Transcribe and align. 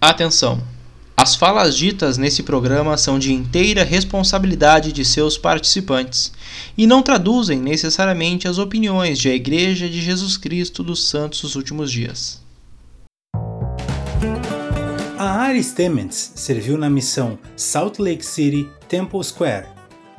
Atenção! 0.00 0.62
As 1.16 1.34
falas 1.34 1.76
ditas 1.76 2.16
nesse 2.16 2.44
programa 2.44 2.96
são 2.96 3.18
de 3.18 3.32
inteira 3.32 3.82
responsabilidade 3.82 4.92
de 4.92 5.04
seus 5.04 5.36
participantes 5.36 6.32
e 6.76 6.86
não 6.86 7.02
traduzem 7.02 7.58
necessariamente 7.58 8.46
as 8.46 8.58
opiniões 8.58 9.18
de 9.18 9.28
a 9.28 9.34
Igreja 9.34 9.88
de 9.88 10.00
Jesus 10.00 10.36
Cristo 10.36 10.84
dos 10.84 11.08
Santos 11.08 11.40
dos 11.40 11.56
Últimos 11.56 11.90
Dias. 11.90 12.40
A 15.18 15.42
Aris 15.42 15.72
Temens 15.72 16.32
serviu 16.36 16.78
na 16.78 16.88
missão 16.88 17.36
Salt 17.56 17.98
Lake 17.98 18.24
City 18.24 18.68
Temple 18.88 19.24
Square. 19.24 19.66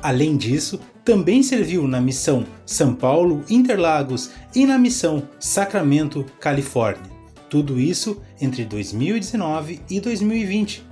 Além 0.02 0.36
disso, 0.36 0.78
também 1.02 1.42
serviu 1.42 1.88
na 1.88 2.02
missão 2.02 2.44
São 2.66 2.94
Paulo 2.94 3.42
Interlagos 3.48 4.30
e 4.54 4.66
na 4.66 4.76
missão 4.76 5.26
Sacramento, 5.38 6.26
Califórnia. 6.38 7.19
Tudo 7.50 7.80
isso 7.80 8.22
entre 8.40 8.64
2019 8.64 9.80
e 9.90 10.00
2020. 10.00 10.84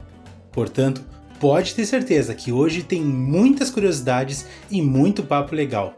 Portanto, 0.51 1.03
pode 1.39 1.73
ter 1.73 1.87
certeza 1.87 2.35
que 2.35 2.51
hoje 2.51 2.83
tem 2.83 3.01
muitas 3.01 3.71
curiosidades 3.71 4.45
e 4.69 4.83
muito 4.83 5.23
papo 5.23 5.55
legal. 5.55 5.95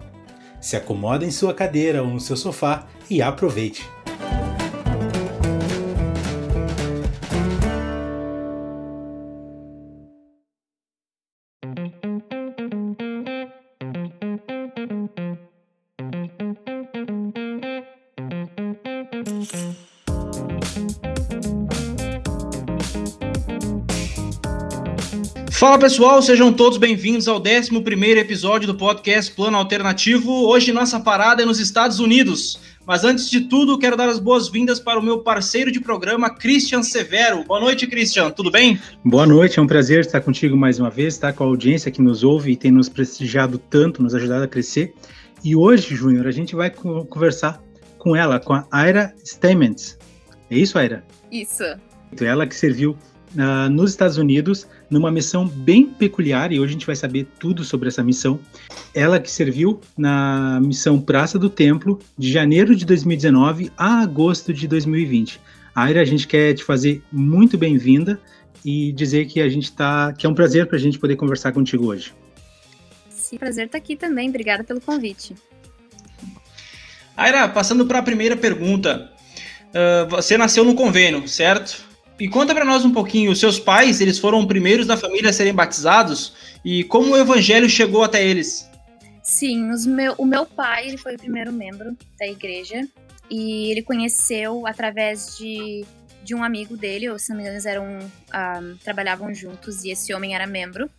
Se 0.60 0.76
acomoda 0.76 1.24
em 1.24 1.30
sua 1.30 1.54
cadeira 1.54 2.02
ou 2.02 2.10
no 2.10 2.20
seu 2.20 2.36
sofá 2.36 2.86
e 3.08 3.22
aproveite! 3.22 3.88
Fala 25.60 25.78
pessoal, 25.78 26.22
sejam 26.22 26.50
todos 26.50 26.78
bem-vindos 26.78 27.28
ao 27.28 27.36
11 27.36 27.70
episódio 28.18 28.66
do 28.66 28.74
podcast 28.74 29.30
Plano 29.30 29.58
Alternativo. 29.58 30.48
Hoje 30.48 30.72
nossa 30.72 30.98
parada 30.98 31.42
é 31.42 31.44
nos 31.44 31.60
Estados 31.60 32.00
Unidos. 32.00 32.58
Mas 32.86 33.04
antes 33.04 33.28
de 33.28 33.42
tudo, 33.42 33.78
quero 33.78 33.94
dar 33.94 34.08
as 34.08 34.18
boas-vindas 34.18 34.80
para 34.80 34.98
o 34.98 35.02
meu 35.02 35.18
parceiro 35.18 35.70
de 35.70 35.78
programa, 35.78 36.30
Christian 36.34 36.82
Severo. 36.82 37.44
Boa 37.44 37.60
noite, 37.60 37.86
Christian, 37.86 38.30
tudo 38.30 38.50
bem? 38.50 38.80
Boa 39.04 39.26
noite, 39.26 39.58
é 39.58 39.62
um 39.62 39.66
prazer 39.66 40.00
estar 40.00 40.22
contigo 40.22 40.56
mais 40.56 40.80
uma 40.80 40.88
vez, 40.88 41.12
estar 41.12 41.34
com 41.34 41.44
a 41.44 41.46
audiência 41.46 41.90
que 41.90 42.00
nos 42.00 42.24
ouve 42.24 42.52
e 42.52 42.56
tem 42.56 42.70
nos 42.70 42.88
prestigiado 42.88 43.58
tanto, 43.58 44.02
nos 44.02 44.14
ajudado 44.14 44.44
a 44.44 44.48
crescer. 44.48 44.94
E 45.44 45.54
hoje, 45.54 45.94
Júnior, 45.94 46.26
a 46.26 46.32
gente 46.32 46.56
vai 46.56 46.70
conversar 46.70 47.62
com 47.98 48.16
ela, 48.16 48.40
com 48.40 48.54
a 48.54 48.66
Aira 48.72 49.14
Stamens. 49.22 49.98
É 50.50 50.56
isso, 50.56 50.78
Aira? 50.78 51.04
Isso. 51.30 51.64
Ela 52.18 52.46
que 52.46 52.56
serviu 52.56 52.96
uh, 53.34 53.70
nos 53.70 53.90
Estados 53.90 54.16
Unidos 54.16 54.66
numa 54.88 55.10
missão 55.10 55.46
bem 55.46 55.86
peculiar, 55.86 56.52
e 56.52 56.58
hoje 56.58 56.70
a 56.70 56.72
gente 56.72 56.86
vai 56.86 56.96
saber 56.96 57.26
tudo 57.38 57.64
sobre 57.64 57.88
essa 57.88 58.02
missão. 58.02 58.40
Ela 58.94 59.20
que 59.20 59.30
serviu 59.30 59.80
na 59.96 60.60
missão 60.60 61.00
Praça 61.00 61.38
do 61.38 61.48
Templo, 61.48 61.98
de 62.18 62.32
janeiro 62.32 62.74
de 62.74 62.84
2019 62.84 63.70
a 63.76 64.02
agosto 64.02 64.52
de 64.52 64.66
2020. 64.66 65.40
Aira, 65.74 66.00
a 66.00 66.04
gente 66.04 66.26
quer 66.26 66.54
te 66.54 66.64
fazer 66.64 67.02
muito 67.12 67.56
bem-vinda 67.56 68.20
e 68.64 68.92
dizer 68.92 69.26
que 69.26 69.40
a 69.40 69.48
gente 69.48 69.72
tá, 69.72 70.12
que 70.12 70.26
é 70.26 70.28
um 70.28 70.34
prazer 70.34 70.66
para 70.66 70.76
a 70.76 70.80
gente 70.80 70.98
poder 70.98 71.16
conversar 71.16 71.52
contigo 71.52 71.86
hoje. 71.86 72.12
Sim, 73.08 73.38
prazer 73.38 73.66
estar 73.66 73.78
tá 73.78 73.82
aqui 73.82 73.96
também. 73.96 74.28
Obrigada 74.28 74.64
pelo 74.64 74.80
convite. 74.80 75.34
Aira, 77.16 77.48
passando 77.48 77.86
para 77.86 78.00
a 78.00 78.02
primeira 78.02 78.36
pergunta. 78.36 79.12
Uh, 79.68 80.08
você 80.08 80.36
nasceu 80.36 80.64
no 80.64 80.74
convênio, 80.74 81.28
certo? 81.28 81.89
E 82.20 82.28
conta 82.28 82.54
para 82.54 82.66
nós 82.66 82.84
um 82.84 82.92
pouquinho, 82.92 83.32
os 83.32 83.40
seus 83.40 83.58
pais, 83.58 84.00
eles 84.00 84.18
foram 84.18 84.40
os 84.40 84.46
primeiros 84.46 84.86
da 84.86 84.96
família 84.96 85.30
a 85.30 85.32
serem 85.32 85.54
batizados 85.54 86.34
e 86.62 86.84
como 86.84 87.12
o 87.12 87.16
evangelho 87.16 87.68
chegou 87.68 88.04
até 88.04 88.22
eles? 88.22 88.68
Sim, 89.22 89.72
meu, 89.86 90.14
o 90.18 90.26
meu 90.26 90.44
pai 90.44 90.88
ele 90.88 90.98
foi 90.98 91.14
o 91.14 91.18
primeiro 91.18 91.50
membro 91.50 91.96
da 92.18 92.26
igreja 92.26 92.86
e 93.30 93.70
ele 93.70 93.82
conheceu 93.82 94.66
através 94.66 95.38
de, 95.38 95.84
de 96.22 96.34
um 96.34 96.44
amigo 96.44 96.76
dele, 96.76 97.08
ou 97.08 97.18
se 97.18 97.30
não 97.30 97.36
me 97.36 97.42
engano 97.42 97.56
eles 97.56 97.66
eram, 97.66 97.84
um, 97.84 98.10
ah, 98.32 98.60
trabalhavam 98.84 99.32
juntos 99.32 99.84
e 99.84 99.90
esse 99.90 100.12
homem 100.12 100.34
era 100.34 100.46
membro. 100.46 100.90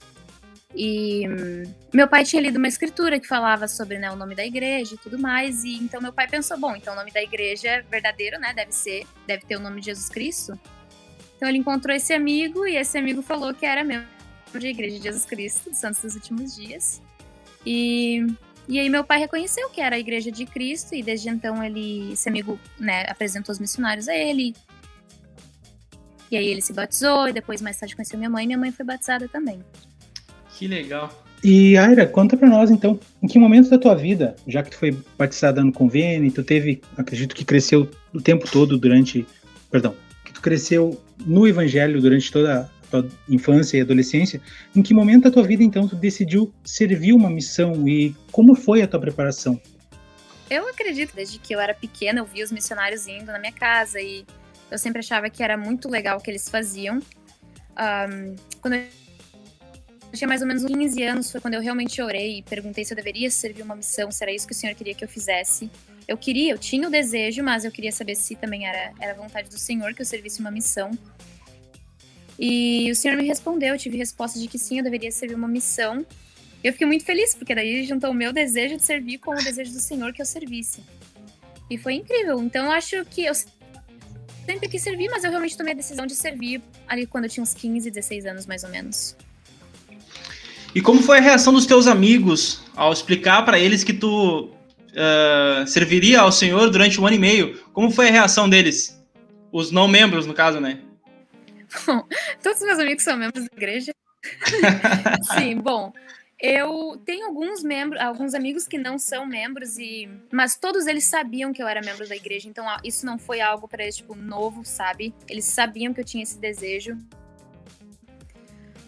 E 0.74 1.28
hum, 1.28 1.64
meu 1.94 2.08
pai 2.08 2.24
tinha 2.24 2.42
lido 2.42 2.58
uma 2.58 2.68
escritura 2.68 3.20
que 3.20 3.28
falava 3.28 3.68
sobre 3.68 4.00
né, 4.00 4.10
o 4.10 4.16
nome 4.16 4.34
da 4.34 4.46
igreja 4.46 4.96
e 4.96 4.98
tudo 4.98 5.20
mais. 5.20 5.64
E 5.64 5.76
então 5.76 6.02
meu 6.02 6.14
pai 6.14 6.28
pensou, 6.28 6.58
bom, 6.58 6.76
então 6.76 6.94
o 6.94 6.96
nome 6.96 7.12
da 7.12 7.22
igreja 7.22 7.68
é 7.68 7.82
verdadeiro, 7.82 8.40
né? 8.40 8.54
Deve 8.54 8.72
ser, 8.72 9.06
deve 9.28 9.46
ter 9.46 9.58
o 9.58 9.60
nome 9.60 9.82
de 9.82 9.88
Jesus 9.88 10.10
Cristo. 10.10 10.58
Então 11.42 11.50
ele 11.50 11.58
encontrou 11.58 11.96
esse 11.96 12.14
amigo 12.14 12.68
e 12.68 12.76
esse 12.76 12.96
amigo 13.00 13.24
falou 13.24 13.52
que 13.52 13.66
era 13.66 13.84
membro 13.84 14.06
de 14.54 14.68
Igreja 14.68 14.98
de 14.98 15.04
Jesus 15.06 15.26
Cristo, 15.26 15.72
dos 15.72 15.80
Santos 15.80 16.00
dos 16.04 16.14
Últimos 16.14 16.56
Dias. 16.56 17.02
E, 17.66 18.28
e 18.70 18.80
aí 18.80 18.88
meu 18.92 19.04
pai 19.04 19.18
reconheceu 19.18 19.68
que 19.72 19.82
era 19.82 19.96
a 19.96 20.00
Igreja 20.00 20.32
de 20.32 20.46
Cristo 20.46 20.94
e 20.94 21.02
desde 21.02 21.30
então 21.30 21.64
ele, 21.64 22.14
esse 22.14 22.30
amigo, 22.30 22.60
né, 22.80 23.06
apresentou 23.10 23.52
os 23.52 23.58
missionários 23.58 24.08
a 24.08 24.16
ele. 24.16 24.54
E 26.30 26.38
aí 26.38 26.46
ele 26.46 26.62
se 26.62 26.74
batizou 26.74 27.28
e 27.28 27.34
depois 27.34 27.60
mais 27.60 27.76
tarde 27.80 27.96
conheceu 27.96 28.20
minha 28.20 28.30
mãe 28.30 28.44
e 28.44 28.46
minha 28.46 28.60
mãe 28.60 28.72
foi 28.72 28.86
batizada 28.86 29.28
também. 29.28 29.64
Que 30.56 30.68
legal. 30.68 31.12
E 31.44 31.76
Aira, 31.76 32.06
conta 32.06 32.38
para 32.38 32.48
nós 32.48 32.70
então, 32.70 33.00
em 33.20 33.26
que 33.26 33.40
momento 33.40 33.68
da 33.68 33.80
tua 33.80 33.96
vida, 33.96 34.36
já 34.46 34.62
que 34.62 34.70
tu 34.70 34.78
foi 34.78 34.96
batizada 35.18 35.64
no 35.64 35.74
convênio, 35.74 36.32
tu 36.32 36.44
teve, 36.44 36.84
acredito 36.96 37.34
que 37.34 37.44
cresceu 37.44 37.90
o 38.14 38.22
tempo 38.22 38.46
todo 38.48 38.78
durante, 38.78 39.26
perdão, 39.72 39.96
cresceu 40.42 41.02
no 41.26 41.48
Evangelho 41.48 42.02
durante 42.02 42.32
toda 42.32 42.62
a 42.62 42.70
tua 42.90 43.08
infância 43.30 43.78
e 43.78 43.82
adolescência, 43.82 44.42
em 44.76 44.82
que 44.82 44.94
momento 44.94 45.24
da 45.24 45.32
tua 45.32 45.44
vida 45.44 45.64
então 45.64 45.88
tu 45.88 45.96
decidiu 45.96 46.54
servir 46.64 47.14
uma 47.14 47.30
missão 47.30 47.88
e 47.88 48.16
como 48.32 48.56
foi 48.56 48.82
a 48.82 48.88
tua 48.88 49.00
preparação? 49.00 49.60
Eu 50.50 50.68
acredito, 50.68 51.16
desde 51.16 51.40
que 51.40 51.56
eu 51.56 51.60
era 51.62 51.74
pequena, 51.74 52.20
eu 52.20 52.26
via 52.26 52.44
os 52.44 52.52
missionários 52.52 53.08
indo 53.08 53.28
na 53.28 53.40
minha 53.40 53.54
casa 53.54 54.02
e 54.02 54.26
eu 54.70 54.78
sempre 54.78 55.00
achava 55.00 55.30
que 55.30 55.42
era 55.42 55.58
muito 55.58 55.88
legal 55.88 56.18
o 56.18 56.22
que 56.22 56.30
eles 56.30 56.50
faziam. 56.50 56.98
Um, 56.98 58.36
quando 58.60 58.74
eu 58.74 58.86
tinha 60.14 60.28
mais 60.28 60.42
ou 60.42 60.48
menos 60.48 60.66
15 60.66 61.04
anos, 61.04 61.32
foi 61.32 61.40
quando 61.40 61.54
eu 61.54 61.62
realmente 61.62 62.02
orei 62.02 62.40
e 62.40 62.44
perguntei 62.44 62.84
se 62.84 62.92
eu 62.92 62.96
deveria 62.98 63.32
servir 63.32 63.62
uma 63.62 63.76
missão, 63.76 64.12
se 64.12 64.22
era 64.24 64.32
isso 64.34 64.46
que 64.46 64.54
o 64.54 64.56
Senhor 64.56 64.76
queria 64.76 64.94
que 64.94 65.06
eu 65.06 65.08
fizesse. 65.08 65.70
Eu 66.12 66.18
queria, 66.18 66.52
eu 66.52 66.58
tinha 66.58 66.90
o 66.90 66.92
desejo, 66.92 67.42
mas 67.42 67.64
eu 67.64 67.72
queria 67.72 67.92
saber 67.94 68.16
se 68.16 68.36
também 68.36 68.68
era, 68.68 68.92
era 69.00 69.14
vontade 69.14 69.50
do 69.50 69.58
Senhor 69.58 69.94
que 69.94 70.02
eu 70.02 70.06
servisse 70.06 70.42
uma 70.42 70.52
missão. 70.52 70.92
E 72.38 72.92
o 72.92 72.96
Senhor 72.98 73.16
me 73.16 73.26
respondeu, 73.26 73.70
eu 73.70 73.78
tive 73.78 73.96
resposta 73.96 74.38
de 74.38 74.46
que 74.50 74.60
sim, 74.60 74.80
eu 74.80 74.84
deveria 74.84 75.10
servir 75.10 75.36
uma 75.36 75.48
missão. 75.48 76.06
Eu 76.62 76.74
fiquei 76.74 76.86
muito 76.86 77.06
feliz, 77.06 77.34
porque 77.34 77.56
daí 77.56 77.86
juntou 77.86 78.12
o 78.12 78.14
meu 78.14 78.34
desejo 78.34 78.76
de 78.76 78.86
servir 78.86 79.20
com 79.20 79.32
o 79.32 79.36
desejo 79.36 79.72
do 79.72 79.80
Senhor 79.80 80.12
que 80.12 80.22
eu 80.22 80.26
servisse. 80.26 80.84
E 81.70 81.78
foi 81.78 81.94
incrível. 81.94 82.44
Então 82.44 82.66
eu 82.66 82.72
acho 82.74 83.06
que 83.06 83.24
eu 83.24 83.34
sempre 83.34 84.68
quis 84.68 84.82
servir, 84.82 85.10
mas 85.10 85.24
eu 85.24 85.30
realmente 85.30 85.56
tomei 85.56 85.72
a 85.72 85.78
decisão 85.78 86.06
de 86.06 86.14
servir 86.14 86.62
ali 86.90 87.06
quando 87.06 87.24
eu 87.24 87.30
tinha 87.30 87.42
uns 87.42 87.54
15, 87.54 87.90
16 87.90 88.26
anos, 88.26 88.46
mais 88.46 88.66
ou 88.66 88.70
menos. 88.70 89.16
E 90.76 90.82
como 90.82 91.02
foi 91.02 91.20
a 91.20 91.22
reação 91.22 91.54
dos 91.54 91.66
teus 91.66 91.88
amigos 91.88 92.62
ao 92.76 92.92
explicar 92.92 93.44
para 93.44 93.58
eles 93.58 93.82
que 93.82 93.94
tu 93.94 94.50
uh, 94.92 95.68
serviria 95.68 96.22
ao 96.22 96.32
Senhor 96.32 96.70
durante 96.70 97.00
um 97.00 97.06
ano 97.06 97.16
e 97.16 97.20
meio. 97.20 97.60
Como 97.74 97.92
foi 97.92 98.10
a 98.10 98.12
reação 98.12 98.50
deles? 98.50 99.02
Os 99.52 99.72
não 99.72 99.88
membros, 99.88 100.26
no 100.26 100.34
caso, 100.34 100.60
né? 100.60 100.80
Bom, 101.86 102.04
todos 102.42 102.60
os 102.60 102.66
meus 102.66 102.80
amigos 102.80 103.04
são 103.04 103.18
membros 103.18 103.46
da 103.46 103.56
igreja. 103.56 103.94
Sim, 105.36 105.58
bom. 105.58 105.92
Eu 106.40 107.00
tenho 107.06 107.28
alguns 107.28 107.64
membros, 107.64 108.02
alguns 108.02 108.34
amigos 108.34 108.68
que 108.68 108.78
não 108.78 108.98
são 108.98 109.28
membros 109.28 109.78
e, 109.78 110.10
mas 110.32 110.56
todos 110.56 110.88
eles 110.88 111.04
sabiam 111.04 111.54
que 111.54 111.62
eu 111.62 111.68
era 111.68 111.82
membro 111.82 112.08
da 112.10 112.16
igreja, 112.16 112.50
então 112.50 112.66
isso 112.84 113.06
não 113.06 113.20
foi 113.20 113.42
algo 113.42 113.68
para 113.68 113.84
eles 113.84 113.98
tipo 113.98 114.16
novo, 114.16 114.66
sabe? 114.66 115.14
Eles 115.30 115.46
sabiam 115.46 115.94
que 115.94 116.02
eu 116.02 116.06
tinha 116.06 116.24
esse 116.24 116.40
desejo. 116.40 116.98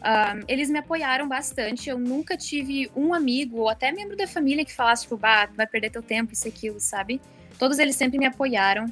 Um, 0.04 0.44
eles 0.50 0.70
me 0.70 0.80
apoiaram 0.80 1.28
bastante. 1.28 1.90
Eu 1.90 1.98
nunca 1.98 2.36
tive 2.36 2.92
um 2.96 3.14
amigo 3.14 3.60
ou 3.60 3.70
até 3.70 3.92
membro 3.92 4.18
da 4.18 4.28
família 4.28 4.66
que 4.66 4.74
falasse, 4.74 5.04
tipo, 5.04 5.16
bah, 5.16 5.50
vai 5.56 5.66
perder 5.66 5.92
teu 5.92 6.04
tempo, 6.04 6.34
isso 6.34 6.48
e 6.48 6.50
aquilo, 6.50 6.80
sabe? 6.80 7.22
Todos 7.58 7.80
eles 7.80 7.96
sempre 7.96 8.18
me 8.18 8.26
apoiaram. 8.26 8.86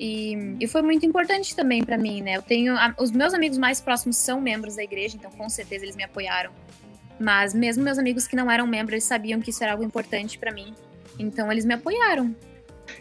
E, 0.00 0.56
e 0.60 0.66
foi 0.66 0.80
muito 0.80 1.04
importante 1.04 1.54
também 1.54 1.84
para 1.84 1.98
mim, 1.98 2.22
né? 2.22 2.36
Eu 2.36 2.42
tenho. 2.42 2.74
A, 2.76 2.94
os 2.98 3.10
meus 3.10 3.34
amigos 3.34 3.58
mais 3.58 3.80
próximos 3.80 4.16
são 4.16 4.40
membros 4.40 4.76
da 4.76 4.82
igreja, 4.82 5.16
então 5.16 5.30
com 5.30 5.48
certeza 5.48 5.84
eles 5.84 5.96
me 5.96 6.04
apoiaram. 6.04 6.50
Mas 7.20 7.52
mesmo 7.52 7.82
meus 7.82 7.98
amigos 7.98 8.26
que 8.26 8.36
não 8.36 8.50
eram 8.50 8.66
membros, 8.66 8.92
eles 8.92 9.04
sabiam 9.04 9.40
que 9.40 9.50
isso 9.50 9.62
era 9.62 9.72
algo 9.72 9.84
importante 9.84 10.38
para 10.38 10.52
mim. 10.52 10.72
Então 11.18 11.50
eles 11.50 11.64
me 11.64 11.74
apoiaram. 11.74 12.34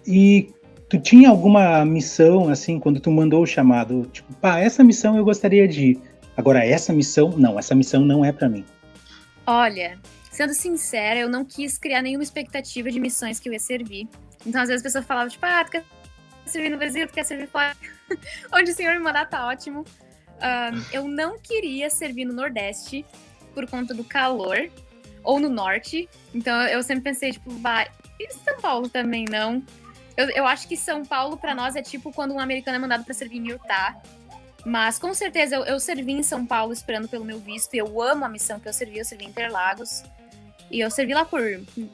E 0.06 0.50
tu 0.90 1.00
tinha 1.00 1.30
alguma 1.30 1.86
missão, 1.86 2.50
assim, 2.50 2.80
quando 2.80 3.00
tu 3.00 3.12
mandou 3.12 3.44
o 3.44 3.48
chamado? 3.48 4.10
Tipo, 4.12 4.34
pá, 4.36 4.60
essa 4.60 4.84
missão 4.84 5.16
eu 5.16 5.24
gostaria 5.24 5.68
de 5.68 5.92
ir. 5.92 6.02
Agora, 6.38 6.64
essa 6.64 6.94
missão, 6.94 7.30
não, 7.32 7.58
essa 7.58 7.76
missão 7.76 8.02
não 8.02 8.24
é 8.24 8.32
para 8.32 8.48
mim. 8.48 8.64
Olha, 9.46 10.00
sendo 10.32 10.54
sincera, 10.54 11.20
eu 11.20 11.30
não 11.30 11.44
quis 11.44 11.78
criar 11.78 12.02
nenhuma 12.02 12.24
expectativa 12.24 12.90
de 12.92 13.00
missões 13.00 13.40
que 13.40 13.50
eu 13.50 13.54
ia 13.54 13.60
servir. 13.60 14.08
Então, 14.46 14.62
às 14.62 14.70
vezes, 14.70 14.86
as 14.86 14.90
pessoas 14.90 15.06
falavam, 15.06 15.30
tipo, 15.30 15.46
ah, 15.46 15.66
tu 15.66 15.72
quer 15.72 15.84
servir 16.46 16.70
no 16.70 16.78
Brasil, 16.78 17.08
tu 17.08 17.14
quer 17.14 17.26
servir 17.26 17.48
fora. 17.48 17.76
Onde 18.54 18.72
o 18.72 18.74
senhor 18.76 18.94
me 18.94 19.00
mandar 19.00 19.28
tá 19.28 19.48
ótimo. 19.48 19.84
um, 19.84 20.84
eu 20.94 21.08
não 21.08 21.40
queria 21.40 21.90
servir 21.90 22.26
no 22.26 22.34
Nordeste 22.34 23.04
por 23.54 23.68
conta 23.68 23.94
do 23.94 24.04
calor, 24.04 24.70
ou 25.28 25.40
no 25.40 25.50
Norte. 25.50 26.10
Então 26.34 26.62
eu 26.68 26.82
sempre 26.82 27.04
pensei, 27.04 27.32
tipo, 27.32 27.52
vai. 27.60 27.88
E 28.18 28.32
São 28.34 28.58
Paulo 28.62 28.88
também 28.88 29.26
não. 29.30 29.62
Eu, 30.16 30.30
eu 30.30 30.48
acho 30.48 30.68
que 30.68 30.78
São 30.78 31.04
Paulo, 31.04 31.38
para 31.38 31.54
nós, 31.54 31.76
é 31.76 31.82
tipo 31.82 32.12
quando 32.14 32.34
um 32.34 32.40
americano 32.40 32.78
é 32.78 32.80
mandado 32.80 33.04
para 33.04 33.14
servir 33.14 33.38
em 33.38 33.50
Utah. 33.50 34.02
Mas 34.68 35.00
com 35.00 35.14
certeza 35.14 35.56
eu, 35.56 35.64
eu 35.64 35.80
servi 35.80 36.12
em 36.12 36.22
São 36.22 36.46
Paulo 36.46 36.74
esperando 36.74 37.08
pelo 37.08 37.24
meu 37.24 37.40
visto. 37.40 37.74
E 37.74 37.78
eu 37.78 38.02
amo 38.02 38.26
a 38.26 38.30
missão 38.30 38.60
que 38.60 38.68
eu 38.68 38.74
servi. 38.74 38.98
Eu 38.98 39.06
servi 39.06 39.24
em 39.24 39.30
Interlagos. 39.30 40.04
E 40.70 40.82
eu 40.82 40.92
servi 40.92 41.14
lá 41.14 41.24
por. 41.24 41.40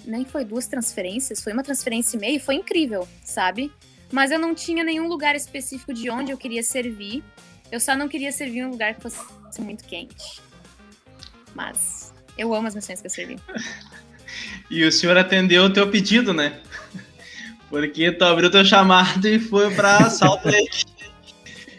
Nem 0.03 0.25
foi 0.25 0.43
duas 0.43 0.65
transferências, 0.65 1.39
foi 1.39 1.53
uma 1.53 1.61
transferência 1.61 2.17
e 2.17 2.19
meia. 2.19 2.35
E 2.37 2.39
foi 2.39 2.55
incrível, 2.55 3.07
sabe? 3.23 3.71
Mas 4.11 4.31
eu 4.31 4.39
não 4.39 4.55
tinha 4.55 4.83
nenhum 4.83 5.07
lugar 5.07 5.35
específico 5.35 5.93
de 5.93 6.09
onde 6.09 6.31
eu 6.31 6.37
queria 6.37 6.63
servir. 6.63 7.23
Eu 7.71 7.79
só 7.79 7.95
não 7.95 8.07
queria 8.07 8.31
servir 8.31 8.61
em 8.61 8.65
um 8.65 8.71
lugar 8.71 8.95
que 8.95 9.01
fosse 9.01 9.19
muito 9.59 9.83
quente. 9.83 10.41
Mas 11.53 12.11
eu 12.35 12.55
amo 12.55 12.67
as 12.67 12.73
missões 12.73 12.99
que 12.99 13.05
eu 13.05 13.11
servi. 13.11 13.37
e 14.67 14.83
o 14.83 14.91
senhor 14.91 15.15
atendeu 15.15 15.65
o 15.65 15.69
teu 15.71 15.91
pedido, 15.91 16.33
né? 16.33 16.59
Porque 17.69 18.11
tu 18.11 18.25
abriu 18.25 18.49
teu 18.49 18.65
chamado 18.65 19.27
e 19.27 19.37
foi 19.37 19.71
para 19.75 20.09
Salt 20.09 20.43
Lake. 20.43 20.82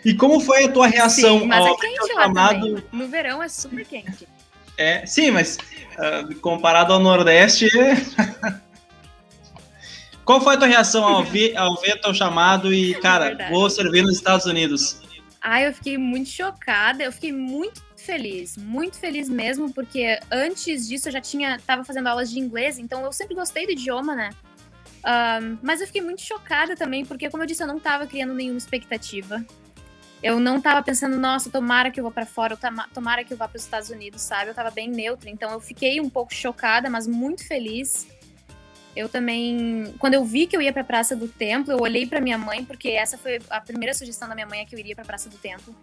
E 0.05 0.15
como 0.15 0.41
foi 0.41 0.65
a 0.65 0.69
tua 0.71 0.87
reação 0.87 1.41
sim, 1.41 1.47
mas 1.47 1.65
ao 1.65 1.75
é 1.75 1.77
quente 1.79 2.13
lá 2.13 2.23
chamado? 2.25 2.67
Também. 2.67 2.85
No 2.93 3.09
verão 3.09 3.43
é 3.43 3.49
super 3.49 3.87
quente. 3.87 4.29
É, 4.77 5.07
sim, 5.07 5.31
mas 5.31 5.57
uh, 5.57 6.35
comparado 6.41 6.93
ao 6.93 6.99
Nordeste. 7.01 7.69
Qual 10.25 10.41
foi 10.41 10.55
a 10.55 10.59
tua 10.59 10.67
reação 10.67 11.05
ao 11.05 11.23
ver, 11.23 11.57
ao 11.57 11.81
ver 11.81 12.01
teu 12.01 12.15
chamado 12.15 12.73
e, 12.73 12.95
cara, 13.01 13.37
é 13.39 13.51
vou 13.51 13.69
servir 13.71 14.03
nos 14.03 14.17
Estados 14.17 14.47
Unidos? 14.47 15.01
Ah, 15.41 15.61
eu 15.61 15.75
fiquei 15.75 15.99
muito 15.99 16.31
chocada, 16.31 17.05
eu 17.05 17.13
fiquei 17.13 17.33
muito 17.33 17.83
feliz, 17.97 18.57
muito 18.57 18.99
feliz 18.99 19.29
mesmo, 19.29 19.73
porque 19.73 20.19
antes 20.31 20.89
disso 20.89 21.09
eu 21.09 21.13
já 21.13 21.21
tinha, 21.21 21.61
tava 21.67 21.85
fazendo 21.85 22.07
aulas 22.07 22.31
de 22.31 22.39
inglês, 22.39 22.79
então 22.79 23.05
eu 23.05 23.13
sempre 23.13 23.35
gostei 23.35 23.67
do 23.67 23.73
idioma, 23.73 24.15
né? 24.15 24.31
Um, 25.05 25.59
mas 25.63 25.83
eu 25.83 25.87
fiquei 25.87 26.01
muito 26.01 26.23
chocada 26.23 26.75
também, 26.75 27.05
porque, 27.05 27.29
como 27.29 27.43
eu 27.43 27.47
disse, 27.47 27.63
eu 27.63 27.67
não 27.67 27.79
tava 27.79 28.07
criando 28.07 28.33
nenhuma 28.33 28.57
expectativa. 28.57 29.45
Eu 30.25 30.41
não 30.41 30.59
tava 30.59 30.83
pensando, 30.83 31.21
nossa, 31.21 31.51
tomara 31.51 31.91
que 31.91 32.01
eu 32.01 32.05
vá 32.05 32.11
para 32.11 32.25
fora, 32.25 32.57
tomara 32.95 33.23
que 33.23 33.35
eu 33.35 33.37
vá 33.37 33.47
para 33.47 33.59
os 33.59 33.63
Estados 33.63 33.91
Unidos, 33.91 34.23
sabe? 34.23 34.49
Eu 34.49 34.55
tava 34.55 34.71
bem 34.71 34.89
neutra, 34.89 35.29
então 35.29 35.53
eu 35.53 35.61
fiquei 35.61 36.01
um 36.01 36.09
pouco 36.09 36.33
chocada, 36.33 36.89
mas 36.89 37.07
muito 37.07 37.47
feliz. 37.47 38.07
Eu 38.97 39.07
também, 39.07 39.95
quando 39.99 40.15
eu 40.15 40.25
vi 40.25 40.47
que 40.47 40.57
eu 40.57 40.63
ia 40.63 40.73
para 40.73 40.81
a 40.81 40.85
Praça 40.85 41.15
do 41.15 41.29
Templo, 41.29 41.75
eu 41.75 41.79
olhei 41.79 42.07
para 42.07 42.23
minha 42.23 42.39
mãe, 42.39 42.65
porque 42.65 42.89
essa 42.89 43.19
foi 43.19 43.39
a 43.51 43.61
primeira 43.61 43.93
sugestão 43.93 44.27
da 44.27 44.35
minha 44.35 44.47
mãe 44.47 44.61
é 44.61 44.65
que 44.65 44.75
eu 44.75 44.79
iria 44.79 44.95
para 44.95 45.05
a 45.05 45.07
Praça 45.07 45.29
do 45.29 45.37
Templo. 45.37 45.77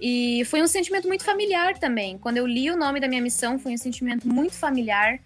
E 0.00 0.46
foi 0.46 0.62
um 0.62 0.66
sentimento 0.66 1.06
muito 1.06 1.22
familiar 1.22 1.76
também. 1.76 2.16
Quando 2.16 2.38
eu 2.38 2.46
li 2.46 2.70
o 2.70 2.76
nome 2.76 3.00
da 3.00 3.06
minha 3.06 3.20
missão, 3.20 3.58
foi 3.58 3.74
um 3.74 3.76
sentimento 3.76 4.26
muito 4.26 4.54
familiar. 4.54 5.20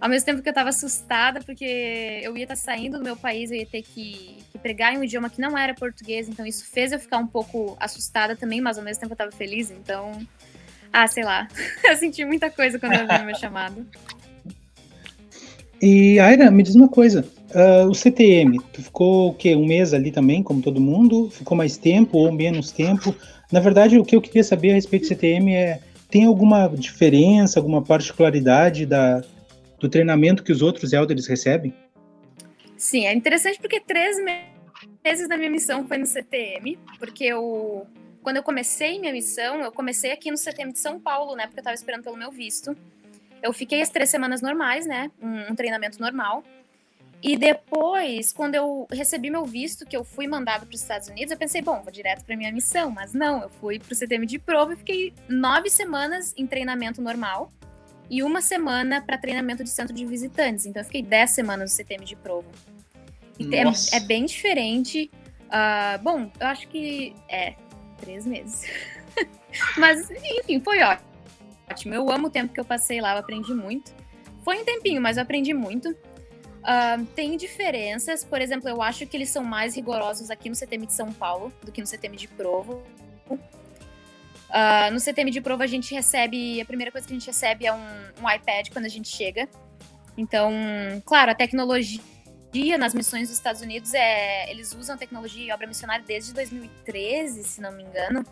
Ao 0.00 0.08
mesmo 0.08 0.26
tempo 0.26 0.42
que 0.42 0.48
eu 0.48 0.52
estava 0.52 0.68
assustada, 0.68 1.40
porque 1.40 2.20
eu 2.22 2.36
ia 2.36 2.44
estar 2.44 2.54
tá 2.54 2.60
saindo 2.60 2.98
do 2.98 3.04
meu 3.04 3.16
país, 3.16 3.50
eu 3.50 3.56
ia 3.56 3.66
ter 3.66 3.82
que, 3.82 4.36
que, 4.52 4.58
pregar 4.58 4.94
em 4.94 4.98
um 4.98 5.04
idioma 5.04 5.28
que 5.28 5.40
não 5.40 5.58
era 5.58 5.74
português, 5.74 6.28
então 6.28 6.46
isso 6.46 6.64
fez 6.66 6.92
eu 6.92 7.00
ficar 7.00 7.18
um 7.18 7.26
pouco 7.26 7.76
assustada 7.80 8.36
também, 8.36 8.60
mas 8.60 8.78
ao 8.78 8.84
mesmo 8.84 9.00
tempo 9.00 9.12
eu 9.12 9.14
estava 9.14 9.32
feliz, 9.32 9.72
então. 9.72 10.12
Ah, 10.92 11.06
sei 11.08 11.24
lá. 11.24 11.48
eu 11.84 11.96
senti 11.96 12.24
muita 12.24 12.48
coisa 12.48 12.78
quando 12.78 12.92
eu 12.92 13.08
vi 13.08 13.22
o 13.22 13.26
meu 13.26 13.34
chamado. 13.38 13.84
E, 15.82 16.18
Aira, 16.20 16.50
me 16.50 16.62
diz 16.62 16.76
uma 16.76 16.88
coisa. 16.88 17.24
Uh, 17.50 17.88
o 17.88 17.94
CTM, 17.94 18.58
tu 18.72 18.82
ficou 18.82 19.30
o 19.30 19.34
quê? 19.34 19.56
Um 19.56 19.66
mês 19.66 19.92
ali 19.92 20.12
também, 20.12 20.42
como 20.42 20.62
todo 20.62 20.80
mundo? 20.80 21.28
Ficou 21.30 21.56
mais 21.56 21.76
tempo 21.76 22.18
ou 22.18 22.30
menos 22.30 22.70
tempo? 22.70 23.14
Na 23.50 23.58
verdade, 23.58 23.98
o 23.98 24.04
que 24.04 24.14
eu 24.14 24.20
queria 24.20 24.44
saber 24.44 24.70
a 24.70 24.74
respeito 24.74 25.02
do 25.02 25.08
CTM 25.08 25.54
é: 25.54 25.80
tem 26.10 26.24
alguma 26.24 26.68
diferença, 26.68 27.58
alguma 27.58 27.80
particularidade 27.80 28.84
da, 28.84 29.22
do 29.78 29.88
treinamento 29.88 30.42
que 30.42 30.52
os 30.52 30.62
outros 30.62 30.92
elders 30.92 31.26
recebem? 31.26 31.74
Sim, 32.76 33.06
é 33.06 33.14
interessante 33.14 33.58
porque 33.58 33.80
três 33.80 34.16
meses 35.04 35.28
da 35.28 35.36
minha 35.36 35.50
missão 35.50 35.86
foi 35.86 35.98
no 35.98 36.06
CTM, 36.06 36.78
porque 36.98 37.24
eu, 37.24 37.86
quando 38.22 38.36
eu 38.36 38.42
comecei 38.42 38.98
minha 38.98 39.12
missão, 39.12 39.60
eu 39.60 39.72
comecei 39.72 40.12
aqui 40.12 40.30
no 40.30 40.36
CTM 40.36 40.72
de 40.72 40.78
São 40.78 41.00
Paulo, 41.00 41.34
né, 41.34 41.46
porque 41.46 41.58
eu 41.58 41.62
estava 41.62 41.74
esperando 41.74 42.04
pelo 42.04 42.16
meu 42.16 42.30
visto. 42.30 42.76
Eu 43.42 43.52
fiquei 43.52 43.82
as 43.82 43.88
três 43.88 44.10
semanas 44.10 44.40
normais, 44.40 44.86
né, 44.86 45.10
um, 45.20 45.52
um 45.52 45.54
treinamento 45.54 46.00
normal. 46.00 46.44
E 47.20 47.36
depois, 47.36 48.32
quando 48.32 48.54
eu 48.54 48.86
recebi 48.92 49.28
meu 49.28 49.44
visto, 49.44 49.84
que 49.84 49.96
eu 49.96 50.04
fui 50.04 50.28
mandado 50.28 50.64
para 50.66 50.74
os 50.74 50.80
Estados 50.80 51.08
Unidos, 51.08 51.32
eu 51.32 51.36
pensei, 51.36 51.60
bom, 51.60 51.82
vou 51.82 51.90
direto 51.90 52.24
para 52.24 52.36
minha 52.36 52.52
missão. 52.52 52.92
Mas 52.92 53.12
não, 53.12 53.42
eu 53.42 53.48
fui 53.48 53.80
para 53.80 53.92
o 53.92 53.96
CTM 53.96 54.24
de 54.24 54.38
prova 54.38 54.72
e 54.72 54.76
fiquei 54.76 55.12
nove 55.28 55.68
semanas 55.68 56.32
em 56.36 56.46
treinamento 56.46 57.02
normal 57.02 57.50
e 58.10 58.22
uma 58.22 58.40
semana 58.40 59.00
para 59.00 59.18
treinamento 59.18 59.62
de 59.62 59.70
centro 59.70 59.94
de 59.94 60.04
visitantes. 60.06 60.66
Então 60.66 60.80
eu 60.80 60.84
fiquei 60.84 61.02
10 61.02 61.30
semanas 61.30 61.70
no 61.70 61.76
CTM 61.76 62.04
de 62.04 62.16
prova. 62.16 62.48
É, 63.92 63.96
é, 63.96 64.00
bem 64.00 64.24
diferente. 64.24 65.10
Uh, 65.46 66.02
bom, 66.02 66.30
eu 66.40 66.46
acho 66.46 66.66
que 66.68 67.14
é 67.28 67.54
três 68.00 68.26
meses. 68.26 68.64
mas, 69.76 70.10
enfim, 70.10 70.60
foi 70.60 70.80
ótimo. 70.82 71.94
Eu 71.94 72.10
amo 72.10 72.26
o 72.26 72.30
tempo 72.30 72.52
que 72.52 72.58
eu 72.58 72.64
passei 72.64 73.00
lá, 73.00 73.12
eu 73.12 73.18
aprendi 73.18 73.54
muito. 73.54 73.94
Foi 74.44 74.60
um 74.60 74.64
tempinho, 74.64 75.00
mas 75.00 75.16
eu 75.16 75.22
aprendi 75.22 75.54
muito. 75.54 75.90
Uh, 75.90 77.04
tem 77.14 77.36
diferenças, 77.36 78.24
por 78.24 78.40
exemplo, 78.40 78.68
eu 78.68 78.82
acho 78.82 79.06
que 79.06 79.16
eles 79.16 79.30
são 79.30 79.44
mais 79.44 79.76
rigorosos 79.76 80.30
aqui 80.30 80.48
no 80.48 80.54
CTM 80.54 80.86
de 80.86 80.92
São 80.92 81.12
Paulo 81.12 81.52
do 81.62 81.70
que 81.70 81.80
no 81.80 81.86
CTM 81.86 82.16
de 82.16 82.28
Provo. 82.28 82.82
Uh, 84.48 84.92
no 84.92 84.98
CTM 84.98 85.30
de 85.30 85.40
prova 85.40 85.64
a 85.64 85.66
gente 85.66 85.94
recebe, 85.94 86.60
a 86.60 86.64
primeira 86.64 86.90
coisa 86.90 87.06
que 87.06 87.12
a 87.12 87.16
gente 87.18 87.26
recebe 87.26 87.66
é 87.66 87.72
um, 87.72 87.86
um 88.22 88.30
iPad 88.30 88.68
quando 88.70 88.86
a 88.86 88.88
gente 88.88 89.08
chega. 89.08 89.48
Então, 90.16 90.52
claro, 91.04 91.30
a 91.30 91.34
tecnologia 91.34 92.00
nas 92.78 92.94
missões 92.94 93.28
dos 93.28 93.36
Estados 93.36 93.60
Unidos 93.60 93.94
é. 93.94 94.50
Eles 94.50 94.74
usam 94.74 94.96
tecnologia 94.96 95.44
e 95.44 95.52
obra 95.52 95.66
missionária 95.66 96.04
desde 96.06 96.32
2013, 96.32 97.44
se 97.44 97.60
não 97.60 97.72
me 97.72 97.84
engano. 97.84 98.24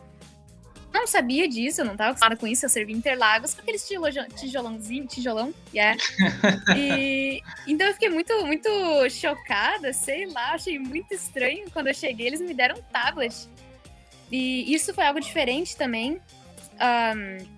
Não 0.93 1.07
sabia 1.07 1.47
disso, 1.47 1.83
eu 1.83 1.85
não 1.85 1.93
estava 1.93 2.11
acostumada 2.11 2.37
com 2.37 2.47
isso, 2.47 2.65
eu 2.65 2.71
servi 2.71 2.95
Interlagos 2.95 3.53
com 3.53 3.61
aqueles 3.61 3.87
tijolãozinho, 4.35 5.07
tijolão, 5.07 5.53
yeah. 5.75 5.95
e, 6.75 7.43
então 7.69 7.87
eu 7.87 7.93
fiquei 7.93 8.09
muito, 8.09 8.47
muito 8.47 8.71
chocada, 9.11 9.93
sei 9.93 10.25
lá, 10.27 10.55
achei 10.55 10.79
muito 10.79 11.13
estranho 11.13 11.71
quando 11.71 11.89
eu 11.89 11.95
cheguei, 11.95 12.29
eles 12.29 12.41
me 12.41 12.55
deram 12.55 12.79
um 12.79 12.83
tablet 12.83 13.47
e 14.31 14.75
isso 14.75 14.93
foi 14.93 15.05
algo 15.05 15.21
diferente 15.21 15.77
também. 15.77 16.21
Um, 16.75 17.57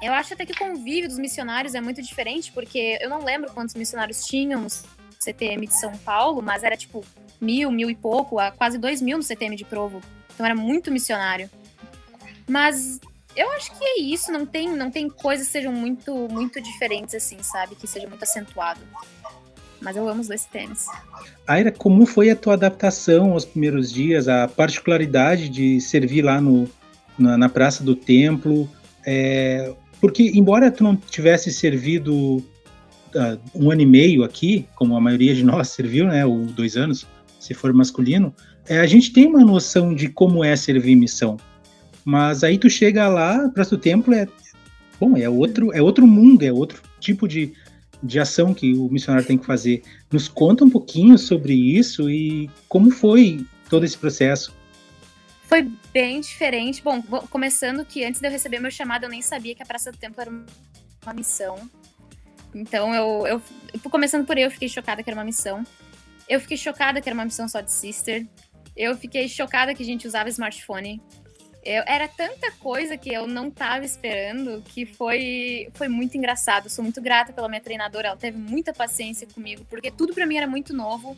eu 0.00 0.12
acho 0.12 0.34
até 0.34 0.46
que 0.46 0.52
o 0.52 0.58
convívio 0.58 1.08
dos 1.08 1.18
missionários 1.18 1.74
é 1.74 1.80
muito 1.80 2.00
diferente, 2.00 2.52
porque 2.52 2.98
eu 3.00 3.10
não 3.10 3.24
lembro 3.24 3.52
quantos 3.52 3.74
missionários 3.74 4.24
tinham 4.24 4.60
no 4.60 4.68
CTM 5.18 5.66
de 5.66 5.78
São 5.78 5.96
Paulo, 5.98 6.40
mas 6.40 6.62
era 6.62 6.76
tipo 6.76 7.04
mil, 7.40 7.70
mil 7.70 7.90
e 7.90 7.94
pouco, 7.94 8.36
quase 8.56 8.78
dois 8.78 9.02
mil 9.02 9.16
no 9.16 9.22
CTM 9.22 9.56
de 9.56 9.64
Provo. 9.64 10.00
Então 10.32 10.46
era 10.46 10.54
muito 10.54 10.90
missionário. 10.90 11.50
Mas 12.48 13.00
eu 13.34 13.50
acho 13.52 13.76
que 13.76 13.84
é 13.84 14.00
isso, 14.00 14.30
não 14.32 14.46
tem, 14.46 14.68
não 14.68 14.90
tem 14.90 15.08
coisas 15.08 15.46
que 15.46 15.52
sejam 15.52 15.72
muito, 15.72 16.28
muito 16.30 16.60
diferentes 16.60 17.14
assim, 17.14 17.42
sabe? 17.42 17.74
Que 17.74 17.86
seja 17.86 18.08
muito 18.08 18.22
acentuado. 18.22 18.80
Mas 19.80 19.96
eu 19.96 20.08
amo 20.08 20.20
os 20.20 20.28
dois 20.28 20.44
tênis. 20.44 20.86
Aira, 21.46 21.70
como 21.70 22.04
foi 22.04 22.30
a 22.30 22.36
tua 22.36 22.54
adaptação 22.54 23.32
aos 23.32 23.44
primeiros 23.44 23.92
dias, 23.92 24.28
a 24.28 24.48
particularidade 24.48 25.48
de 25.48 25.80
servir 25.80 26.22
lá 26.22 26.40
no, 26.40 26.68
na, 27.18 27.38
na 27.38 27.48
Praça 27.48 27.84
do 27.84 27.94
Templo? 27.94 28.68
É, 29.06 29.72
porque, 30.00 30.32
embora 30.34 30.70
tu 30.70 30.82
não 30.82 30.96
tivesse 30.96 31.52
servido 31.52 32.14
uh, 33.14 33.38
um 33.54 33.70
ano 33.70 33.82
e 33.82 33.86
meio 33.86 34.24
aqui, 34.24 34.66
como 34.74 34.96
a 34.96 35.00
maioria 35.00 35.34
de 35.34 35.44
nós 35.44 35.68
serviu, 35.74 36.06
né, 36.06 36.26
ou 36.26 36.46
dois 36.46 36.76
anos, 36.76 37.06
se 37.38 37.54
for 37.54 37.72
masculino, 37.72 38.34
é, 38.68 38.80
a 38.80 38.86
gente 38.86 39.12
tem 39.12 39.26
uma 39.26 39.40
noção 39.40 39.94
de 39.94 40.08
como 40.08 40.44
é 40.44 40.54
servir 40.56 40.94
missão. 40.96 41.38
Mas 42.04 42.42
aí 42.42 42.58
tu 42.58 42.68
chega 42.68 43.08
lá, 43.08 43.48
Praça 43.50 43.76
do 43.76 43.80
Templo 43.80 44.12
é 44.14 44.26
bom, 45.00 45.16
é 45.16 45.28
outro, 45.28 45.72
é 45.72 45.80
outro 45.80 46.06
mundo, 46.06 46.42
é 46.42 46.52
outro 46.52 46.82
tipo 47.00 47.28
de, 47.28 47.52
de 48.02 48.20
ação 48.20 48.54
que 48.54 48.74
o 48.74 48.88
missionário 48.88 49.26
tem 49.26 49.38
que 49.38 49.46
fazer. 49.46 49.82
Nos 50.10 50.28
conta 50.28 50.64
um 50.64 50.70
pouquinho 50.70 51.18
sobre 51.18 51.54
isso 51.54 52.08
e 52.08 52.50
como 52.68 52.90
foi 52.90 53.44
todo 53.68 53.84
esse 53.84 53.96
processo. 53.96 54.56
Foi 55.42 55.70
bem 55.92 56.20
diferente. 56.20 56.82
Bom, 56.82 57.00
começando 57.30 57.84
que 57.84 58.04
antes 58.04 58.20
de 58.20 58.26
eu 58.26 58.30
receber 58.30 58.60
meu 58.60 58.70
chamado, 58.70 59.04
eu 59.04 59.08
nem 59.08 59.22
sabia 59.22 59.54
que 59.54 59.62
a 59.62 59.66
Praça 59.66 59.90
do 59.90 59.96
Templo 59.96 60.20
era 60.20 60.30
uma 60.30 61.14
missão. 61.14 61.68
Então, 62.54 62.94
eu, 62.94 63.26
eu, 63.26 63.42
começando 63.90 64.26
por 64.26 64.36
aí, 64.36 64.42
eu 64.42 64.50
fiquei 64.50 64.68
chocada 64.68 65.02
que 65.02 65.08
era 65.08 65.18
uma 65.18 65.24
missão. 65.24 65.64
Eu 66.28 66.40
fiquei 66.40 66.56
chocada 66.56 67.00
que 67.00 67.08
era 67.08 67.14
uma 67.14 67.24
missão 67.24 67.48
só 67.48 67.60
de 67.60 67.72
sister. 67.72 68.26
Eu 68.76 68.96
fiquei 68.96 69.28
chocada 69.28 69.74
que 69.74 69.82
a 69.82 69.86
gente 69.86 70.06
usava 70.06 70.28
smartphone. 70.28 71.00
Eu, 71.68 71.82
era 71.86 72.08
tanta 72.08 72.50
coisa 72.52 72.96
que 72.96 73.12
eu 73.12 73.26
não 73.26 73.48
estava 73.48 73.84
esperando 73.84 74.62
que 74.62 74.86
foi, 74.86 75.68
foi 75.74 75.86
muito 75.86 76.16
engraçado. 76.16 76.70
Sou 76.70 76.82
muito 76.82 76.98
grata 76.98 77.30
pela 77.30 77.46
minha 77.46 77.60
treinadora, 77.60 78.08
ela 78.08 78.16
teve 78.16 78.38
muita 78.38 78.72
paciência 78.72 79.26
comigo, 79.26 79.66
porque 79.68 79.90
tudo 79.90 80.14
para 80.14 80.24
mim 80.24 80.38
era 80.38 80.46
muito 80.46 80.72
novo. 80.72 81.14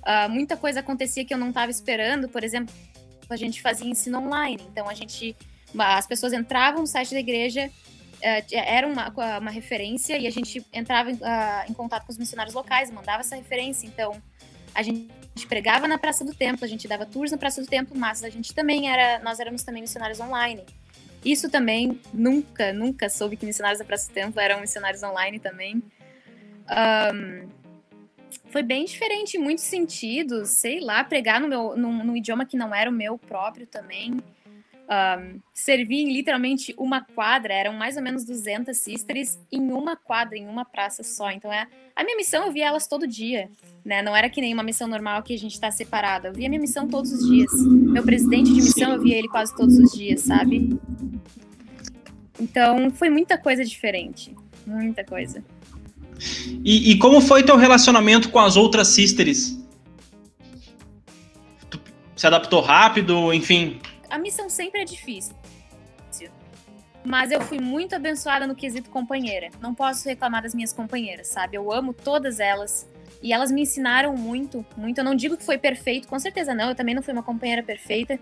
Uh, 0.00 0.28
muita 0.28 0.58
coisa 0.58 0.80
acontecia 0.80 1.24
que 1.24 1.32
eu 1.32 1.38
não 1.38 1.48
estava 1.48 1.70
esperando. 1.70 2.28
Por 2.28 2.44
exemplo, 2.44 2.74
a 3.30 3.36
gente 3.36 3.62
fazia 3.62 3.88
ensino 3.88 4.18
online, 4.18 4.62
então 4.70 4.90
a 4.90 4.94
gente 4.94 5.34
As 5.78 6.06
pessoas 6.06 6.34
entravam 6.34 6.82
no 6.82 6.86
site 6.86 7.14
da 7.14 7.20
igreja, 7.20 7.70
uh, 7.70 8.54
era 8.54 8.86
uma, 8.86 9.08
uma 9.38 9.50
referência, 9.50 10.18
e 10.18 10.26
a 10.26 10.30
gente 10.30 10.62
entrava 10.70 11.10
uh, 11.10 11.70
em 11.70 11.72
contato 11.72 12.04
com 12.04 12.12
os 12.12 12.18
missionários 12.18 12.54
locais, 12.54 12.90
mandava 12.90 13.20
essa 13.20 13.36
referência. 13.36 13.86
Então, 13.86 14.22
a 14.78 14.82
gente 14.82 15.08
pregava 15.48 15.88
na 15.88 15.98
Praça 15.98 16.24
do 16.24 16.32
Templo, 16.32 16.64
a 16.64 16.68
gente 16.68 16.86
dava 16.86 17.04
tours 17.04 17.32
na 17.32 17.36
Praça 17.36 17.60
do 17.60 17.66
Templo, 17.66 17.98
mas 17.98 18.22
a 18.22 18.30
gente 18.30 18.54
também 18.54 18.88
era, 18.88 19.18
nós 19.24 19.40
éramos 19.40 19.64
também 19.64 19.82
missionários 19.82 20.20
online. 20.20 20.64
Isso 21.24 21.50
também, 21.50 22.00
nunca, 22.14 22.72
nunca 22.72 23.08
soube 23.08 23.36
que 23.36 23.44
missionários 23.44 23.80
da 23.80 23.84
Praça 23.84 24.08
do 24.08 24.14
Templo 24.14 24.40
eram 24.40 24.60
missionários 24.60 25.02
online 25.02 25.40
também. 25.40 25.82
Um, 26.70 27.48
foi 28.50 28.62
bem 28.62 28.84
diferente 28.84 29.36
em 29.36 29.40
muitos 29.40 29.64
sentidos, 29.64 30.50
sei 30.50 30.78
lá, 30.78 31.02
pregar 31.02 31.40
no 31.40 31.48
meu, 31.48 31.76
num, 31.76 32.04
num 32.04 32.16
idioma 32.16 32.46
que 32.46 32.56
não 32.56 32.72
era 32.72 32.88
o 32.88 32.92
meu 32.92 33.18
próprio 33.18 33.66
também. 33.66 34.16
Um, 34.90 35.40
servi 35.52 36.00
em 36.00 36.14
literalmente 36.14 36.74
uma 36.78 37.02
quadra, 37.02 37.52
eram 37.52 37.74
mais 37.74 37.98
ou 37.98 38.02
menos 38.02 38.24
200 38.24 38.74
sisters 38.74 39.38
em 39.52 39.70
uma 39.70 39.94
quadra, 39.96 40.38
em 40.38 40.48
uma 40.48 40.64
praça 40.64 41.02
só. 41.02 41.30
Então, 41.30 41.52
é, 41.52 41.66
a 41.94 42.02
minha 42.02 42.16
missão 42.16 42.46
eu 42.46 42.52
via 42.52 42.68
elas 42.68 42.86
todo 42.86 43.06
dia, 43.06 43.50
né? 43.84 44.00
Não 44.00 44.16
era 44.16 44.30
que 44.30 44.40
nem 44.40 44.54
uma 44.54 44.62
missão 44.62 44.88
normal 44.88 45.22
que 45.22 45.34
a 45.34 45.38
gente 45.38 45.52
está 45.52 45.70
separada. 45.70 46.28
Eu 46.28 46.32
via 46.32 46.48
minha 46.48 46.60
missão 46.60 46.88
todos 46.88 47.12
os 47.12 47.28
dias. 47.28 47.52
Meu 47.66 48.02
presidente 48.02 48.46
de 48.46 48.62
missão 48.62 48.94
eu 48.94 49.02
via 49.02 49.18
ele 49.18 49.28
quase 49.28 49.54
todos 49.54 49.76
os 49.76 49.92
dias, 49.92 50.22
sabe? 50.22 50.78
Então, 52.40 52.90
foi 52.90 53.10
muita 53.10 53.36
coisa 53.36 53.62
diferente. 53.62 54.34
Muita 54.66 55.04
coisa. 55.04 55.44
E, 56.64 56.92
e 56.92 56.98
como 56.98 57.20
foi 57.20 57.42
teu 57.42 57.56
relacionamento 57.56 58.30
com 58.30 58.38
as 58.38 58.56
outras 58.56 58.88
sisters? 58.88 59.58
Tu 61.68 61.78
se 62.16 62.26
adaptou 62.26 62.62
rápido, 62.62 63.34
enfim? 63.34 63.78
A 64.10 64.18
missão 64.18 64.48
sempre 64.48 64.82
é 64.82 64.84
difícil. 64.84 65.34
Mas 67.04 67.30
eu 67.30 67.40
fui 67.40 67.60
muito 67.60 67.94
abençoada 67.94 68.46
no 68.46 68.54
quesito 68.54 68.90
companheira. 68.90 69.48
Não 69.60 69.74
posso 69.74 70.08
reclamar 70.08 70.42
das 70.42 70.54
minhas 70.54 70.72
companheiras, 70.72 71.28
sabe? 71.28 71.56
Eu 71.56 71.72
amo 71.72 71.92
todas 71.92 72.40
elas. 72.40 72.88
E 73.22 73.32
elas 73.32 73.50
me 73.50 73.62
ensinaram 73.62 74.14
muito, 74.14 74.64
muito. 74.76 74.98
Eu 74.98 75.04
não 75.04 75.14
digo 75.14 75.36
que 75.36 75.44
foi 75.44 75.58
perfeito, 75.58 76.08
com 76.08 76.18
certeza 76.18 76.54
não. 76.54 76.70
Eu 76.70 76.74
também 76.74 76.94
não 76.94 77.02
fui 77.02 77.12
uma 77.12 77.22
companheira 77.22 77.62
perfeita. 77.62 78.18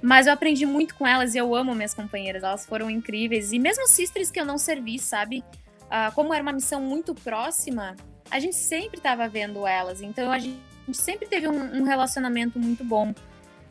Mas 0.00 0.26
eu 0.26 0.32
aprendi 0.32 0.64
muito 0.64 0.94
com 0.94 1.06
elas 1.06 1.34
e 1.34 1.38
eu 1.38 1.54
amo 1.54 1.74
minhas 1.74 1.92
companheiras. 1.92 2.42
Elas 2.42 2.64
foram 2.64 2.88
incríveis. 2.88 3.52
E 3.52 3.58
mesmo 3.58 3.86
sisters 3.88 4.30
que 4.30 4.40
eu 4.40 4.44
não 4.44 4.56
servi, 4.56 4.98
sabe? 4.98 5.44
uh, 5.88 6.14
como 6.14 6.32
era 6.32 6.42
uma 6.42 6.52
missão 6.52 6.80
muito 6.80 7.14
próxima, 7.14 7.96
a 8.30 8.38
gente 8.38 8.56
sempre 8.56 8.98
estava 8.98 9.28
vendo 9.28 9.66
elas. 9.66 10.00
Então 10.00 10.30
a 10.30 10.38
gente 10.38 10.58
sempre 10.92 11.26
teve 11.26 11.48
um, 11.48 11.80
um 11.80 11.82
relacionamento 11.82 12.58
muito 12.58 12.84
bom. 12.84 13.14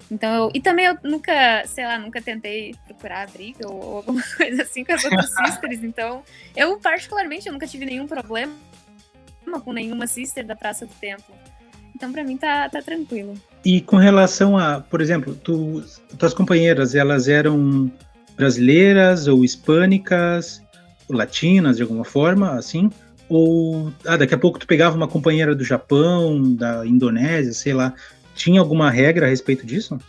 Então, 0.10 0.34
eu, 0.34 0.52
e 0.54 0.62
também 0.62 0.86
eu 0.86 0.98
nunca, 1.04 1.66
sei 1.66 1.86
lá, 1.86 2.00
nunca 2.00 2.22
tentei 2.22 2.76
procurar 2.86 3.30
briga 3.30 3.68
ou, 3.68 3.76
ou 3.76 3.96
alguma 3.98 4.24
coisa 4.38 4.62
assim 4.64 4.84
com 4.84 4.94
as 4.94 5.04
outras 5.04 5.30
sisters. 5.46 5.84
Então, 5.84 6.24
eu 6.56 6.78
particularmente 6.80 7.48
eu 7.48 7.54
nunca 7.54 7.68
tive 7.68 7.86
nenhum 7.86 8.08
problema 8.08 8.54
com 9.64 9.72
nenhuma 9.72 10.08
sister 10.08 10.46
da 10.46 10.56
Praça 10.56 10.86
do 10.86 10.94
Templo. 10.96 11.34
Então, 11.96 12.12
para 12.12 12.24
mim 12.24 12.38
tá, 12.38 12.70
tá 12.70 12.82
tranquilo. 12.82 13.34
E 13.66 13.82
com 13.82 13.96
relação 13.98 14.58
a, 14.58 14.82
por 14.82 15.02
exemplo, 15.02 15.36
tu, 15.36 15.84
tuas 16.18 16.34
companheiras, 16.34 16.94
elas 16.94 17.28
eram 17.28 17.92
brasileiras 18.36 19.28
ou 19.28 19.44
hispânicas? 19.44 20.62
latinas 21.10 21.78
de 21.78 21.84
alguma 21.84 22.04
forma, 22.04 22.52
assim? 22.52 22.90
Ou 23.30 23.92
ah, 24.06 24.18
daqui 24.18 24.34
a 24.34 24.38
pouco 24.38 24.60
tu 24.60 24.68
pegava 24.68 24.96
uma 24.96 25.08
companheira 25.08 25.56
do 25.56 25.64
Japão, 25.64 26.54
da 26.54 26.86
Indonésia, 26.86 27.54
sei 27.54 27.74
lá. 27.74 27.94
Tinha 28.38 28.62
alguma 28.62 28.92
regra 28.92 29.26
a 29.26 29.30
respeito 29.30 29.66
disso? 29.66 30.00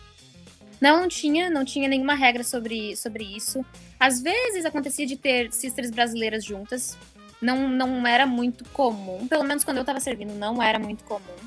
Não, 0.79 1.01
não 1.01 1.07
tinha, 1.07 1.49
não 1.49 1.65
tinha 1.65 1.89
nenhuma 1.89 2.13
regra 2.13 2.43
sobre, 2.43 2.95
sobre 2.95 3.23
isso. 3.23 3.65
Às 3.99 4.21
vezes 4.21 4.65
acontecia 4.65 5.05
de 5.05 5.17
ter 5.17 5.51
sisters 5.51 5.89
brasileiras 5.89 6.45
juntas. 6.45 6.95
Não, 7.41 7.67
não 7.67 8.05
era 8.05 8.27
muito 8.27 8.63
comum. 8.69 9.27
Pelo 9.27 9.43
menos 9.43 9.63
quando 9.63 9.77
eu 9.77 9.81
estava 9.81 9.99
servindo, 9.99 10.35
não 10.35 10.61
era 10.61 10.77
muito 10.77 11.03
comum. 11.03 11.39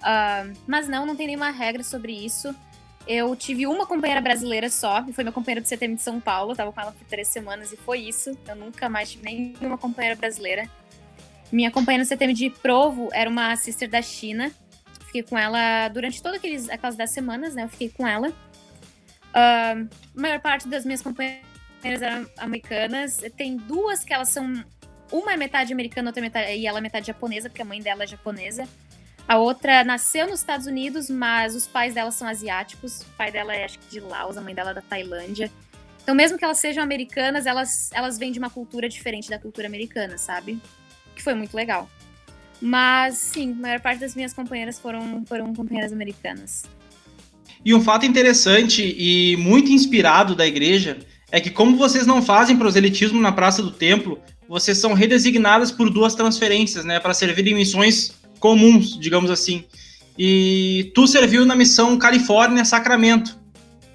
Uh, 0.00 0.52
mas 0.66 0.88
não, 0.88 1.06
não 1.06 1.14
tem 1.14 1.28
nenhuma 1.28 1.50
regra 1.50 1.84
sobre 1.84 2.12
isso. 2.12 2.54
Eu 3.06 3.34
tive 3.36 3.66
uma 3.66 3.86
companheira 3.86 4.20
brasileira 4.20 4.68
só, 4.68 5.04
e 5.08 5.12
foi 5.12 5.22
minha 5.22 5.32
companheira 5.32 5.60
do 5.60 5.68
CTM 5.68 5.94
de 5.94 6.02
São 6.02 6.20
Paulo. 6.20 6.52
Eu 6.52 6.56
tava 6.56 6.72
com 6.72 6.80
ela 6.80 6.92
por 6.92 7.06
três 7.06 7.28
semanas 7.28 7.72
e 7.72 7.76
foi 7.76 8.00
isso. 8.00 8.36
Eu 8.48 8.56
nunca 8.56 8.88
mais 8.88 9.12
tive 9.12 9.24
nenhuma 9.24 9.78
companheira 9.78 10.16
brasileira. 10.16 10.68
Minha 11.52 11.70
companheira 11.70 12.02
no 12.02 12.08
CTM 12.08 12.34
de 12.34 12.50
Provo 12.50 13.08
era 13.12 13.30
uma 13.30 13.54
sister 13.56 13.88
da 13.88 14.02
China. 14.02 14.52
Fiquei 15.10 15.24
com 15.24 15.36
ela 15.36 15.88
durante 15.88 16.22
todas 16.22 16.40
aquelas 16.70 16.94
dez 16.94 17.10
semanas, 17.10 17.52
né? 17.52 17.64
Eu 17.64 17.68
fiquei 17.68 17.88
com 17.88 18.06
ela. 18.06 18.28
Uh, 18.28 19.88
a 20.14 20.20
maior 20.20 20.38
parte 20.38 20.68
das 20.68 20.84
minhas 20.84 21.02
companheiras 21.02 21.42
eram 21.82 22.30
americanas. 22.38 23.20
Tem 23.36 23.56
duas 23.56 24.04
que 24.04 24.14
elas 24.14 24.28
são. 24.28 24.64
Uma 25.10 25.32
é 25.32 25.36
metade 25.36 25.72
americana, 25.72 26.10
outra 26.10 26.20
é 26.20 26.22
metade, 26.22 26.52
e 26.52 26.64
ela 26.64 26.78
é 26.78 26.80
metade 26.80 27.08
japonesa, 27.08 27.48
porque 27.48 27.60
a 27.60 27.64
mãe 27.64 27.82
dela 27.82 28.04
é 28.04 28.06
japonesa. 28.06 28.68
A 29.26 29.36
outra 29.36 29.82
nasceu 29.82 30.28
nos 30.28 30.38
Estados 30.38 30.68
Unidos, 30.68 31.10
mas 31.10 31.56
os 31.56 31.66
pais 31.66 31.92
dela 31.92 32.12
são 32.12 32.28
asiáticos. 32.28 33.00
O 33.00 33.16
pai 33.16 33.32
dela 33.32 33.52
é, 33.52 33.64
acho 33.64 33.80
que, 33.80 33.90
de 33.90 33.98
Laos, 33.98 34.36
a 34.36 34.40
mãe 34.40 34.54
dela 34.54 34.70
é 34.70 34.74
da 34.74 34.82
Tailândia. 34.82 35.50
Então, 36.04 36.14
mesmo 36.14 36.38
que 36.38 36.44
elas 36.44 36.58
sejam 36.58 36.84
americanas, 36.84 37.46
elas, 37.46 37.90
elas 37.92 38.16
vêm 38.16 38.30
de 38.30 38.38
uma 38.38 38.48
cultura 38.48 38.88
diferente 38.88 39.28
da 39.28 39.40
cultura 39.40 39.66
americana, 39.66 40.16
sabe? 40.16 40.62
Que 41.16 41.22
foi 41.22 41.34
muito 41.34 41.56
legal. 41.56 41.90
Mas, 42.60 43.16
sim, 43.16 43.52
a 43.52 43.62
maior 43.62 43.80
parte 43.80 44.00
das 44.00 44.14
minhas 44.14 44.32
companheiras 44.32 44.78
foram, 44.78 45.24
foram 45.26 45.54
companheiras 45.54 45.92
americanas. 45.92 46.64
E 47.64 47.74
um 47.74 47.80
fato 47.80 48.06
interessante 48.06 48.82
e 48.98 49.36
muito 49.36 49.70
inspirado 49.70 50.34
da 50.34 50.46
igreja 50.46 50.98
é 51.30 51.40
que, 51.40 51.50
como 51.50 51.76
vocês 51.76 52.06
não 52.06 52.22
fazem 52.22 52.56
proselitismo 52.56 53.20
na 53.20 53.32
Praça 53.32 53.62
do 53.62 53.70
Templo, 53.70 54.18
vocês 54.48 54.78
são 54.78 54.94
redesignadas 54.94 55.70
por 55.70 55.90
duas 55.90 56.14
transferências, 56.14 56.84
né, 56.84 56.98
para 56.98 57.14
servir 57.14 57.46
em 57.46 57.54
missões 57.54 58.12
comuns, 58.38 58.98
digamos 58.98 59.30
assim. 59.30 59.64
E 60.18 60.90
tu 60.94 61.06
serviu 61.06 61.46
na 61.46 61.54
missão 61.54 61.96
Califórnia 61.96 62.64
Sacramento. 62.64 63.38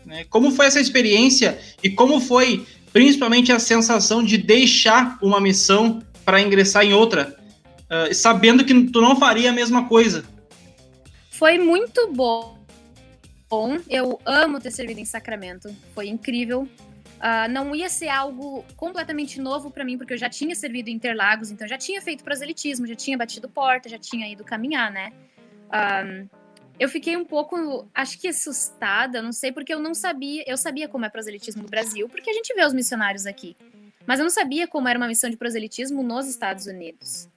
Né? 0.05 0.25
Como 0.29 0.51
foi 0.51 0.67
essa 0.67 0.79
experiência 0.79 1.59
e 1.83 1.89
como 1.89 2.19
foi 2.19 2.65
principalmente 2.93 3.51
a 3.51 3.59
sensação 3.59 4.23
de 4.23 4.37
deixar 4.37 5.17
uma 5.21 5.41
missão 5.41 6.01
para 6.23 6.39
ingressar 6.39 6.85
em 6.85 6.93
outra, 6.93 7.35
uh, 7.89 8.13
sabendo 8.13 8.65
que 8.65 8.91
tu 8.91 9.01
não 9.01 9.15
faria 9.15 9.49
a 9.49 9.53
mesma 9.53 9.87
coisa? 9.87 10.25
Foi 11.31 11.57
muito 11.57 12.11
bom. 12.13 12.57
Bom, 13.49 13.77
eu 13.89 14.19
amo 14.25 14.59
ter 14.59 14.71
servido 14.71 14.99
em 14.99 15.05
Sacramento. 15.05 15.73
Foi 15.93 16.07
incrível. 16.07 16.67
Uh, 17.17 17.49
não 17.49 17.75
ia 17.75 17.89
ser 17.89 18.09
algo 18.09 18.65
completamente 18.75 19.39
novo 19.39 19.71
para 19.71 19.85
mim, 19.85 19.97
porque 19.97 20.13
eu 20.13 20.17
já 20.17 20.29
tinha 20.29 20.53
servido 20.53 20.89
em 20.89 20.93
Interlagos, 20.93 21.49
então 21.49 21.67
já 21.67 21.77
tinha 21.77 22.01
feito 22.01 22.23
proselitismo, 22.23 22.85
já 22.85 22.95
tinha 22.95 23.17
batido 23.17 23.49
porta, 23.49 23.87
já 23.87 23.97
tinha 23.97 24.29
ido 24.29 24.43
caminhar, 24.43 24.91
né? 24.91 25.11
Um, 25.71 26.27
eu 26.77 26.89
fiquei 26.89 27.15
um 27.15 27.23
pouco, 27.23 27.87
acho 27.93 28.19
que 28.19 28.27
assustada, 28.27 29.21
não 29.21 29.31
sei, 29.31 29.51
porque 29.51 29.73
eu 29.73 29.79
não 29.79 29.93
sabia, 29.93 30.43
eu 30.45 30.57
sabia 30.57 30.87
como 30.87 31.05
é 31.05 31.09
proselitismo 31.09 31.63
no 31.63 31.69
Brasil, 31.69 32.09
porque 32.09 32.29
a 32.29 32.33
gente 32.33 32.53
vê 32.53 32.65
os 32.65 32.73
missionários 32.73 33.25
aqui, 33.25 33.55
mas 34.05 34.19
eu 34.19 34.23
não 34.23 34.29
sabia 34.29 34.67
como 34.67 34.87
era 34.87 34.99
uma 34.99 35.07
missão 35.07 35.29
de 35.29 35.37
proselitismo 35.37 36.03
nos 36.03 36.27
Estados 36.27 36.65
Unidos. 36.65 37.29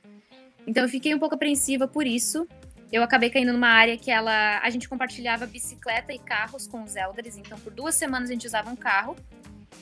Então 0.68 0.82
eu 0.82 0.88
fiquei 0.88 1.14
um 1.14 1.18
pouco 1.18 1.34
apreensiva 1.34 1.88
por 1.88 2.06
isso. 2.06 2.46
Eu 2.92 3.02
acabei 3.02 3.30
caindo 3.30 3.52
numa 3.52 3.68
área 3.68 3.96
que 3.96 4.10
ela, 4.10 4.60
a 4.60 4.70
gente 4.70 4.88
compartilhava 4.88 5.46
bicicleta 5.46 6.12
e 6.12 6.18
carros 6.18 6.66
com 6.66 6.82
os 6.82 6.94
elders, 6.94 7.36
então 7.38 7.58
por 7.58 7.72
duas 7.72 7.94
semanas 7.94 8.28
a 8.28 8.32
gente 8.34 8.46
usava 8.46 8.70
um 8.70 8.76
carro 8.76 9.16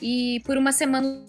e 0.01 0.41
por 0.45 0.57
uma 0.57 0.71
semana 0.71 1.25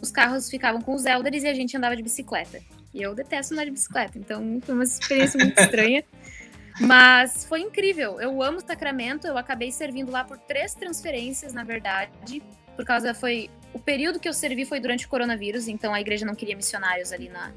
os 0.00 0.10
carros 0.10 0.50
ficavam 0.50 0.80
com 0.80 0.94
os 0.94 1.04
elders 1.04 1.44
e 1.44 1.48
a 1.48 1.54
gente 1.54 1.76
andava 1.76 1.94
de 1.94 2.02
bicicleta. 2.02 2.60
E 2.94 3.02
eu 3.02 3.14
detesto 3.14 3.52
andar 3.52 3.64
de 3.64 3.72
bicicleta, 3.72 4.18
então 4.18 4.58
foi 4.62 4.74
uma 4.74 4.84
experiência 4.84 5.38
muito 5.38 5.58
estranha. 5.60 6.02
Mas 6.80 7.44
foi 7.44 7.60
incrível. 7.60 8.20
Eu 8.20 8.42
amo 8.42 8.60
Sacramento. 8.60 9.26
Eu 9.28 9.38
acabei 9.38 9.70
servindo 9.70 10.10
lá 10.10 10.24
por 10.24 10.38
três 10.38 10.74
transferências, 10.74 11.52
na 11.52 11.62
verdade. 11.62 12.42
Por 12.74 12.84
causa 12.84 13.14
foi. 13.14 13.48
O 13.74 13.78
período 13.78 14.20
que 14.20 14.28
eu 14.28 14.32
servi 14.32 14.64
foi 14.64 14.80
durante 14.80 15.04
o 15.04 15.08
coronavírus, 15.08 15.68
então 15.68 15.92
a 15.92 16.00
igreja 16.00 16.24
não 16.24 16.34
queria 16.34 16.56
missionários 16.56 17.12
ali 17.12 17.28
na, 17.28 17.52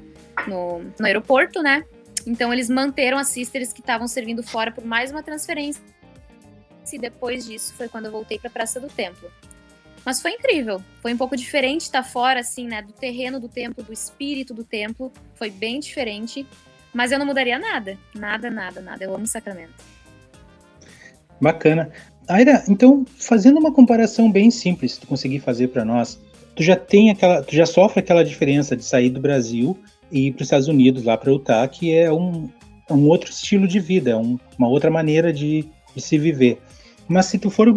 no, 0.46 0.80
no 0.98 1.06
aeroporto, 1.06 1.62
né? 1.62 1.84
Então 2.26 2.52
eles 2.52 2.68
manteram 2.68 3.16
as 3.16 3.28
sisters 3.28 3.72
que 3.72 3.80
estavam 3.80 4.06
servindo 4.08 4.42
fora 4.42 4.72
por 4.72 4.84
mais 4.84 5.10
uma 5.10 5.22
transferência. 5.22 5.82
E 6.92 6.98
depois 6.98 7.46
disso 7.46 7.74
foi 7.74 7.88
quando 7.88 8.06
eu 8.06 8.12
voltei 8.12 8.38
para 8.38 8.48
a 8.48 8.52
Praça 8.52 8.80
do 8.80 8.88
Templo. 8.88 9.30
Mas 10.04 10.22
foi 10.22 10.32
incrível. 10.32 10.82
Foi 11.02 11.12
um 11.12 11.16
pouco 11.18 11.36
diferente 11.36 11.82
estar 11.82 12.02
fora, 12.02 12.40
assim, 12.40 12.66
né? 12.66 12.80
Do 12.82 12.92
terreno 12.92 13.38
do 13.38 13.48
templo, 13.48 13.84
do 13.84 13.92
espírito 13.92 14.54
do 14.54 14.64
templo. 14.64 15.12
Foi 15.34 15.50
bem 15.50 15.80
diferente. 15.80 16.46
Mas 16.94 17.12
eu 17.12 17.18
não 17.18 17.26
mudaria 17.26 17.58
nada. 17.58 17.98
Nada, 18.14 18.50
nada, 18.50 18.80
nada. 18.80 19.04
Eu 19.04 19.14
amo 19.14 19.26
Sacramento. 19.26 19.74
Bacana. 21.40 21.92
Aira, 22.28 22.62
então, 22.68 23.06
fazendo 23.16 23.58
uma 23.58 23.72
comparação 23.72 24.30
bem 24.30 24.50
simples, 24.50 24.92
se 24.92 25.00
tu 25.00 25.06
conseguir 25.06 25.40
fazer 25.40 25.68
para 25.68 25.84
nós, 25.84 26.20
tu 26.54 26.62
já 26.62 26.76
tem 26.76 27.10
aquela, 27.10 27.42
tu 27.42 27.54
já 27.54 27.64
sofre 27.64 28.00
aquela 28.00 28.22
diferença 28.22 28.76
de 28.76 28.84
sair 28.84 29.08
do 29.08 29.20
Brasil 29.20 29.78
e 30.12 30.26
ir 30.26 30.32
para 30.32 30.42
os 30.42 30.46
Estados 30.46 30.68
Unidos, 30.68 31.04
lá 31.04 31.16
para 31.16 31.32
Utah, 31.32 31.66
que 31.66 31.94
é 31.94 32.12
um, 32.12 32.48
um 32.90 33.08
outro 33.08 33.30
estilo 33.30 33.66
de 33.66 33.80
vida, 33.80 34.18
um, 34.18 34.38
uma 34.58 34.68
outra 34.68 34.90
maneira 34.90 35.32
de, 35.32 35.64
de, 35.94 36.02
se 36.02 36.18
viver. 36.18 36.60
Mas 37.08 37.26
se 37.26 37.38
tu 37.38 37.48
for 37.48 37.68
uh, 37.68 37.74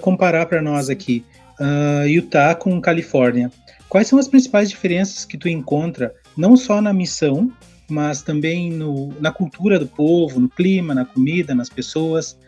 comparar 0.00 0.46
para 0.46 0.62
nós 0.62 0.88
aqui, 0.88 1.24
uh, 1.60 2.06
Utah 2.06 2.54
com 2.54 2.80
Califórnia. 2.80 3.50
Quais 3.88 4.08
são 4.08 4.18
as 4.18 4.26
principais 4.26 4.70
diferenças 4.70 5.26
que 5.26 5.36
tu 5.36 5.48
encontra, 5.48 6.14
não 6.34 6.56
só 6.56 6.80
na 6.80 6.94
missão, 6.94 7.52
mas 7.90 8.22
também 8.22 8.72
no, 8.72 9.12
na 9.20 9.30
cultura 9.30 9.78
do 9.78 9.86
povo, 9.86 10.40
no 10.40 10.48
clima, 10.48 10.94
na 10.94 11.04
comida, 11.04 11.54
nas 11.54 11.68
pessoas? 11.68 12.38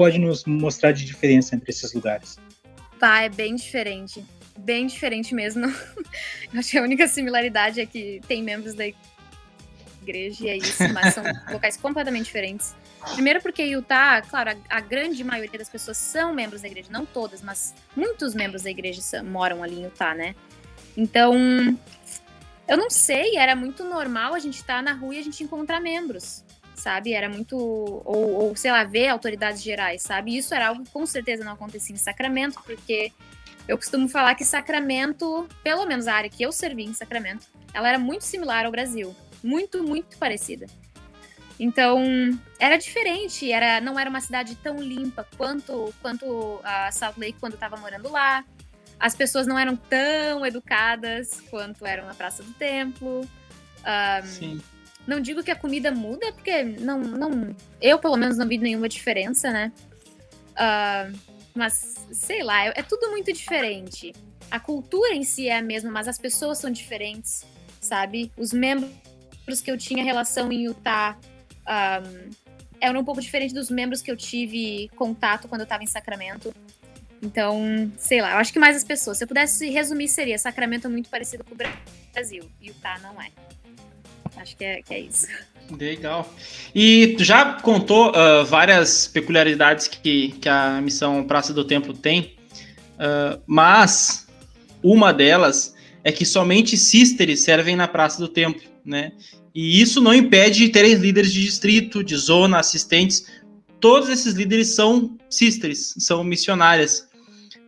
Pode 0.00 0.18
nos 0.18 0.46
mostrar 0.46 0.92
de 0.92 1.04
diferença 1.04 1.54
entre 1.54 1.68
esses 1.68 1.92
lugares? 1.92 2.38
Tá, 2.98 3.20
é 3.20 3.28
bem 3.28 3.54
diferente. 3.54 4.24
Bem 4.58 4.86
diferente 4.86 5.34
mesmo. 5.34 5.66
Acho 6.56 6.70
que 6.70 6.78
a 6.78 6.82
única 6.82 7.06
similaridade 7.06 7.82
é 7.82 7.84
que 7.84 8.18
tem 8.26 8.42
membros 8.42 8.72
da 8.72 8.84
igreja 10.00 10.46
e 10.46 10.48
é 10.48 10.56
isso, 10.56 10.90
mas 10.94 11.12
são 11.12 11.22
locais 11.52 11.76
completamente 11.76 12.24
diferentes. 12.24 12.74
Primeiro 13.12 13.42
porque 13.42 13.62
Utah, 13.62 14.22
claro, 14.22 14.52
a, 14.70 14.78
a, 14.78 14.80
grande 14.80 15.22
maioria 15.22 15.58
das 15.58 15.68
pessoas 15.68 15.98
são 15.98 16.32
membros 16.32 16.62
da 16.62 16.68
igreja, 16.68 16.88
não 16.90 17.04
todas, 17.04 17.42
mas 17.42 17.74
muitos 17.94 18.34
membros 18.34 18.62
da 18.62 18.70
igreja 18.70 19.02
moram 19.22 19.62
ali 19.62 19.80
em 19.80 19.84
Utah, 19.84 20.14
né? 20.14 20.34
Então, 20.96 21.34
eu 22.66 22.78
não 22.78 22.88
sei, 22.88 23.36
era 23.36 23.54
muito 23.54 23.84
normal 23.84 24.32
a 24.32 24.38
gente 24.38 24.54
estar 24.54 24.76
tá 24.76 24.82
na 24.82 24.94
rua 24.94 25.16
e 25.16 25.18
a 25.18 25.22
gente 25.22 25.44
encontrar 25.44 25.78
membros, 25.78 26.42
sabe? 26.80 27.12
Era 27.12 27.28
muito. 27.28 27.56
Ou, 27.56 28.32
ou, 28.42 28.56
sei 28.56 28.72
lá, 28.72 28.84
ver 28.84 29.08
autoridades 29.08 29.62
gerais, 29.62 30.02
sabe? 30.02 30.36
Isso 30.36 30.54
era 30.54 30.68
algo 30.68 30.84
que 30.84 30.90
com 30.90 31.06
certeza 31.06 31.44
não 31.44 31.52
acontecia 31.52 31.94
em 31.94 31.98
Sacramento, 31.98 32.60
porque 32.64 33.12
eu 33.68 33.76
costumo 33.76 34.08
falar 34.08 34.34
que 34.34 34.44
Sacramento, 34.44 35.48
pelo 35.62 35.86
menos 35.86 36.08
a 36.08 36.14
área 36.14 36.30
que 36.30 36.42
eu 36.42 36.50
servi 36.50 36.84
em 36.84 36.94
Sacramento, 36.94 37.46
ela 37.72 37.88
era 37.88 37.98
muito 37.98 38.24
similar 38.24 38.66
ao 38.66 38.72
Brasil. 38.72 39.14
Muito, 39.42 39.82
muito 39.82 40.18
parecida. 40.18 40.66
Então, 41.58 42.02
era 42.58 42.78
diferente, 42.78 43.52
era, 43.52 43.80
não 43.82 43.98
era 43.98 44.08
uma 44.08 44.20
cidade 44.20 44.54
tão 44.56 44.80
limpa 44.80 45.26
quanto, 45.36 45.94
quanto 46.00 46.58
a 46.64 46.90
Salt 46.90 47.18
Lake 47.18 47.38
quando 47.38 47.52
eu 47.52 47.56
estava 47.56 47.76
morando 47.76 48.10
lá. 48.10 48.44
As 48.98 49.14
pessoas 49.14 49.46
não 49.46 49.58
eram 49.58 49.76
tão 49.76 50.44
educadas 50.44 51.42
quanto 51.50 51.84
eram 51.84 52.06
na 52.06 52.14
Praça 52.14 52.42
do 52.42 52.52
Templo. 52.54 53.28
Um, 53.80 54.26
Sim. 54.26 54.62
Não 55.06 55.20
digo 55.20 55.42
que 55.42 55.50
a 55.50 55.56
comida 55.56 55.90
muda, 55.90 56.32
porque 56.32 56.62
não, 56.62 57.00
não, 57.00 57.56
eu 57.80 57.98
pelo 57.98 58.16
menos 58.16 58.36
não 58.36 58.46
vi 58.46 58.58
nenhuma 58.58 58.88
diferença, 58.88 59.50
né? 59.50 59.72
Uh, 60.52 61.18
mas, 61.54 62.06
sei 62.12 62.42
lá, 62.42 62.66
é, 62.66 62.72
é 62.76 62.82
tudo 62.82 63.10
muito 63.10 63.32
diferente. 63.32 64.12
A 64.50 64.60
cultura 64.60 65.14
em 65.14 65.24
si 65.24 65.48
é 65.48 65.58
a 65.58 65.62
mesma, 65.62 65.90
mas 65.90 66.06
as 66.06 66.18
pessoas 66.18 66.58
são 66.58 66.70
diferentes, 66.70 67.44
sabe? 67.80 68.30
Os 68.36 68.52
membros 68.52 69.60
que 69.62 69.70
eu 69.70 69.78
tinha 69.78 70.04
relação 70.04 70.52
em 70.52 70.64
Utah 70.64 71.16
um, 71.66 72.30
era 72.80 72.98
um 72.98 73.04
pouco 73.04 73.20
diferente 73.20 73.54
dos 73.54 73.70
membros 73.70 74.02
que 74.02 74.10
eu 74.10 74.16
tive 74.16 74.88
contato 74.96 75.48
quando 75.48 75.60
eu 75.60 75.64
estava 75.64 75.82
em 75.82 75.86
Sacramento. 75.86 76.54
Então, 77.22 77.92
sei 77.98 78.22
lá, 78.22 78.32
eu 78.32 78.38
acho 78.38 78.52
que 78.52 78.58
mais 78.58 78.76
as 78.76 78.84
pessoas. 78.84 79.18
Se 79.18 79.24
eu 79.24 79.28
pudesse 79.28 79.68
resumir, 79.68 80.08
seria 80.08 80.38
Sacramento 80.38 80.86
é 80.86 80.90
muito 80.90 81.10
parecido 81.10 81.44
com 81.44 81.54
o 81.54 81.58
Brasil. 82.12 82.50
Utah 82.60 82.98
não 83.00 83.20
é. 83.20 83.30
Acho 84.36 84.56
que 84.56 84.64
é, 84.64 84.82
que 84.82 84.94
é 84.94 85.00
isso. 85.00 85.26
Legal. 85.70 86.32
E 86.74 87.14
tu 87.16 87.24
já 87.24 87.54
contou 87.60 88.10
uh, 88.10 88.44
várias 88.44 89.06
peculiaridades 89.06 89.86
que, 89.86 90.32
que 90.40 90.48
a 90.48 90.80
missão 90.80 91.24
Praça 91.24 91.52
do 91.52 91.64
Templo 91.64 91.94
tem, 91.94 92.36
uh, 92.94 93.40
mas 93.46 94.26
uma 94.82 95.12
delas 95.12 95.74
é 96.02 96.10
que 96.10 96.24
somente 96.24 96.76
sisters 96.76 97.40
servem 97.40 97.76
na 97.76 97.86
Praça 97.86 98.18
do 98.18 98.28
Templo, 98.28 98.62
né? 98.84 99.12
E 99.54 99.80
isso 99.80 100.00
não 100.00 100.14
impede 100.14 100.60
de 100.60 100.68
terem 100.68 100.94
líderes 100.94 101.32
de 101.32 101.42
distrito, 101.42 102.04
de 102.04 102.16
zona, 102.16 102.58
assistentes. 102.58 103.26
Todos 103.80 104.08
esses 104.08 104.34
líderes 104.34 104.68
são 104.68 105.16
sisters, 105.28 105.94
são 105.98 106.22
missionárias. 106.22 107.08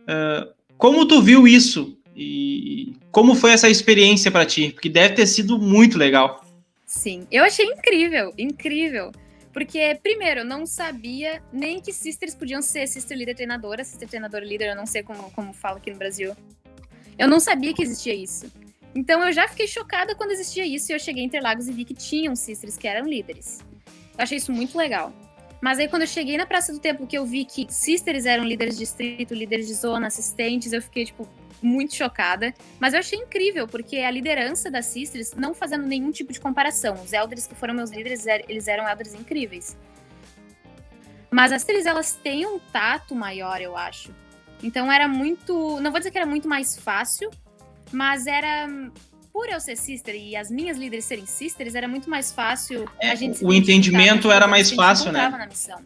Uh, 0.03 0.51
como 0.77 1.05
tu 1.05 1.21
viu 1.21 1.47
isso? 1.47 1.97
E 2.15 2.93
como 3.11 3.35
foi 3.35 3.51
essa 3.51 3.69
experiência 3.69 4.31
para 4.31 4.45
ti? 4.45 4.71
Porque 4.73 4.89
deve 4.89 5.15
ter 5.15 5.27
sido 5.27 5.59
muito 5.59 5.97
legal. 5.97 6.43
Sim, 6.93 7.27
eu 7.31 7.43
achei 7.43 7.65
incrível, 7.65 8.31
incrível. 8.37 9.11
Porque, 9.51 9.99
primeiro, 10.03 10.41
eu 10.41 10.45
não 10.45 10.63
sabia 10.63 11.41
nem 11.51 11.81
que 11.81 11.91
sisters 11.91 12.35
podiam 12.35 12.61
ser 12.61 12.87
sister 12.87 13.17
líder 13.17 13.33
treinadora, 13.33 13.83
sister 13.83 14.07
treinadora 14.07 14.45
líder, 14.45 14.69
eu 14.69 14.75
não 14.75 14.85
sei 14.85 15.01
como, 15.01 15.31
como 15.31 15.53
fala 15.53 15.77
aqui 15.77 15.89
no 15.89 15.97
Brasil. 15.97 16.35
Eu 17.17 17.27
não 17.27 17.39
sabia 17.39 17.73
que 17.73 17.81
existia 17.81 18.13
isso. 18.13 18.45
Então 18.93 19.25
eu 19.25 19.33
já 19.33 19.47
fiquei 19.47 19.67
chocada 19.67 20.13
quando 20.13 20.31
existia 20.31 20.65
isso 20.65 20.91
e 20.91 20.95
eu 20.95 20.99
cheguei 20.99 21.23
em 21.23 21.25
Interlagos 21.25 21.67
e 21.67 21.71
vi 21.71 21.83
que 21.83 21.95
tinham 21.95 22.35
sisters 22.35 22.77
que 22.77 22.87
eram 22.87 23.07
líderes. 23.07 23.59
Eu 24.15 24.23
achei 24.23 24.37
isso 24.37 24.51
muito 24.51 24.77
legal. 24.77 25.11
Mas 25.61 25.79
aí 25.79 25.87
quando 25.87 26.03
eu 26.03 26.07
cheguei 26.07 26.37
na 26.37 26.45
Praça 26.45 26.71
do 26.71 26.79
Templo 26.79 27.07
que 27.07 27.17
eu 27.17 27.25
vi 27.25 27.43
que 27.43 27.65
sisters 27.73 28.27
eram 28.27 28.43
líderes 28.43 28.75
de 28.75 28.81
distrito, 28.81 29.33
líderes 29.33 29.65
de 29.65 29.73
zona, 29.73 30.07
assistentes, 30.07 30.73
eu 30.73 30.81
fiquei 30.81 31.05
tipo 31.05 31.27
muito 31.63 31.95
chocada. 31.95 32.53
Mas 32.79 32.93
eu 32.93 32.99
achei 32.99 33.17
incrível, 33.17 33.67
porque 33.67 33.97
a 33.97 34.11
liderança 34.11 34.69
das 34.69 34.85
sisters, 34.87 35.33
não 35.33 35.53
fazendo 35.53 35.87
nenhum 35.87 36.11
tipo 36.11 36.31
de 36.33 36.39
comparação. 36.39 36.95
Os 37.03 37.13
elders 37.13 37.47
que 37.47 37.55
foram 37.55 37.73
meus 37.73 37.89
líderes, 37.89 38.25
eles 38.47 38.67
eram 38.67 38.87
elders 38.87 39.13
incríveis. 39.13 39.77
Mas 41.31 41.51
as 41.51 41.63
sisters, 41.63 41.85
elas 41.85 42.13
têm 42.13 42.45
um 42.45 42.59
tato 42.59 43.15
maior, 43.15 43.59
eu 43.59 43.75
acho. 43.75 44.13
Então 44.61 44.91
era 44.91 45.07
muito. 45.07 45.79
Não 45.79 45.89
vou 45.89 45.99
dizer 45.99 46.11
que 46.11 46.17
era 46.17 46.27
muito 46.27 46.47
mais 46.47 46.77
fácil, 46.77 47.31
mas 47.91 48.27
era. 48.27 48.67
Por 49.31 49.49
eu 49.49 49.59
ser 49.59 49.75
sister 49.75 50.13
e 50.13 50.35
as 50.35 50.51
minhas 50.51 50.77
líderes 50.77 51.05
serem 51.05 51.25
sisters, 51.25 51.73
era 51.73 51.87
muito 51.87 52.07
mais 52.07 52.31
fácil 52.31 52.87
é, 52.99 53.09
a 53.09 53.15
gente. 53.15 53.43
O 53.43 53.51
entendimento 53.51 54.31
era 54.31 54.47
mais 54.47 54.69
fácil, 54.71 55.11
né? 55.11 55.27
Na 55.27 55.47
missão. 55.47 55.81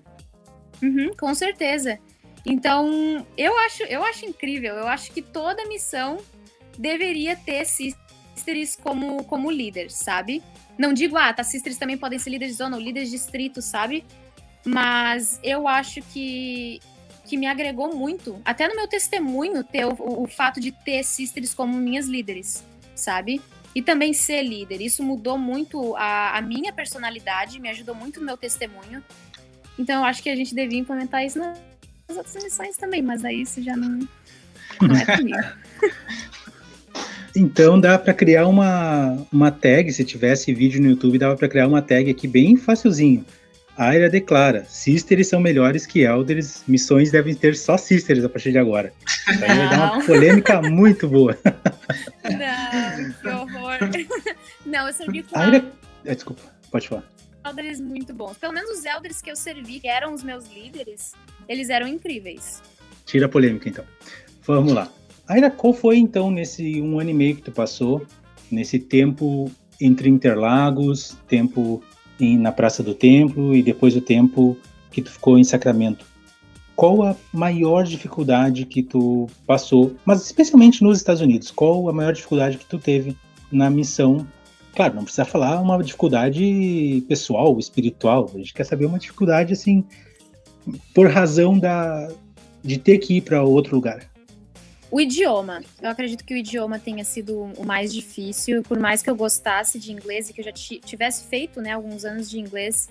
Uhum, 0.84 1.12
com 1.18 1.34
certeza. 1.34 1.98
Então, 2.50 3.28
eu 3.38 3.58
acho, 3.60 3.84
eu 3.84 4.02
acho 4.04 4.26
incrível. 4.26 4.76
Eu 4.76 4.88
acho 4.88 5.12
que 5.12 5.22
toda 5.22 5.68
missão 5.68 6.18
deveria 6.78 7.36
ter 7.36 7.66
sisters 7.66 8.78
como, 8.82 9.26
como 9.26 9.52
líder, 9.52 9.92
sabe? 9.92 10.42
Não 10.78 10.94
digo, 10.94 11.18
ah, 11.18 11.34
tá, 11.34 11.44
sisters 11.44 11.78
também 11.78 11.98
podem 11.98 12.18
ser 12.18 12.30
líderes 12.30 12.54
de 12.54 12.58
zona 12.58 12.78
ou 12.78 12.82
líderes 12.82 13.10
de 13.10 13.18
distrito, 13.18 13.62
sabe? 13.62 14.06
Mas 14.66 15.40
eu 15.44 15.68
acho 15.68 16.02
que 16.02 16.80
que 17.26 17.36
me 17.36 17.46
agregou 17.46 17.94
muito, 17.94 18.42
até 18.46 18.70
no 18.70 18.76
meu 18.78 18.88
testemunho, 18.88 19.62
ter 19.62 19.86
o, 19.86 19.94
o, 20.00 20.24
o 20.24 20.28
fato 20.28 20.62
de 20.62 20.72
ter 20.72 21.04
sisters 21.04 21.54
como 21.54 21.76
minhas 21.76 22.06
líderes, 22.06 22.64
sabe? 22.96 23.42
E 23.76 23.82
também 23.82 24.14
ser 24.14 24.42
líder. 24.44 24.80
Isso 24.80 25.04
mudou 25.04 25.38
muito 25.38 25.94
a, 25.98 26.38
a 26.38 26.42
minha 26.42 26.72
personalidade, 26.72 27.60
me 27.60 27.68
ajudou 27.68 27.94
muito 27.94 28.22
no 28.22 28.26
meu 28.26 28.38
testemunho. 28.38 29.04
Então 29.78 30.00
eu 30.00 30.06
acho 30.06 30.24
que 30.24 30.30
a 30.30 30.36
gente 30.38 30.56
devia 30.56 30.80
implementar 30.80 31.26
isso 31.26 31.38
nas 32.08 32.18
outras 32.18 32.44
missões 32.44 32.78
também, 32.78 33.02
mas 33.02 33.24
aí 33.26 33.42
isso 33.42 33.62
já 33.62 33.76
não, 33.76 34.00
não 34.82 34.96
é 34.96 35.18
comigo. 35.18 35.38
Então 37.36 37.80
dá 37.80 38.00
para 38.00 38.16
criar 38.16 38.48
uma, 38.48 39.28
uma 39.32 39.52
tag, 39.52 39.94
se 39.94 40.04
tivesse 40.04 40.52
vídeo 40.56 40.82
no 40.82 40.90
YouTube, 40.90 41.20
dava 41.20 41.36
para 41.36 41.48
criar 41.48 41.68
uma 41.68 41.84
tag 41.84 42.10
aqui 42.10 42.28
bem 42.28 42.58
facilzinho. 42.58 43.24
Aira 43.78 44.10
declara: 44.10 44.66
Sisters 44.66 45.28
são 45.28 45.40
melhores 45.40 45.86
que 45.86 46.02
Elders, 46.02 46.64
missões 46.68 47.12
devem 47.12 47.36
ter 47.36 47.56
só 47.56 47.78
Sisters 47.78 48.24
a 48.24 48.30
partir 48.30 48.52
de 48.52 48.58
agora. 48.58 48.92
Isso 49.08 49.30
aí 49.44 49.56
vai 49.56 49.70
dar 49.70 49.94
uma 49.94 50.04
polêmica 50.06 50.62
muito 50.68 51.08
boa. 51.08 51.38
Não, 52.24 53.12
que 53.22 53.28
horror. 53.28 53.78
Não, 54.66 54.88
eu 54.88 54.94
servi 54.94 55.22
com. 55.22 55.38
Aira... 55.38 55.64
Ah, 56.08 56.14
desculpa, 56.14 56.42
pode 56.72 56.88
falar. 56.88 57.04
Elders 57.46 57.80
muito 57.80 58.14
bons. 58.14 58.38
Pelo 58.38 58.54
menos 58.54 58.80
os 58.80 58.84
Elders 58.84 59.22
que 59.22 59.30
eu 59.30 59.36
servi, 59.36 59.80
que 59.80 59.88
eram 59.88 60.14
os 60.14 60.24
meus 60.24 60.48
líderes, 60.48 61.14
eles 61.48 61.70
eram 61.70 61.88
incríveis. 61.88 62.62
Tira 63.06 63.26
a 63.26 63.30
polêmica 63.30 63.70
então. 63.70 63.86
Vamos 64.46 64.74
lá. 64.74 64.92
Aira, 65.28 65.50
qual 65.50 65.74
foi 65.74 65.98
então 65.98 66.32
nesse 66.32 66.82
um 66.82 67.00
ano 67.00 67.10
e 67.10 67.14
meio 67.14 67.36
que 67.36 67.42
tu 67.42 67.52
passou, 67.52 68.06
nesse 68.52 68.80
tempo 68.80 69.52
entre 69.80 70.10
Interlagos, 70.10 71.18
tempo 71.28 71.84
em, 72.20 72.38
na 72.38 72.52
Praça 72.52 72.82
do 72.82 72.94
Templo 72.94 73.56
e 73.56 73.62
depois 73.62 73.96
o 73.96 74.02
tempo 74.02 74.58
que 74.92 75.02
tu 75.02 75.12
ficou 75.12 75.38
em 75.38 75.44
Sacramento. 75.44 76.06
Qual 76.76 77.04
a 77.04 77.16
maior 77.34 77.84
dificuldade 77.84 78.66
que 78.66 78.84
tu 78.84 79.28
passou, 79.46 79.96
mas 80.06 80.26
especialmente 80.26 80.84
nos 80.84 80.98
Estados 80.98 81.22
Unidos? 81.22 81.52
Qual 81.52 81.90
a 81.90 81.94
maior 81.94 82.14
dificuldade 82.14 82.58
que 82.58 82.66
tu 82.66 82.78
teve 82.78 83.16
na 83.52 83.70
missão? 83.70 84.28
Claro, 84.76 84.96
não 84.96 85.04
precisa 85.04 85.26
falar 85.26 85.60
uma 85.60 85.84
dificuldade 85.84 87.04
pessoal, 87.08 87.58
espiritual. 87.58 88.30
A 88.34 88.38
gente 88.38 88.54
quer 88.54 88.64
saber 88.64 88.86
uma 88.86 89.00
dificuldade 89.00 89.54
assim, 89.54 89.84
por 90.94 91.10
razão 91.10 91.58
da 91.58 92.10
de 92.64 92.78
ter 92.78 92.98
que 92.98 93.18
ir 93.18 93.22
para 93.22 93.44
outro 93.44 93.76
lugar. 93.76 94.10
O 94.90 95.02
idioma. 95.02 95.62
Eu 95.82 95.90
acredito 95.90 96.24
que 96.24 96.34
o 96.34 96.38
idioma 96.38 96.80
tenha 96.80 97.04
sido 97.04 97.52
o 97.58 97.66
mais 97.66 97.94
difícil. 97.94 98.64
Por 98.64 98.80
mais 98.80 99.02
que 99.02 99.10
eu 99.10 99.16
gostasse 99.16 99.80
de 99.80 99.92
inglês 99.92 100.30
e 100.30 100.34
que 100.34 100.42
eu 100.42 100.46
já 100.46 100.52
tivesse 100.52 101.26
feito 101.28 101.62
né, 101.62 101.72
alguns 101.72 102.06
anos 102.06 102.30
de 102.30 102.40
inglês, 102.40 102.90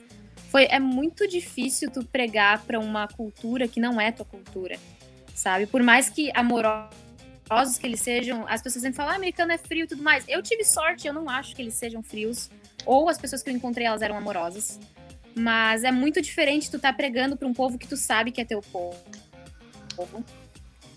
foi, 0.51 0.67
é 0.71 0.79
muito 0.79 1.27
difícil 1.27 1.91
tu 1.91 2.05
pregar 2.05 2.63
para 2.65 2.79
uma 2.79 3.09
cultura 3.09 3.67
que 3.67 3.81
não 3.81 4.01
é 4.01 4.13
tua 4.13 4.27
cultura, 4.27 4.79
sabe? 5.35 5.67
Por 5.67 5.83
mais 5.83 6.09
que 6.09 6.31
amorosos 6.35 7.79
que 7.79 7.87
eles 7.87 8.01
sejam, 8.01 8.47
as 8.47 8.61
pessoas 8.61 8.83
sempre 8.83 8.97
falam, 8.97 9.13
ah, 9.13 9.17
americano 9.17 9.53
é 9.53 9.59
frio 9.59 9.85
e 9.85 9.87
tudo 9.87 10.03
mais. 10.03 10.25
Eu 10.29 10.43
tive 10.43 10.65
sorte, 10.65 11.07
eu 11.07 11.15
não 11.15 11.29
acho 11.31 11.57
que 11.57 11.63
eles 11.63 11.75
sejam 11.75 12.03
frios. 12.03 12.51
Ou 12.85 13.09
as 13.09 13.19
pessoas 13.19 13.43
que 13.43 13.51
eu 13.51 13.55
encontrei, 13.55 13.87
elas 13.87 14.03
eram 14.03 14.17
amorosas. 14.17 14.79
Mas 15.39 15.85
é 15.85 15.93
muito 15.93 16.21
diferente 16.21 16.71
tu 16.71 16.79
tá 16.79 16.93
pregando 16.93 17.37
para 17.37 17.47
um 17.47 17.53
povo 17.53 17.79
que 17.79 17.87
tu 17.87 17.97
sabe 17.97 18.33
que 18.33 18.41
é 18.41 18.45
teu 18.45 18.63
povo 18.63 18.97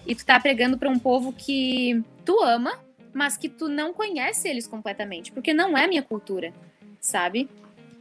E 0.06 0.15
tu 0.15 0.25
tá 0.25 0.39
pregando 0.39 0.78
para 0.78 0.89
um 0.89 0.97
povo 0.97 1.34
que 1.34 2.02
tu 2.23 2.41
ama, 2.41 2.80
mas 3.13 3.36
que 3.36 3.49
tu 3.49 3.67
não 3.67 3.93
conhece 3.93 4.47
eles 4.47 4.65
completamente, 4.65 5.32
porque 5.32 5.54
não 5.54 5.78
é 5.78 5.88
minha 5.88 6.02
cultura, 6.02 6.54
sabe? 6.99 7.49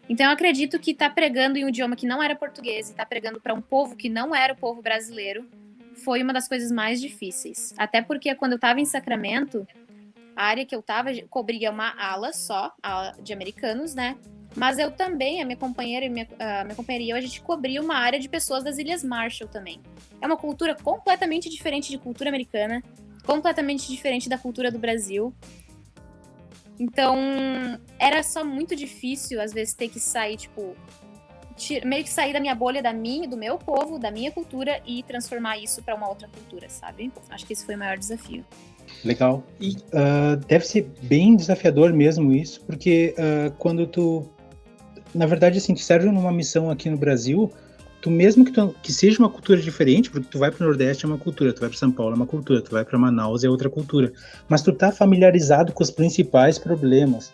Então 0.09 0.27
eu 0.27 0.33
acredito 0.33 0.79
que 0.79 0.95
tá 0.95 1.11
pregando 1.11 1.59
em 1.59 1.65
um 1.65 1.69
idioma 1.69 1.97
que 1.97 2.07
não 2.07 2.23
era 2.23 2.35
português 2.35 2.89
e 2.89 2.95
tá 2.95 3.05
pregando 3.05 3.41
para 3.41 3.53
um 3.53 3.61
povo 3.61 3.97
que 3.97 4.09
não 4.09 4.35
era 4.35 4.53
o 4.53 4.57
povo 4.57 4.81
brasileiro 4.81 5.47
foi 5.99 6.23
uma 6.23 6.33
das 6.33 6.49
coisas 6.49 6.71
mais 6.71 7.01
difíceis. 7.01 7.75
Até 7.77 8.01
porque 8.01 8.35
quando 8.35 8.53
eu 8.53 8.59
tava 8.59 8.81
em 8.81 8.85
Sacramento, 8.85 9.67
a 10.35 10.45
área 10.45 10.65
que 10.65 10.75
eu 10.75 10.81
tava 10.81 11.11
cobria 11.29 11.71
uma 11.71 11.95
ala 11.99 12.33
só, 12.33 12.73
ala 12.83 13.15
de 13.21 13.33
americanos, 13.33 13.95
né? 13.95 14.17
Mas 14.57 14.79
eu 14.79 14.91
também, 14.91 15.41
a 15.41 15.45
minha 15.45 15.57
companheira 15.57 16.07
e 16.07 16.09
minha, 16.09 16.27
a 16.39 16.65
minha 16.65 16.75
companheira 16.75 17.05
e 17.05 17.11
eu, 17.11 17.17
a 17.17 17.21
gente 17.21 17.41
cobria 17.41 17.81
uma 17.81 17.97
área 17.97 18.19
de 18.19 18.29
pessoas 18.29 18.65
das 18.65 18.79
Ilhas 18.79 19.05
Marshall 19.05 19.49
também. 19.49 19.81
É 20.21 20.27
uma 20.27 20.37
cultura 20.37 20.75
completamente 20.75 21.49
diferente 21.49 21.91
de 21.91 21.99
cultura 21.99 22.31
americana, 22.31 22.83
completamente 23.25 23.89
diferente 23.89 24.29
da 24.29 24.39
cultura 24.39 24.71
do 24.71 24.79
Brasil. 24.79 25.33
Então, 26.79 27.19
era 27.99 28.23
só 28.23 28.45
muito 28.45 28.75
difícil, 28.75 29.41
às 29.41 29.53
vezes, 29.53 29.75
ter 29.75 29.89
que 29.89 30.01
sair, 30.01 30.37
tipo, 30.37 30.77
meio 31.85 32.05
que 32.05 32.11
sair 32.11 32.33
da 32.33 32.41
minha 32.41 32.55
bolha, 32.55 32.81
da 32.81 32.93
minha, 32.93 33.29
do 33.29 33.37
meu 33.37 33.59
povo, 33.59 33.99
da 33.99 34.11
minha 34.11 34.31
cultura 34.31 34.81
e 34.87 35.03
transformar 35.03 35.59
isso 35.59 35.83
para 35.83 35.95
uma 35.95 36.09
outra 36.09 36.29
cultura, 36.29 36.69
sabe? 36.69 37.13
Acho 37.31 37.45
que 37.45 37.53
esse 37.53 37.67
foi 37.67 37.75
o 37.75 37.79
maior 37.79 37.99
desafio. 37.99 38.45
Legal. 39.05 39.43
E 39.61 39.71
uh, 39.73 40.37
deve 40.47 40.65
ser 40.67 40.91
bem 41.03 41.37
desafiador 41.37 41.93
mesmo 41.93 42.33
isso, 42.33 42.65
porque 42.65 43.15
uh, 43.19 43.53
quando 43.59 43.87
tu. 43.87 44.31
Na 45.19 45.27
verdade, 45.27 45.59
assim, 45.59 45.75
tu 45.75 45.81
serve 45.81 46.07
numa 46.07 46.31
missão 46.31 46.71
aqui 46.71 46.89
no 46.89 46.97
Brasil, 46.97 47.53
tu 48.01 48.09
mesmo 48.09 48.45
que, 48.45 48.53
tu, 48.53 48.73
que 48.81 48.93
seja 48.93 49.19
uma 49.19 49.29
cultura 49.29 49.61
diferente, 49.61 50.11
porque 50.11 50.29
tu 50.31 50.39
vai 50.39 50.49
para 50.51 50.63
o 50.63 50.69
Nordeste 50.69 51.05
é 51.05 51.09
uma 51.09 51.19
cultura, 51.19 51.53
tu 51.53 51.61
vai 51.61 51.69
para 51.69 51.79
São 51.79 51.91
Paulo 51.91 52.13
é 52.13 52.17
uma 52.17 52.27
cultura, 52.27 52.63
tu 52.63 52.71
vai 52.71 52.85
para 52.85 52.97
Manaus 52.97 53.43
é 53.43 53.49
outra 53.49 53.69
cultura, 53.69 54.13
mas 54.49 54.63
tu 54.63 54.73
tá 54.73 54.93
familiarizado 54.93 55.73
com 55.73 55.83
os 55.83 55.91
principais 55.91 56.57
problemas. 56.57 57.33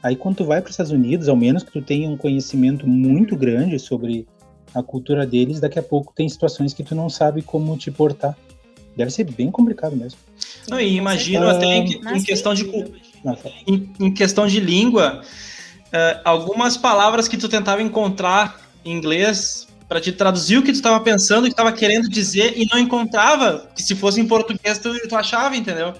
Aí 0.00 0.14
quando 0.14 0.36
tu 0.36 0.44
vai 0.44 0.60
para 0.60 0.68
os 0.68 0.74
Estados 0.74 0.92
Unidos, 0.92 1.28
ao 1.28 1.34
menos 1.34 1.64
que 1.64 1.72
tu 1.72 1.82
tenha 1.82 2.08
um 2.08 2.16
conhecimento 2.16 2.86
muito 2.86 3.34
grande 3.36 3.80
sobre 3.80 4.28
a 4.72 4.80
cultura 4.80 5.26
deles, 5.26 5.58
daqui 5.58 5.78
a 5.78 5.82
pouco 5.82 6.12
tem 6.14 6.28
situações 6.28 6.72
que 6.72 6.84
tu 6.84 6.94
não 6.94 7.10
sabe 7.10 7.42
como 7.42 7.76
te 7.76 7.90
portar. 7.90 8.36
Deve 8.96 9.10
ser 9.10 9.24
bem 9.24 9.50
complicado 9.50 9.96
mesmo. 9.96 10.18
Não, 10.68 10.80
e 10.80 10.94
imagino 10.94 11.48
até 11.48 11.66
em, 11.66 12.00
em 12.00 12.22
questão 12.22 12.54
de 12.54 12.64
em, 13.66 13.90
em, 13.98 14.14
questão 14.14 14.46
de 14.46 14.60
língua, 14.60 15.22
uh, 15.94 16.20
algumas 16.24 16.76
palavras 16.76 17.28
que 17.28 17.36
tu 17.36 17.48
tentava 17.48 17.80
encontrar 17.80 18.60
em 18.84 18.92
inglês 18.92 19.68
para 19.88 20.00
te 20.00 20.12
traduzir 20.12 20.58
o 20.58 20.62
que 20.62 20.72
tu 20.72 20.76
estava 20.76 21.00
pensando, 21.00 21.44
o 21.44 21.46
que 21.46 21.52
estava 21.52 21.72
querendo 21.72 22.08
dizer 22.08 22.54
e 22.56 22.66
não 22.70 22.78
encontrava, 22.78 23.68
que 23.74 23.82
se 23.82 23.94
fosse 23.94 24.20
em 24.20 24.26
português 24.26 24.78
tu, 24.78 24.92
tu 25.08 25.16
achava, 25.16 25.56
entendeu? 25.56 25.94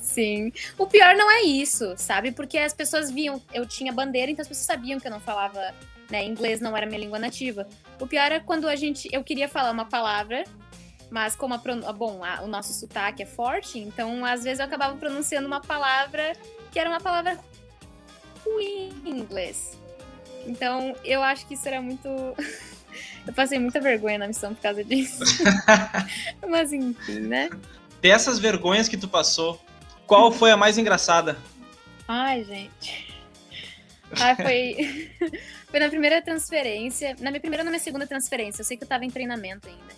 Sim. 0.00 0.52
O 0.78 0.86
pior 0.86 1.14
não 1.16 1.30
é 1.30 1.42
isso, 1.42 1.94
sabe? 1.96 2.32
Porque 2.32 2.56
as 2.56 2.72
pessoas 2.72 3.10
viam, 3.10 3.42
eu 3.52 3.66
tinha 3.66 3.92
bandeira, 3.92 4.30
então 4.30 4.42
as 4.42 4.48
pessoas 4.48 4.66
sabiam 4.66 5.00
que 5.00 5.06
eu 5.06 5.10
não 5.10 5.20
falava, 5.20 5.74
né, 6.10 6.24
inglês 6.24 6.60
não 6.60 6.76
era 6.76 6.86
minha 6.86 7.00
língua 7.00 7.18
nativa. 7.18 7.66
O 8.00 8.06
pior 8.06 8.30
é 8.32 8.40
quando 8.40 8.68
a 8.68 8.76
gente, 8.76 9.08
eu 9.12 9.24
queria 9.24 9.48
falar 9.48 9.70
uma 9.70 9.84
palavra 9.84 10.44
mas 11.10 11.36
como 11.36 11.54
a, 11.54 11.92
bom, 11.92 12.24
a, 12.24 12.42
o 12.42 12.48
nosso 12.48 12.72
sotaque 12.72 13.22
é 13.22 13.26
forte, 13.26 13.78
então 13.78 14.24
às 14.24 14.42
vezes 14.42 14.58
eu 14.58 14.64
acabava 14.64 14.96
pronunciando 14.96 15.46
uma 15.46 15.60
palavra 15.60 16.32
que 16.72 16.78
era 16.78 16.90
uma 16.90 17.00
palavra 17.00 17.38
ruim 18.46 18.90
em 19.04 19.18
inglês. 19.18 19.76
Então 20.46 20.94
eu 21.04 21.22
acho 21.22 21.46
que 21.46 21.54
isso 21.54 21.66
era 21.66 21.82
muito. 21.82 22.08
eu 23.26 23.32
passei 23.34 23.58
muita 23.58 23.80
vergonha 23.80 24.18
na 24.18 24.28
missão 24.28 24.54
por 24.54 24.62
causa 24.62 24.82
disso. 24.84 25.22
Mas 26.48 26.72
enfim, 26.72 27.20
né? 27.20 27.50
Dessas 28.00 28.38
vergonhas 28.38 28.88
que 28.88 28.96
tu 28.96 29.08
passou, 29.08 29.60
qual 30.06 30.30
foi 30.30 30.50
a 30.50 30.56
mais 30.56 30.78
engraçada? 30.78 31.36
Ai, 32.06 32.44
gente. 32.44 33.14
Ai, 34.20 34.36
foi. 34.36 35.10
foi 35.68 35.80
na 35.80 35.88
primeira 35.88 36.22
transferência. 36.22 37.16
Na 37.20 37.30
minha 37.30 37.40
primeira 37.40 37.62
ou 37.62 37.64
na 37.64 37.70
minha 37.70 37.82
segunda 37.82 38.06
transferência. 38.06 38.60
Eu 38.60 38.64
sei 38.64 38.76
que 38.76 38.84
eu 38.84 38.88
tava 38.88 39.04
em 39.04 39.10
treinamento 39.10 39.68
ainda. 39.68 39.96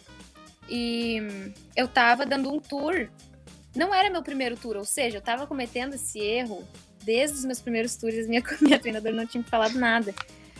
E 0.68 1.52
eu 1.76 1.86
tava 1.86 2.24
dando 2.24 2.52
um 2.52 2.58
tour. 2.58 3.08
Não 3.74 3.94
era 3.94 4.10
meu 4.10 4.22
primeiro 4.22 4.56
tour, 4.56 4.76
ou 4.76 4.84
seja, 4.84 5.18
eu 5.18 5.22
tava 5.22 5.46
cometendo 5.46 5.94
esse 5.94 6.18
erro 6.18 6.66
desde 7.08 7.38
os 7.38 7.44
meus 7.46 7.58
primeiros 7.58 7.96
tours. 7.96 8.26
Minha, 8.26 8.42
minha 8.60 8.78
treinadora 8.78 9.14
não 9.14 9.26
tinha 9.26 9.42
falado 9.42 9.78
nada. 9.78 10.14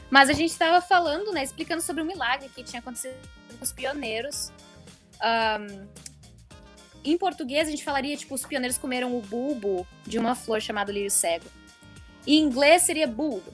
Mas 0.09 0.31
a 0.31 0.33
gente 0.33 0.57
tava 0.57 0.81
falando, 0.81 1.31
né, 1.31 1.45
explicando 1.45 1.83
sobre 1.83 2.03
o 2.03 2.07
milagre 2.07 2.49
que 2.49 2.65
tinha 2.65 2.81
acontecido 2.81 3.15
com 3.59 3.63
os 3.63 3.71
pioneiros. 3.71 4.51
Um, 5.23 5.87
em 7.05 7.19
português, 7.19 7.69
a 7.69 7.71
gente 7.71 7.85
falaria, 7.85 8.17
tipo, 8.17 8.35
os 8.35 8.47
pioneiros 8.47 8.79
comeram 8.79 9.15
o 9.15 9.21
bulbo 9.21 9.87
de 10.07 10.19
uma 10.19 10.35
flor 10.35 10.63
chamada 10.63 10.91
lírio 10.91 11.11
cego. 11.11 11.45
Em 12.27 12.41
inglês 12.41 12.83
seria 12.83 13.07
bulbo, 13.07 13.53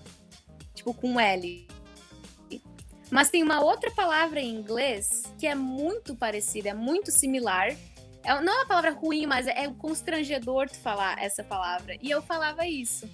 tipo, 0.73 0.95
com 0.95 1.19
L. 1.19 1.67
Mas 3.11 3.29
tem 3.29 3.43
uma 3.43 3.61
outra 3.61 3.91
palavra 3.91 4.41
em 4.41 4.55
inglês 4.55 5.25
que 5.37 5.49
é 5.49 5.55
muito 5.55 6.15
parecida, 6.15 6.69
é 6.69 6.75
muito 6.75 7.11
similar. 7.11 7.75
É, 8.25 8.41
não 8.41 8.53
é 8.53 8.57
uma 8.57 8.67
palavra 8.67 8.91
ruim, 8.93 9.27
mas 9.27 9.47
é, 9.47 9.65
é 9.65 9.69
constrangedor 9.79 10.69
tu 10.69 10.79
falar 10.79 11.23
essa 11.23 11.43
palavra. 11.43 11.97
E 12.03 12.11
eu 12.11 12.23
falava 12.23 12.67
isso. 12.67 13.09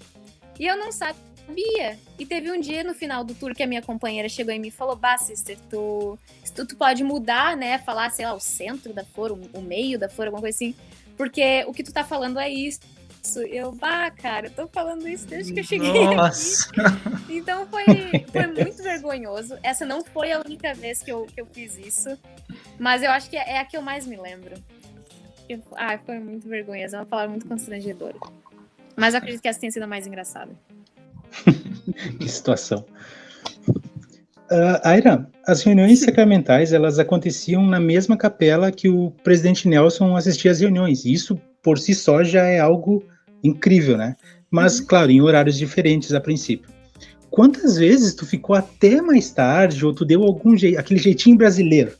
E 0.59 0.67
eu 0.67 0.77
não 0.77 0.93
sabia. 0.93 1.99
E 2.19 2.25
teve 2.25 2.51
um 2.51 2.61
dia 2.61 2.85
no 2.85 2.95
final 2.95 3.25
do 3.25 3.35
tour 3.35 3.55
que 3.55 3.63
a 3.63 3.67
minha 3.67 3.83
companheira 3.83 4.29
chegou 4.29 4.53
em 4.53 4.59
mim 4.61 4.69
e 4.69 4.73
falou: 4.73 4.97
Bah, 4.97 5.19
sister, 5.19 5.59
tu, 5.69 6.19
tu, 6.55 6.67
tu 6.67 6.77
pode 6.77 7.03
mudar, 7.03 7.57
né? 7.57 7.79
Falar, 7.79 8.11
sei 8.11 8.25
lá, 8.25 8.35
o 8.35 8.41
centro 8.41 8.93
da 8.93 9.05
flor, 9.05 9.33
o, 9.33 9.59
o 9.59 9.61
meio 9.61 9.99
da 9.99 10.09
flor, 10.09 10.29
alguma 10.29 10.43
coisa 10.43 10.57
assim. 10.57 10.75
Porque 11.17 11.65
o 11.67 11.73
que 11.73 11.83
tu 11.83 11.93
tá 11.93 12.05
falando 12.05 12.39
é 12.39 12.49
isso 12.49 12.81
isso. 13.23 13.41
Eu, 13.41 13.73
bah, 13.73 14.11
cara, 14.11 14.47
eu 14.47 14.51
tô 14.51 14.69
falando 14.69 15.07
isso 15.09 15.27
desde 15.27 15.53
que 15.53 15.61
eu 15.61 15.65
cheguei 15.65 16.07
Nossa. 16.15 16.69
aqui. 16.71 16.81
Então 17.41 17.67
foi, 17.69 17.85
foi 18.33 18.47
muito 18.49 18.83
vergonhoso. 18.83 19.57
Essa 19.63 19.87
não 19.87 20.05
foi 20.05 20.33
a 20.33 20.41
única 20.41 20.75
vez 20.75 21.03
que 21.03 21.13
eu, 21.13 21.27
que 21.27 21.41
eu 21.41 21.47
fiz 21.47 21.77
isso. 21.79 22.19
Mas 22.79 23.03
eu 23.03 23.11
acho 23.11 23.31
que 23.31 23.37
é, 23.37 23.53
é 23.53 23.59
a 23.59 23.65
que 23.65 23.77
eu 23.77 23.83
mais 23.83 24.07
me 24.07 24.17
lembro. 24.17 24.55
Eu, 25.51 25.61
ah, 25.77 25.99
foi 26.07 26.21
muito 26.21 26.49
vergonhoso. 26.49 26.95
É 26.95 26.99
uma 27.01 27.07
palavra 27.07 27.31
muito 27.31 27.45
constrangedora. 27.45 28.15
Mas 28.97 29.15
eu 29.15 29.19
acredito 29.19 29.43
que 29.43 29.49
essa 29.49 29.59
tenha 29.59 29.73
sido 29.73 29.83
a 29.83 29.87
mais 29.87 30.07
engraçada. 30.07 30.53
que 32.21 32.29
situação. 32.29 32.85
Uh, 34.49 34.79
Aira, 34.85 35.29
as 35.45 35.65
reuniões 35.65 35.99
sacramentais 36.01 36.73
elas 36.73 37.01
aconteciam 37.01 37.67
na 37.67 37.81
mesma 37.81 38.17
capela 38.17 38.71
que 38.71 38.89
o 38.89 39.11
presidente 39.25 39.67
Nelson 39.67 40.15
assistia 40.15 40.53
às 40.53 40.61
reuniões. 40.61 41.05
Isso 41.05 41.35
por 41.61 41.81
si 41.81 41.97
só 41.97 42.23
já 42.23 42.45
é 42.45 42.61
algo 42.61 43.03
incrível, 43.43 43.97
né? 43.97 44.15
Mas, 44.53 44.79
uhum. 44.79 44.87
claro, 44.87 45.11
em 45.11 45.21
horários 45.21 45.59
diferentes 45.59 46.15
a 46.15 46.21
princípio. 46.21 46.71
Quantas 47.29 47.77
vezes 47.77 48.15
tu 48.15 48.25
ficou 48.25 48.55
até 48.55 49.03
mais 49.03 49.33
tarde 49.33 49.85
ou 49.85 49.93
tu 49.93 50.05
deu 50.05 50.23
algum 50.23 50.57
jeito, 50.57 50.79
aquele 50.79 51.01
jeitinho 51.01 51.37
brasileiro 51.37 51.93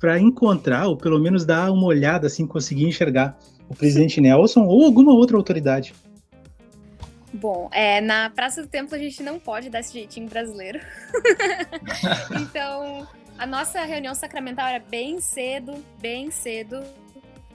para 0.00 0.18
encontrar 0.18 0.88
ou 0.88 0.96
pelo 0.96 1.20
menos 1.20 1.44
dar 1.44 1.70
uma 1.70 1.86
olhada 1.86 2.26
assim, 2.26 2.46
conseguir 2.46 2.86
enxergar 2.86 3.38
o 3.68 3.74
presidente 3.74 4.20
Nelson 4.20 4.64
ou 4.64 4.84
alguma 4.84 5.12
outra 5.12 5.36
autoridade? 5.36 5.94
Bom, 7.32 7.68
é, 7.72 8.00
na 8.00 8.30
Praça 8.30 8.62
do 8.62 8.68
Templo 8.68 8.96
a 8.96 8.98
gente 8.98 9.22
não 9.22 9.38
pode 9.38 9.70
dar 9.70 9.80
esse 9.80 9.92
jeitinho 9.92 10.28
brasileiro. 10.28 10.80
então, 12.40 13.06
a 13.38 13.46
nossa 13.46 13.80
reunião 13.82 14.14
sacramental 14.14 14.66
era 14.66 14.82
bem 14.90 15.20
cedo, 15.20 15.74
bem 16.00 16.30
cedo 16.30 16.82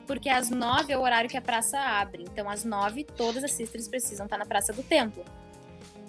porque 0.05 0.29
às 0.29 0.49
nove 0.49 0.93
é 0.93 0.97
o 0.97 1.01
horário 1.01 1.29
que 1.29 1.37
a 1.37 1.41
praça 1.41 1.79
abre. 1.79 2.23
Então, 2.23 2.49
às 2.49 2.63
nove, 2.63 3.03
todas 3.03 3.43
as 3.43 3.51
sisters 3.51 3.87
precisam 3.87 4.25
estar 4.25 4.37
na 4.37 4.45
Praça 4.45 4.71
do 4.71 4.83
Templo. 4.83 5.23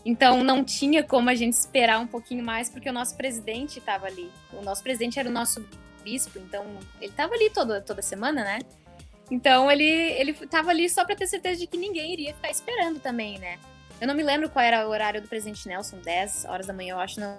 Então, 0.05 0.44
não 0.44 0.62
tinha 0.62 1.03
como 1.03 1.29
a 1.29 1.35
gente 1.35 1.55
esperar 1.55 1.99
um 1.99 2.07
pouquinho 2.07 2.44
mais, 2.44 2.70
porque 2.70 2.88
o 2.88 2.92
nosso 2.92 3.16
presidente 3.16 3.79
estava 3.79 4.07
ali. 4.07 4.31
O 4.53 4.62
nosso 4.62 4.83
presidente 4.83 5.18
era 5.18 5.29
o 5.29 5.33
nosso 5.33 5.66
bispo, 6.07 6.38
então 6.38 6.64
ele 7.01 7.11
estava 7.11 7.35
ali 7.35 7.51
toda, 7.51 7.81
toda 7.81 8.01
semana, 8.01 8.45
né? 8.45 8.61
Então, 9.29 9.69
ele, 9.69 9.85
ele 9.85 10.33
tava 10.33 10.71
ali 10.71 10.88
só 10.88 11.05
para 11.05 11.16
ter 11.16 11.27
certeza 11.27 11.59
de 11.59 11.66
que 11.66 11.77
ninguém 11.77 12.12
iria 12.12 12.33
ficar 12.33 12.49
esperando 12.49 13.01
também, 13.01 13.40
né? 13.40 13.59
Eu 14.01 14.07
não 14.07 14.14
me 14.14 14.23
lembro 14.23 14.49
qual 14.49 14.64
era 14.64 14.87
o 14.87 14.90
horário 14.90 15.21
do 15.21 15.27
presidente 15.27 15.66
Nelson, 15.66 15.99
10 15.99 16.45
horas 16.45 16.66
da 16.66 16.73
manhã, 16.73 16.95
eu 16.95 17.01
acho, 17.01 17.19
não, 17.19 17.37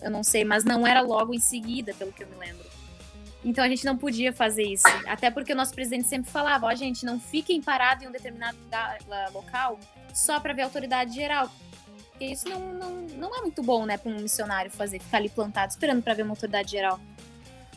eu 0.00 0.10
não 0.10 0.22
sei, 0.22 0.44
mas 0.44 0.64
não 0.64 0.86
era 0.86 1.02
logo 1.02 1.34
em 1.34 1.40
seguida, 1.40 1.92
pelo 1.92 2.10
que 2.10 2.22
eu 2.22 2.28
me 2.28 2.36
lembro. 2.36 2.64
Então 3.44 3.62
a 3.62 3.68
gente 3.68 3.84
não 3.84 3.98
podia 3.98 4.32
fazer 4.32 4.62
isso. 4.62 4.86
Até 5.06 5.30
porque 5.30 5.52
o 5.52 5.56
nosso 5.56 5.74
presidente 5.74 6.04
sempre 6.04 6.30
falava: 6.30 6.66
ó, 6.66 6.70
oh, 6.70 6.74
gente, 6.76 7.04
não 7.04 7.18
fiquem 7.18 7.60
parados 7.60 8.04
em 8.04 8.06
um 8.06 8.12
determinado 8.12 8.56
local 9.32 9.80
só 10.14 10.38
para 10.38 10.54
ver 10.54 10.62
a 10.62 10.66
autoridade 10.66 11.12
geral. 11.12 11.50
Porque 12.10 12.24
isso 12.26 12.48
não, 12.48 12.72
não, 12.72 12.90
não 13.18 13.36
é 13.36 13.40
muito 13.40 13.60
bom, 13.62 13.84
né, 13.84 13.98
para 13.98 14.12
um 14.12 14.20
missionário 14.20 14.70
fazer, 14.70 15.00
ficar 15.00 15.16
ali 15.16 15.28
plantado 15.28 15.72
esperando 15.72 16.02
para 16.02 16.14
ver 16.14 16.22
uma 16.22 16.32
autoridade 16.32 16.70
geral. 16.70 17.00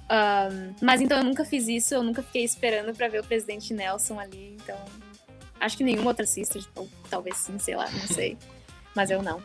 Um, 0.10 0.76
mas 0.82 1.02
então 1.02 1.18
eu 1.18 1.24
nunca 1.24 1.44
fiz 1.44 1.68
isso, 1.68 1.96
eu 1.96 2.04
nunca 2.04 2.22
fiquei 2.22 2.44
esperando 2.44 2.96
para 2.96 3.08
ver 3.08 3.22
o 3.22 3.24
presidente 3.24 3.74
Nelson 3.74 4.20
ali. 4.20 4.58
Então 4.62 4.78
acho 5.60 5.78
que 5.78 5.84
nenhuma 5.84 6.08
outra 6.08 6.26
sister, 6.26 6.63
ou 6.76 6.88
talvez 7.10 7.38
sim, 7.38 7.58
sei 7.60 7.76
lá, 7.76 7.89
não 7.91 8.08
sei. 8.08 8.38
Mas 8.96 9.12
eu 9.12 9.22
não. 9.22 9.41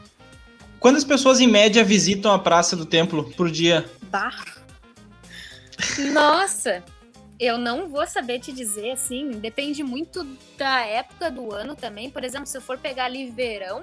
Quantas 0.78 1.04
pessoas 1.04 1.40
em 1.40 1.46
média 1.46 1.82
visitam 1.82 2.32
a 2.32 2.38
Praça 2.38 2.76
do 2.76 2.86
Templo 2.86 3.30
por 3.32 3.50
dia? 3.50 3.90
Bah. 4.10 4.44
Nossa! 6.12 6.82
eu 7.40 7.56
não 7.56 7.88
vou 7.88 8.06
saber 8.06 8.38
te 8.38 8.52
dizer, 8.52 8.90
assim, 8.90 9.30
depende 9.30 9.82
muito 9.82 10.24
da 10.58 10.80
época 10.84 11.30
do 11.30 11.54
ano 11.54 11.74
também. 11.74 12.10
Por 12.10 12.22
exemplo, 12.22 12.46
se 12.46 12.58
eu 12.58 12.60
for 12.60 12.76
pegar 12.76 13.06
ali 13.06 13.30
verão, 13.30 13.80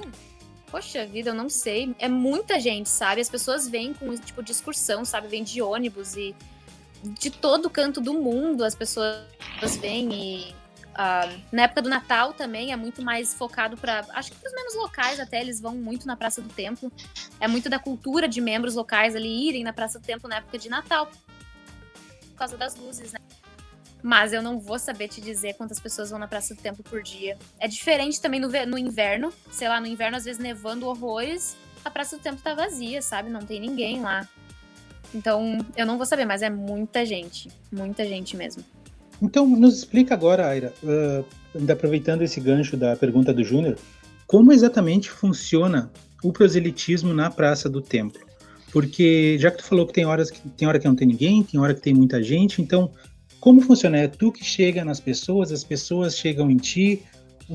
poxa 0.69 1.07
vida, 1.07 1.31
eu 1.31 1.33
não 1.33 1.49
sei. 1.49 1.95
É 1.97 2.07
muita 2.07 2.59
gente, 2.59 2.87
sabe? 2.87 3.19
As 3.19 3.29
pessoas 3.29 3.67
vêm 3.67 3.95
com 3.95 4.13
tipo 4.15 4.43
de 4.43 4.51
excursão, 4.51 5.03
sabe? 5.03 5.27
Vêm 5.27 5.43
de 5.43 5.59
ônibus 5.59 6.15
e 6.15 6.35
de 7.03 7.29
todo 7.29 7.69
canto 7.69 8.01
do 8.01 8.13
mundo 8.13 8.63
as 8.63 8.75
pessoas 8.75 9.25
vêm 9.79 10.13
e 10.13 10.55
uh, 10.93 11.41
na 11.51 11.63
época 11.63 11.81
do 11.81 11.89
Natal 11.89 12.33
também 12.33 12.71
é 12.71 12.75
muito 12.75 13.01
mais 13.01 13.33
focado 13.33 13.77
para 13.77 14.05
acho 14.13 14.31
que 14.31 14.37
para 14.37 14.49
os 14.49 14.55
membros 14.55 14.75
locais 14.75 15.19
até 15.19 15.39
eles 15.41 15.61
vão 15.61 15.75
muito 15.75 16.07
na 16.07 16.15
Praça 16.15 16.41
do 16.41 16.49
Templo 16.49 16.91
é 17.39 17.47
muito 17.47 17.69
da 17.69 17.79
cultura 17.79 18.27
de 18.27 18.41
membros 18.41 18.75
locais 18.75 19.15
ali 19.15 19.47
irem 19.47 19.63
na 19.63 19.73
Praça 19.73 19.99
do 19.99 20.05
Templo 20.05 20.29
na 20.29 20.37
época 20.37 20.57
de 20.57 20.69
Natal 20.69 21.05
por 21.05 22.35
causa 22.35 22.57
das 22.57 22.75
luzes 22.75 23.11
né 23.11 23.19
mas 24.01 24.31
eu 24.31 24.41
não 24.41 24.59
vou 24.59 24.77
saber 24.77 25.07
te 25.07 25.19
dizer 25.19 25.55
quantas 25.55 25.79
pessoas 25.79 26.09
vão 26.09 26.19
na 26.19 26.27
Praça 26.27 26.53
do 26.53 26.61
Templo 26.61 26.83
por 26.83 27.01
dia. 27.01 27.37
É 27.59 27.67
diferente 27.67 28.21
também 28.21 28.39
no, 28.39 28.47
no 28.47 28.77
inverno. 28.77 29.33
Sei 29.51 29.67
lá, 29.67 29.81
no 29.81 29.87
inverno, 29.87 30.17
às 30.17 30.25
vezes 30.25 30.39
nevando 30.39 30.87
horrores, 30.87 31.57
a 31.83 31.89
Praça 31.89 32.17
do 32.17 32.21
Templo 32.21 32.39
tá 32.41 32.53
vazia, 32.53 33.01
sabe? 33.01 33.29
Não 33.29 33.41
tem 33.41 33.59
ninguém 33.59 34.01
lá. 34.01 34.27
Então, 35.13 35.57
eu 35.75 35.85
não 35.85 35.97
vou 35.97 36.05
saber, 36.05 36.25
mas 36.25 36.41
é 36.41 36.49
muita 36.49 37.05
gente. 37.05 37.49
Muita 37.71 38.05
gente 38.05 38.35
mesmo. 38.35 38.63
Então, 39.21 39.47
nos 39.47 39.77
explica 39.77 40.13
agora, 40.13 40.47
Aira, 40.47 40.73
uh, 40.83 41.71
aproveitando 41.71 42.21
esse 42.21 42.39
gancho 42.39 42.77
da 42.77 42.95
pergunta 42.95 43.33
do 43.33 43.43
Júnior, 43.43 43.77
como 44.27 44.51
exatamente 44.51 45.09
funciona 45.09 45.91
o 46.23 46.31
proselitismo 46.31 47.13
na 47.13 47.29
Praça 47.29 47.69
do 47.69 47.81
Templo? 47.81 48.21
Porque 48.71 49.37
já 49.39 49.49
que 49.49 49.57
tu 49.57 49.63
falou 49.63 49.87
que 49.87 49.93
tem 49.93 50.05
horas 50.05 50.29
que 50.29 50.41
tem 50.49 50.67
hora 50.67 50.77
que 50.77 50.87
não 50.87 50.95
tem 50.95 51.07
ninguém, 51.07 51.41
tem 51.41 51.59
hora 51.59 51.73
que 51.73 51.81
tem 51.81 51.93
muita 51.93 52.21
gente, 52.21 52.61
então 52.61 52.91
como 53.39 53.61
funciona? 53.61 53.97
É 53.97 54.07
tu 54.07 54.31
que 54.31 54.43
chega 54.43 54.83
nas 54.83 54.99
pessoas, 54.99 55.51
as 55.51 55.63
pessoas 55.63 56.17
chegam 56.17 56.49
em 56.51 56.57
ti. 56.57 57.03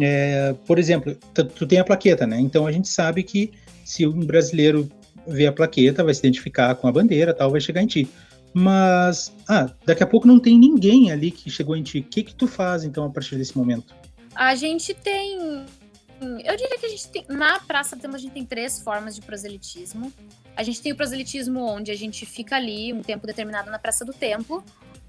É, 0.00 0.54
por 0.66 0.78
exemplo, 0.78 1.14
tu, 1.34 1.44
tu, 1.44 1.66
tem 1.66 1.78
a 1.78 1.84
plaqueta, 1.84 2.26
né? 2.26 2.40
Então 2.40 2.66
a 2.66 2.72
gente 2.72 2.88
sabe 2.88 3.22
que 3.22 3.52
se 3.84 4.06
um 4.06 4.20
brasileiro 4.20 4.88
vê 5.26 5.46
a 5.46 5.52
plaqueta, 5.52 6.04
vai 6.04 6.14
se 6.14 6.20
identificar 6.20 6.74
com 6.74 6.86
a 6.86 6.92
bandeira, 6.92 7.34
tal, 7.34 7.50
vai 7.50 7.60
chegar 7.60 7.82
em 7.82 7.86
ti. 7.86 8.08
Mas, 8.54 9.34
ah, 9.48 9.70
daqui 9.86 10.02
a 10.02 10.06
pouco 10.06 10.26
não 10.26 10.38
tem 10.38 10.58
ninguém 10.58 11.10
ali 11.10 11.30
que 11.30 11.50
chegou 11.50 11.74
em 11.74 11.82
ti. 11.82 12.00
O 12.00 12.04
que 12.04 12.22
que 12.22 12.34
tu 12.34 12.46
faz 12.46 12.84
então 12.84 13.04
a 13.04 13.10
partir 13.10 13.36
desse 13.36 13.56
momento? 13.56 13.94
A 14.34 14.54
gente 14.54 14.92
tem 14.94 15.64
eu 16.44 16.56
diria 16.56 16.78
que 16.78 16.86
a 16.86 16.88
gente 16.88 17.08
tem. 17.08 17.24
Na 17.28 17.58
Praça 17.60 17.96
temos 17.96 18.16
a 18.16 18.18
gente 18.18 18.32
tem 18.32 18.44
três 18.44 18.80
formas 18.80 19.14
de 19.14 19.22
proselitismo. 19.22 20.12
A 20.56 20.62
gente 20.62 20.80
tem 20.80 20.92
o 20.92 20.96
proselitismo 20.96 21.60
onde 21.60 21.90
a 21.90 21.96
gente 21.96 22.24
fica 22.24 22.56
ali 22.56 22.92
um 22.92 23.02
tempo 23.02 23.26
determinado 23.26 23.70
na 23.70 23.78
Praça 23.78 24.04
do 24.04 24.12
Templo, 24.12 24.62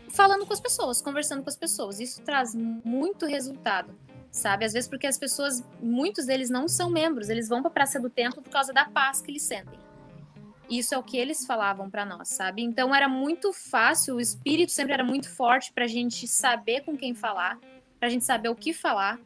falando 0.10 0.46
com 0.46 0.54
as 0.54 0.60
pessoas, 0.60 1.02
conversando 1.02 1.44
com 1.44 1.50
as 1.50 1.56
pessoas. 1.56 2.00
Isso 2.00 2.22
traz 2.22 2.56
muito 2.56 3.26
resultado, 3.26 3.94
sabe? 4.32 4.66
Às 4.66 4.74
vezes 4.74 4.90
porque 4.90 5.06
as 5.06 5.18
pessoas, 5.18 5.64
muitos 5.82 6.26
deles 6.26 6.50
não 6.50 6.68
são 6.68 6.90
membros, 6.90 7.30
eles 7.30 7.48
vão 7.48 7.62
para 7.62 7.70
a 7.70 7.74
Praça 7.74 8.00
do 8.00 8.10
Templo 8.10 8.42
por 8.42 8.50
causa 8.50 8.74
da 8.74 8.86
paz 8.86 9.22
que 9.22 9.30
eles 9.30 9.44
sentem. 9.44 9.83
Isso 10.70 10.96
é 10.96 10.98
o 10.98 11.04
que 11.04 11.18
eles 11.18 11.46
falavam 11.46 11.90
para 11.90 12.06
nós, 12.06 12.30
sabe? 12.30 12.62
Então 12.62 12.94
era 12.96 13.08
muito 13.08 13.52
fácil, 13.52 14.16
o 14.16 14.22
espírito 14.22 14.72
sempre 14.72 14.94
era 14.94 15.04
muito 15.04 15.30
forte 15.30 15.72
para 15.74 15.86
a 15.86 15.88
gente 15.88 16.28
saber 16.28 16.82
com 16.82 16.98
quem 16.98 17.14
falar, 17.14 17.60
para 18.00 18.08
a 18.08 18.12
gente 18.12 18.24
saber 18.24 18.50
o 18.50 18.56
que 18.56 18.74
falar, 18.74 19.20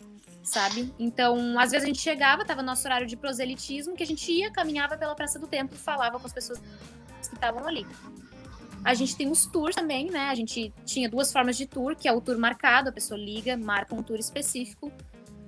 sabe? 0.43 0.93
Então, 0.97 1.59
às 1.59 1.71
vezes 1.71 1.83
a 1.83 1.87
gente 1.87 1.99
chegava, 1.99 2.45
tava 2.45 2.61
no 2.61 2.67
nosso 2.67 2.87
horário 2.87 3.05
de 3.05 3.15
proselitismo, 3.15 3.95
que 3.95 4.03
a 4.03 4.07
gente 4.07 4.31
ia, 4.31 4.51
caminhava 4.51 4.97
pela 4.97 5.15
Praça 5.15 5.37
do 5.37 5.47
Templo 5.47 5.77
falava 5.77 6.19
com 6.19 6.25
as 6.25 6.33
pessoas 6.33 6.59
que 6.59 7.35
estavam 7.35 7.67
ali. 7.67 7.85
A 8.83 8.93
gente 8.93 9.15
tem 9.15 9.29
os 9.29 9.45
tours 9.45 9.75
também, 9.75 10.09
né? 10.09 10.29
A 10.29 10.35
gente 10.35 10.73
tinha 10.85 11.09
duas 11.09 11.31
formas 11.31 11.57
de 11.57 11.65
tour, 11.65 11.95
que 11.95 12.07
é 12.07 12.11
o 12.13 12.21
tour 12.21 12.37
marcado, 12.37 12.89
a 12.89 12.91
pessoa 12.91 13.19
liga, 13.19 13.57
marca 13.57 13.93
um 13.93 14.01
tour 14.01 14.17
específico. 14.17 14.91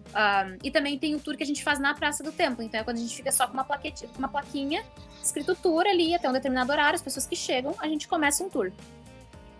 Um, 0.10 0.58
e 0.63 0.72
também 0.72 0.98
tem 0.98 1.13
o 1.15 1.19
tour 1.19 1.38
que 1.38 1.43
a 1.43 1.45
gente 1.45 1.63
faz 1.63 1.80
na 1.80 1.93
Praça 1.93 2.24
do 2.24 2.32
Templo. 2.32 2.63
Então 2.63 2.80
é 2.80 2.84
quando 2.84 2.98
a 2.98 3.00
gente 3.00 3.15
fica 3.15 3.32
só 3.32 3.48
com 3.48 3.54
uma, 3.54 3.63
plaquete, 3.63 4.10
uma 4.17 4.28
plaquinha, 4.28 4.84
escrito 5.22 5.56
tour 5.56 5.86
ali, 5.86 6.15
até 6.15 6.28
um 6.30 6.34
determinado 6.34 6.72
horário, 6.72 6.95
as 6.95 7.02
pessoas 7.02 7.28
que 7.28 7.36
chegam, 7.36 7.76
a 7.80 7.88
gente 7.88 8.08
começa 8.08 8.43
um 8.43 8.50
tour. 8.50 8.72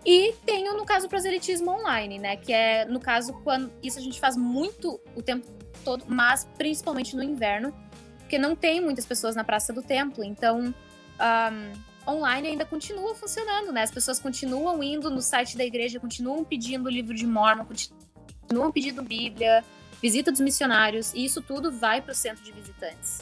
E 0.04 0.32
tem, 0.46 0.64
no 0.64 0.84
caso, 0.84 1.06
o 1.06 1.08
proselitismo 1.08 1.70
online, 1.70 2.18
né? 2.18 2.36
Que 2.36 2.52
é, 2.52 2.84
no 2.86 2.98
caso, 2.98 3.34
quando. 3.44 3.70
Isso 3.82 3.98
a 3.98 4.02
gente 4.02 4.18
faz 4.18 4.36
muito 4.36 4.98
o 5.14 5.22
tempo 5.22 5.46
todo, 5.84 6.04
mas 6.08 6.48
principalmente 6.56 7.14
no 7.14 7.22
inverno, 7.22 7.74
porque 8.18 8.38
não 8.38 8.56
tem 8.56 8.80
muitas 8.80 9.04
pessoas 9.04 9.36
na 9.36 9.44
Praça 9.44 9.72
do 9.72 9.82
Templo. 9.82 10.24
Então, 10.24 10.74
um, 11.20 12.10
online 12.10 12.48
ainda 12.48 12.64
continua 12.64 13.14
funcionando, 13.14 13.72
né? 13.72 13.82
As 13.82 13.90
pessoas 13.90 14.18
continuam 14.18 14.82
indo 14.82 15.10
no 15.10 15.20
site 15.20 15.56
da 15.56 15.64
igreja, 15.64 16.00
continuam 16.00 16.44
pedindo 16.44 16.88
livro 16.88 17.14
de 17.14 17.26
Mormon, 17.26 17.66
continuam 17.66 18.72
pedindo 18.72 19.02
Bíblia, 19.02 19.62
visita 20.00 20.30
dos 20.30 20.40
missionários, 20.40 21.12
e 21.14 21.24
isso 21.24 21.42
tudo 21.42 21.70
vai 21.70 22.00
para 22.00 22.12
o 22.12 22.14
centro 22.14 22.42
de 22.42 22.52
visitantes. 22.52 23.20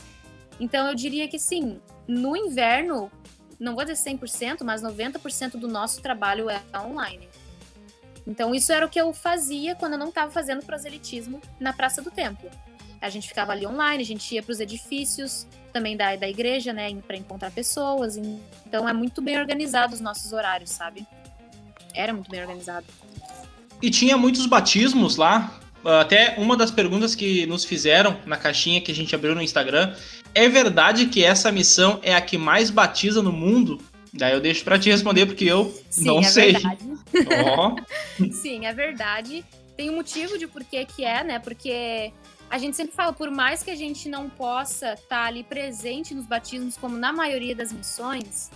Então 0.60 0.86
eu 0.88 0.94
diria 0.94 1.28
que 1.28 1.38
sim, 1.38 1.80
no 2.06 2.36
inverno, 2.36 3.10
não 3.58 3.74
vou 3.74 3.84
dizer 3.84 4.10
100%, 4.10 4.64
mas 4.64 4.82
90% 4.82 5.52
do 5.52 5.68
nosso 5.68 6.00
trabalho 6.02 6.48
é 6.50 6.60
online. 6.76 7.28
Então 8.26 8.54
isso 8.54 8.72
era 8.72 8.84
o 8.84 8.88
que 8.88 9.00
eu 9.00 9.12
fazia 9.12 9.74
quando 9.74 9.94
eu 9.94 9.98
não 9.98 10.08
estava 10.08 10.30
fazendo 10.30 10.64
proselitismo 10.64 11.40
na 11.58 11.72
Praça 11.72 12.02
do 12.02 12.10
Templo. 12.10 12.50
A 13.00 13.08
gente 13.08 13.28
ficava 13.28 13.52
ali 13.52 13.66
online, 13.66 14.02
a 14.02 14.06
gente 14.06 14.34
ia 14.34 14.42
para 14.42 14.52
os 14.52 14.60
edifícios 14.60 15.46
também 15.72 15.96
da, 15.96 16.16
da 16.16 16.28
igreja, 16.28 16.72
né, 16.72 16.92
para 17.06 17.16
encontrar 17.16 17.50
pessoas. 17.50 18.16
Então 18.16 18.88
é 18.88 18.92
muito 18.92 19.22
bem 19.22 19.38
organizado 19.38 19.94
os 19.94 20.00
nossos 20.00 20.32
horários, 20.32 20.70
sabe? 20.70 21.06
Era 21.94 22.12
muito 22.12 22.30
bem 22.30 22.40
organizado. 22.40 22.86
E 23.80 23.90
tinha 23.90 24.16
muitos 24.16 24.46
batismos 24.46 25.16
lá. 25.16 25.60
Até 25.84 26.34
uma 26.38 26.56
das 26.56 26.70
perguntas 26.70 27.14
que 27.14 27.46
nos 27.46 27.64
fizeram 27.64 28.18
na 28.26 28.36
caixinha 28.36 28.80
que 28.80 28.90
a 28.90 28.94
gente 28.94 29.14
abriu 29.14 29.34
no 29.34 29.42
Instagram. 29.42 29.94
É 30.34 30.48
verdade 30.48 31.06
que 31.06 31.24
essa 31.24 31.50
missão 31.50 32.00
é 32.02 32.14
a 32.14 32.20
que 32.20 32.36
mais 32.36 32.70
batiza 32.70 33.22
no 33.22 33.32
mundo? 33.32 33.80
Daí 34.12 34.32
eu 34.32 34.40
deixo 34.40 34.64
para 34.64 34.78
te 34.78 34.90
responder 34.90 35.26
porque 35.26 35.44
eu 35.44 35.72
Sim, 35.90 36.04
não 36.04 36.20
é 36.20 36.22
sei. 36.24 36.52
Verdade. 36.52 36.88
Oh. 37.18 38.32
Sim, 38.32 38.66
é 38.66 38.72
verdade. 38.72 39.42
Tem 39.76 39.88
um 39.88 39.96
motivo 39.96 40.36
de 40.36 40.46
por 40.46 40.62
que 40.62 40.84
que 40.84 41.04
é, 41.04 41.24
né? 41.24 41.38
Porque 41.38 42.12
a 42.50 42.58
gente 42.58 42.76
sempre 42.76 42.94
fala, 42.94 43.12
por 43.12 43.30
mais 43.30 43.62
que 43.62 43.70
a 43.70 43.74
gente 43.74 44.08
não 44.08 44.28
possa 44.28 44.92
estar 44.92 45.06
tá 45.08 45.24
ali 45.24 45.42
presente 45.42 46.14
nos 46.14 46.26
batismos, 46.26 46.76
como 46.76 46.96
na 46.96 47.12
maioria 47.12 47.54
das 47.54 47.72
missões, 47.72 48.50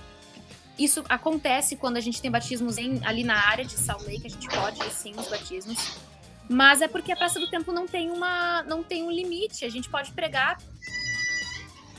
isso 0.79 1.05
acontece 1.09 1.77
quando 1.77 1.97
a 1.97 2.01
gente 2.01 2.21
tem 2.21 2.31
batismos 2.31 2.77
em, 2.79 3.01
ali 3.05 3.25
na 3.25 3.37
área 3.37 3.65
de 3.65 3.73
Salt 3.73 4.03
Lake, 4.03 4.27
a 4.27 4.31
gente 4.31 4.49
pode 4.49 4.83
ir 4.83 4.91
sim 4.91 5.13
nos 5.13 5.29
batismos. 5.29 5.97
Mas 6.53 6.83
é 6.83 6.89
porque 6.89 7.13
a 7.13 7.17
Praça 7.17 7.41
do 7.41 7.49
Tempo 7.49 7.73
não 7.73 7.87
tem 7.87 8.11
uma 8.11 8.63
não 8.65 8.83
tem 8.83 9.03
um 9.03 9.11
limite, 9.11 9.65
a 9.65 9.71
gente 9.71 9.89
pode 9.89 10.13
pregar 10.13 10.59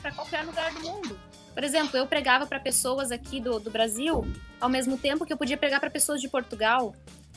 para 0.00 0.12
qualquer 0.12 0.44
lugar 0.44 0.72
do 0.72 0.80
mundo. 0.80 1.18
Por 1.52 1.62
exemplo, 1.62 1.96
eu 1.96 2.06
pregava 2.06 2.46
para 2.46 2.58
pessoas 2.58 3.12
aqui 3.12 3.40
do, 3.40 3.60
do 3.60 3.70
Brasil, 3.70 4.24
ao 4.60 4.68
mesmo 4.68 4.98
tempo 4.98 5.24
que 5.24 5.32
eu 5.32 5.36
podia 5.36 5.56
pregar 5.56 5.80
para 5.80 5.88
pessoas 5.88 6.20
de 6.20 6.28
Portugal, 6.28 6.94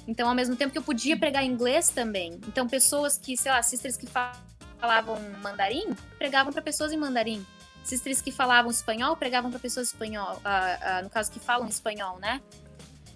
então, 0.08 0.30
ao 0.30 0.34
mesmo 0.34 0.56
tempo 0.56 0.72
que 0.72 0.78
eu 0.78 0.84
podia 0.84 1.18
pregar 1.18 1.44
inglês 1.44 1.90
também. 1.90 2.40
Então, 2.48 2.66
pessoas 2.68 3.18
que, 3.18 3.36
sei 3.36 3.52
lá, 3.52 3.62
sisters 3.62 3.98
que 3.98 4.08
falavam 4.08 5.18
mandarim, 5.42 5.94
pregavam 6.18 6.54
para 6.54 6.62
pessoas 6.62 6.94
em 6.94 6.98
mandarim. 6.98 7.46
Sisters 7.84 8.22
que 8.22 8.32
falavam 8.32 8.72
espanhol, 8.72 9.18
pregavam 9.18 9.52
para 9.52 9.60
pessoas 9.60 9.90
espanhol, 9.90 10.36
uh, 10.38 11.00
uh, 11.00 11.04
no 11.04 11.10
caso 11.10 11.30
que 11.30 11.40
falam 11.40 11.68
espanhol, 11.68 12.20
né? 12.20 12.42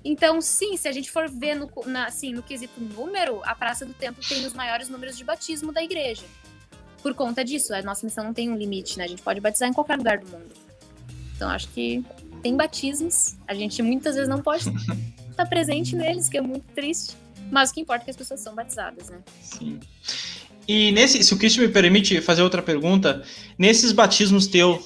Então, 0.03 0.41
sim, 0.41 0.75
se 0.77 0.87
a 0.87 0.91
gente 0.91 1.11
for 1.11 1.29
ver 1.29 1.55
no, 1.55 1.69
na, 1.85 2.05
assim, 2.05 2.33
no 2.33 2.41
quesito 2.41 2.79
número, 2.81 3.41
a 3.43 3.53
Praça 3.53 3.85
do 3.85 3.93
Templo 3.93 4.23
tem 4.27 4.45
os 4.45 4.53
maiores 4.53 4.89
números 4.89 5.15
de 5.15 5.23
batismo 5.23 5.71
da 5.71 5.83
igreja. 5.83 6.23
Por 7.03 7.13
conta 7.13 7.43
disso, 7.43 7.73
a 7.73 7.81
nossa 7.81 8.05
missão 8.05 8.23
não 8.23 8.33
tem 8.33 8.49
um 8.49 8.55
limite, 8.55 8.97
né? 8.97 9.05
A 9.05 9.07
gente 9.07 9.21
pode 9.21 9.39
batizar 9.39 9.69
em 9.69 9.73
qualquer 9.73 9.97
lugar 9.97 10.19
do 10.19 10.27
mundo. 10.27 10.51
Então, 11.35 11.49
acho 11.49 11.67
que 11.69 12.03
tem 12.41 12.55
batismos. 12.55 13.35
A 13.47 13.53
gente 13.53 13.81
muitas 13.81 14.15
vezes 14.15 14.29
não 14.29 14.41
pode 14.41 14.69
estar 15.29 15.45
presente 15.49 15.95
neles, 15.95 16.29
que 16.29 16.37
é 16.37 16.41
muito 16.41 16.65
triste. 16.73 17.15
Mas 17.51 17.69
o 17.69 17.73
que 17.73 17.81
importa 17.81 18.03
é 18.03 18.05
que 18.05 18.11
as 18.11 18.17
pessoas 18.17 18.39
são 18.39 18.55
batizadas, 18.55 19.09
né? 19.09 19.19
Sim. 19.41 19.79
E 20.67 20.91
nesse, 20.91 21.23
se 21.23 21.33
o 21.33 21.37
Cristo 21.37 21.59
me 21.59 21.67
permite 21.67 22.21
fazer 22.21 22.41
outra 22.41 22.61
pergunta, 22.61 23.23
nesses 23.57 23.91
batismos 23.91 24.47
teu, 24.47 24.81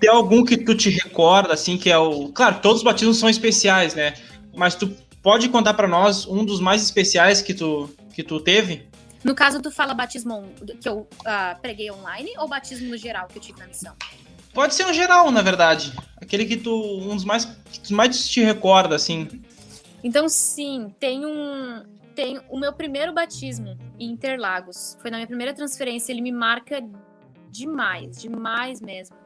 tem 0.00 0.10
algum 0.10 0.44
que 0.44 0.56
tu 0.56 0.74
te 0.74 0.88
recorda, 0.90 1.52
assim, 1.52 1.76
que 1.76 1.90
é 1.90 1.98
o. 1.98 2.28
Claro, 2.28 2.60
todos 2.60 2.78
os 2.78 2.82
batismos 2.82 3.18
são 3.18 3.28
especiais, 3.28 3.94
né? 3.94 4.14
Mas 4.56 4.74
tu 4.74 4.90
pode 5.22 5.48
contar 5.48 5.74
para 5.74 5.86
nós 5.86 6.26
um 6.26 6.44
dos 6.44 6.60
mais 6.60 6.82
especiais 6.82 7.42
que 7.42 7.52
tu, 7.52 7.90
que 8.14 8.22
tu 8.22 8.40
teve? 8.40 8.88
No 9.22 9.34
caso, 9.34 9.60
tu 9.60 9.70
fala 9.70 9.92
batismo 9.92 10.50
que 10.80 10.88
eu 10.88 11.00
uh, 11.00 11.60
preguei 11.60 11.90
online 11.90 12.30
ou 12.38 12.48
batismo 12.48 12.88
no 12.88 12.96
geral 12.96 13.28
que 13.28 13.36
eu 13.36 13.42
tive 13.42 13.60
na 13.60 13.66
missão? 13.66 13.94
Pode 14.54 14.74
ser 14.74 14.86
um 14.86 14.92
geral, 14.92 15.30
na 15.30 15.42
verdade. 15.42 15.92
Aquele 16.16 16.46
que 16.46 16.56
tu. 16.56 16.72
Um 16.72 17.14
dos 17.14 17.24
mais. 17.24 17.44
Que 17.44 17.80
tu 17.80 17.94
mais 17.94 18.28
te 18.28 18.42
recorda, 18.42 18.96
assim. 18.96 19.28
Então, 20.02 20.28
sim, 20.28 20.92
tem 20.98 21.26
um. 21.26 21.84
Tem 22.14 22.40
o 22.48 22.58
meu 22.58 22.72
primeiro 22.72 23.12
batismo 23.12 23.78
em 23.98 24.10
Interlagos. 24.10 24.96
Foi 25.00 25.10
na 25.10 25.18
minha 25.18 25.26
primeira 25.26 25.54
transferência. 25.54 26.12
Ele 26.12 26.22
me 26.22 26.32
marca 26.32 26.82
demais, 27.50 28.20
demais 28.20 28.80
mesmo. 28.80 29.19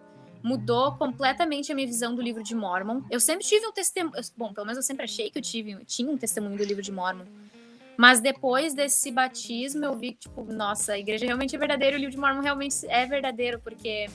Mudou 0.45 0.93
completamente 0.97 1.73
a 1.73 1.75
minha 1.75 1.87
visão 1.87 2.15
do 2.15 2.21
livro 2.21 2.43
de 2.43 2.55
Mormon. 2.55 3.01
Eu 3.11 3.19
sempre 3.19 3.47
tive 3.47 3.67
um 3.67 3.73
testemunho, 3.73 4.13
bom, 4.37 4.53
pelo 4.53 4.67
menos 4.67 4.77
eu 4.77 4.83
sempre 4.83 5.05
achei 5.05 5.31
que 5.31 5.39
eu 5.39 5.43
tive, 5.43 5.83
tinha 5.87 6.11
um 6.11 6.19
testemunho 6.19 6.59
do 6.59 6.63
livro 6.63 6.83
de 6.83 6.93
Mormon. 6.93 7.25
Mas 7.97 8.21
depois 8.21 8.75
desse 8.75 9.11
batismo, 9.11 9.87
eu 9.87 9.97
vi 9.97 10.13
que, 10.13 10.29
tipo, 10.29 10.45
nossa, 10.45 10.93
a 10.93 10.99
igreja 10.99 11.25
realmente 11.25 11.57
é 11.57 11.59
verdadeira, 11.59 11.97
o 11.97 11.99
livro 11.99 12.15
de 12.15 12.19
Mormon 12.19 12.43
realmente 12.43 12.87
é 12.89 13.07
verdadeiro, 13.07 13.59
porque 13.59 14.07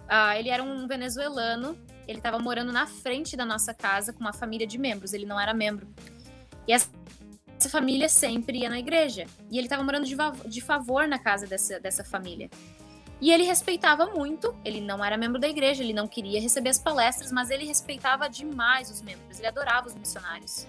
uh, 0.00 0.36
ele 0.38 0.50
era 0.50 0.62
um 0.62 0.86
venezuelano, 0.86 1.78
ele 2.06 2.18
estava 2.18 2.38
morando 2.38 2.72
na 2.72 2.86
frente 2.86 3.34
da 3.34 3.46
nossa 3.46 3.72
casa 3.72 4.12
com 4.12 4.20
uma 4.20 4.34
família 4.34 4.66
de 4.66 4.76
membros, 4.76 5.14
ele 5.14 5.24
não 5.24 5.40
era 5.40 5.54
membro. 5.54 5.88
E 6.68 6.74
essa, 6.74 6.90
essa 7.58 7.70
família 7.70 8.08
sempre 8.10 8.58
ia 8.58 8.68
na 8.68 8.78
igreja. 8.78 9.26
E 9.50 9.56
ele 9.56 9.66
estava 9.66 9.82
morando 9.82 10.04
de, 10.04 10.14
de 10.46 10.60
favor 10.60 11.08
na 11.08 11.18
casa 11.18 11.46
dessa, 11.46 11.80
dessa 11.80 12.04
família. 12.04 12.50
E 13.20 13.30
ele 13.30 13.44
respeitava 13.44 14.06
muito, 14.06 14.56
ele 14.64 14.80
não 14.80 15.04
era 15.04 15.16
membro 15.16 15.38
da 15.38 15.48
igreja, 15.48 15.82
ele 15.82 15.92
não 15.92 16.08
queria 16.08 16.40
receber 16.40 16.70
as 16.70 16.78
palestras, 16.78 17.30
mas 17.30 17.50
ele 17.50 17.66
respeitava 17.66 18.28
demais 18.28 18.90
os 18.90 19.02
membros, 19.02 19.38
ele 19.38 19.46
adorava 19.46 19.88
os 19.88 19.94
missionários. 19.94 20.66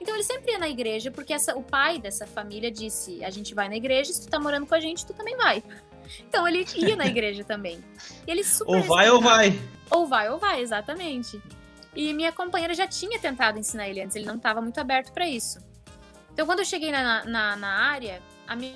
Então 0.00 0.14
ele 0.14 0.24
sempre 0.24 0.52
ia 0.52 0.58
na 0.58 0.68
igreja, 0.68 1.10
porque 1.10 1.32
essa, 1.32 1.54
o 1.56 1.62
pai 1.62 1.98
dessa 1.98 2.26
família 2.26 2.70
disse: 2.70 3.22
a 3.22 3.28
gente 3.28 3.54
vai 3.54 3.68
na 3.68 3.76
igreja, 3.76 4.12
se 4.12 4.22
tu 4.22 4.30
tá 4.30 4.40
morando 4.40 4.66
com 4.66 4.74
a 4.74 4.80
gente, 4.80 5.04
tu 5.04 5.12
também 5.12 5.36
vai. 5.36 5.62
Então 6.26 6.48
ele 6.48 6.64
ia 6.74 6.96
na 6.96 7.06
igreja 7.06 7.44
também. 7.44 7.84
E 8.26 8.30
ele 8.30 8.42
super 8.42 8.76
ou 8.76 8.82
vai 8.82 9.10
ou 9.10 9.20
vai. 9.20 9.60
Ou 9.90 10.06
vai 10.06 10.30
ou 10.30 10.38
vai, 10.38 10.62
exatamente. 10.62 11.40
E 11.94 12.14
minha 12.14 12.32
companheira 12.32 12.72
já 12.72 12.86
tinha 12.86 13.18
tentado 13.18 13.58
ensinar 13.58 13.88
ele 13.88 14.00
antes, 14.00 14.16
ele 14.16 14.24
não 14.24 14.36
estava 14.36 14.62
muito 14.62 14.80
aberto 14.80 15.12
para 15.12 15.28
isso. 15.28 15.58
Então 16.32 16.46
quando 16.46 16.60
eu 16.60 16.64
cheguei 16.64 16.90
na, 16.90 17.24
na, 17.24 17.56
na 17.56 17.68
área, 17.68 18.22
a 18.46 18.56
minha 18.56 18.74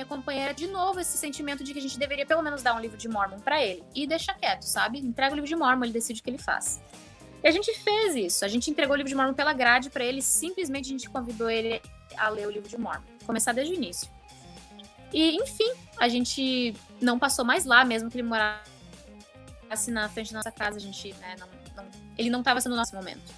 minha 0.00 0.06
companheira 0.06 0.54
de 0.54 0.66
novo 0.66 0.98
esse 0.98 1.16
sentimento 1.18 1.62
de 1.62 1.72
que 1.72 1.78
a 1.78 1.82
gente 1.82 1.98
deveria 1.98 2.24
pelo 2.24 2.42
menos 2.42 2.62
dar 2.62 2.74
um 2.74 2.80
livro 2.80 2.96
de 2.96 3.08
Mormon 3.08 3.38
para 3.40 3.62
ele 3.62 3.84
e 3.94 4.06
deixar 4.06 4.34
quieto, 4.34 4.62
sabe? 4.62 4.98
Entrega 4.98 5.32
o 5.32 5.34
livro 5.34 5.48
de 5.48 5.56
Mormon, 5.56 5.84
ele 5.84 5.92
decide 5.92 6.20
o 6.20 6.24
que 6.24 6.30
ele 6.30 6.38
faz. 6.38 6.80
E 7.42 7.48
a 7.48 7.50
gente 7.50 7.72
fez 7.80 8.14
isso. 8.14 8.44
A 8.44 8.48
gente 8.48 8.70
entregou 8.70 8.94
o 8.94 8.96
livro 8.96 9.08
de 9.08 9.14
Mormon 9.14 9.34
pela 9.34 9.52
grade 9.52 9.90
para 9.90 10.04
ele, 10.04 10.22
simplesmente 10.22 10.86
a 10.86 10.88
gente 10.90 11.08
convidou 11.08 11.50
ele 11.50 11.82
a 12.16 12.28
ler 12.28 12.46
o 12.46 12.50
livro 12.50 12.68
de 12.68 12.78
Mormon, 12.78 13.04
começar 13.26 13.52
desde 13.52 13.74
o 13.74 13.76
início. 13.76 14.10
E, 15.12 15.36
enfim, 15.36 15.70
a 15.98 16.08
gente 16.08 16.74
não 17.00 17.18
passou 17.18 17.44
mais 17.44 17.64
lá, 17.64 17.84
mesmo 17.84 18.10
que 18.10 18.16
ele 18.16 18.26
morasse 18.26 19.90
na 19.90 20.08
frente 20.08 20.32
da 20.32 20.38
nossa 20.38 20.52
casa, 20.52 20.78
a 20.78 20.80
gente, 20.80 21.12
né, 21.14 21.36
não, 21.38 21.48
não, 21.76 21.90
ele 22.16 22.30
não 22.30 22.40
estava 22.40 22.60
sendo 22.60 22.72
o 22.72 22.76
nosso 22.76 22.94
momento. 22.94 23.32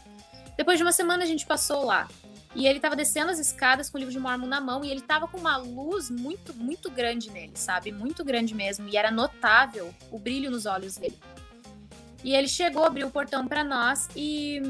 Depois 0.57 0.79
de 0.79 0.85
uma 0.85 0.93
semana 0.93 1.25
a 1.25 1.27
gente 1.27 1.47
passou 1.47 1.85
lá. 1.85 2.09
E 2.55 2.67
ele 2.67 2.81
tava 2.81 2.95
descendo 2.95 3.31
as 3.31 3.39
escadas 3.39 3.89
com 3.89 3.97
o 3.97 3.99
livro 3.99 4.13
de 4.13 4.19
Mormon 4.19 4.47
na 4.47 4.61
mão 4.61 4.85
e 4.85 4.91
ele 4.91 5.01
tava 5.01 5.27
com 5.27 5.39
uma 5.39 5.57
luz 5.57 6.11
muito, 6.11 6.55
muito 6.55 6.91
grande 6.91 7.31
nele, 7.31 7.53
sabe? 7.55 7.91
Muito 7.91 8.23
grande 8.25 8.55
mesmo. 8.55 8.89
E 8.89 8.97
era 8.97 9.11
notável 9.11 9.95
o 10.11 10.19
brilho 10.19 10.51
nos 10.51 10.67
olhos 10.67 10.97
dele. 10.97 11.19
E 12.23 12.35
ele 12.35 12.49
chegou, 12.49 12.85
abriu 12.85 13.09
o 13.09 13.11
portão 13.11 13.49
para 13.49 13.65
nós 13.65 14.09
e 14.15 14.63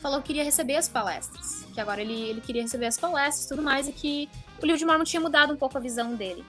falou 0.00 0.20
que 0.20 0.28
queria 0.28 0.44
receber 0.44 0.76
as 0.76 0.88
palestras. 0.88 1.64
Que 1.74 1.80
agora 1.80 2.00
ele, 2.00 2.20
ele 2.20 2.40
queria 2.40 2.62
receber 2.62 2.86
as 2.86 2.98
palestras 2.98 3.46
e 3.46 3.48
tudo 3.48 3.62
mais, 3.62 3.86
e 3.86 3.92
que 3.92 4.28
o 4.62 4.66
livro 4.66 4.78
de 4.78 4.84
Mormon 4.84 5.04
tinha 5.04 5.20
mudado 5.20 5.52
um 5.52 5.56
pouco 5.56 5.76
a 5.76 5.80
visão 5.80 6.14
dele. 6.14 6.44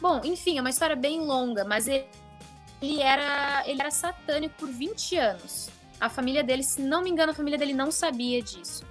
Bom, 0.00 0.20
enfim, 0.24 0.58
é 0.58 0.60
uma 0.60 0.70
história 0.70 0.96
bem 0.96 1.20
longa, 1.20 1.64
mas 1.64 1.86
ele, 1.86 2.04
ele, 2.80 3.00
era, 3.00 3.62
ele 3.66 3.80
era 3.80 3.90
satânico 3.90 4.54
por 4.58 4.68
20 4.68 5.16
anos. 5.16 5.70
A 6.00 6.08
família 6.08 6.42
dele, 6.42 6.64
se 6.64 6.82
não 6.82 7.02
me 7.02 7.10
engano, 7.10 7.30
a 7.30 7.34
família 7.34 7.58
dele 7.58 7.72
não 7.72 7.92
sabia 7.92 8.42
disso. 8.42 8.84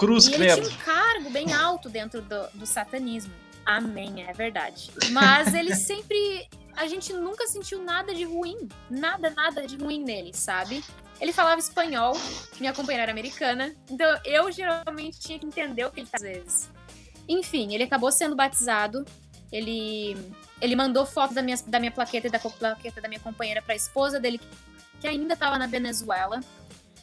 Cruz, 0.00 0.28
e 0.28 0.34
ele 0.34 0.54
tinha 0.54 0.66
um 0.66 0.78
cargo 0.78 1.28
bem 1.28 1.52
alto 1.52 1.90
dentro 1.90 2.22
do, 2.22 2.48
do 2.54 2.64
satanismo. 2.64 3.34
Amém, 3.66 4.24
é 4.26 4.32
verdade. 4.32 4.90
Mas 5.10 5.52
ele 5.52 5.76
sempre. 5.76 6.48
A 6.74 6.86
gente 6.86 7.12
nunca 7.12 7.46
sentiu 7.46 7.82
nada 7.82 8.14
de 8.14 8.24
ruim. 8.24 8.66
Nada, 8.88 9.28
nada 9.28 9.66
de 9.66 9.76
ruim 9.76 10.02
nele, 10.02 10.32
sabe? 10.32 10.82
Ele 11.20 11.34
falava 11.34 11.60
espanhol, 11.60 12.16
minha 12.58 12.72
companheira 12.72 13.02
era 13.02 13.12
americana, 13.12 13.76
então 13.90 14.18
eu 14.24 14.50
geralmente 14.50 15.20
tinha 15.20 15.38
que 15.38 15.44
entender 15.44 15.84
o 15.84 15.90
que 15.90 16.00
ele 16.00 16.08
às 16.10 16.22
vezes. 16.22 16.70
Enfim, 17.28 17.74
ele 17.74 17.84
acabou 17.84 18.10
sendo 18.10 18.34
batizado. 18.34 19.04
Ele, 19.52 20.16
ele 20.62 20.74
mandou 20.74 21.04
fotos 21.04 21.34
da 21.34 21.42
minha, 21.42 21.58
da 21.66 21.78
minha 21.78 21.92
plaqueta 21.92 22.28
e 22.28 22.30
da 22.30 22.38
plaqueta 22.38 23.02
da 23.02 23.08
minha 23.08 23.20
companheira 23.20 23.60
para 23.60 23.74
a 23.74 23.76
esposa 23.76 24.18
dele, 24.18 24.40
que 24.98 25.06
ainda 25.06 25.34
estava 25.34 25.58
na 25.58 25.66
Venezuela. 25.66 26.40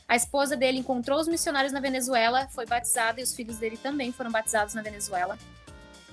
A 0.07 0.15
esposa 0.15 0.55
dele 0.55 0.79
encontrou 0.79 1.19
os 1.19 1.27
missionários 1.27 1.73
na 1.73 1.79
Venezuela, 1.81 2.47
foi 2.49 2.65
batizada 2.65 3.19
e 3.19 3.23
os 3.23 3.35
filhos 3.35 3.57
dele 3.57 3.77
também 3.77 4.11
foram 4.13 4.31
batizados 4.31 4.73
na 4.73 4.81
Venezuela. 4.81 5.37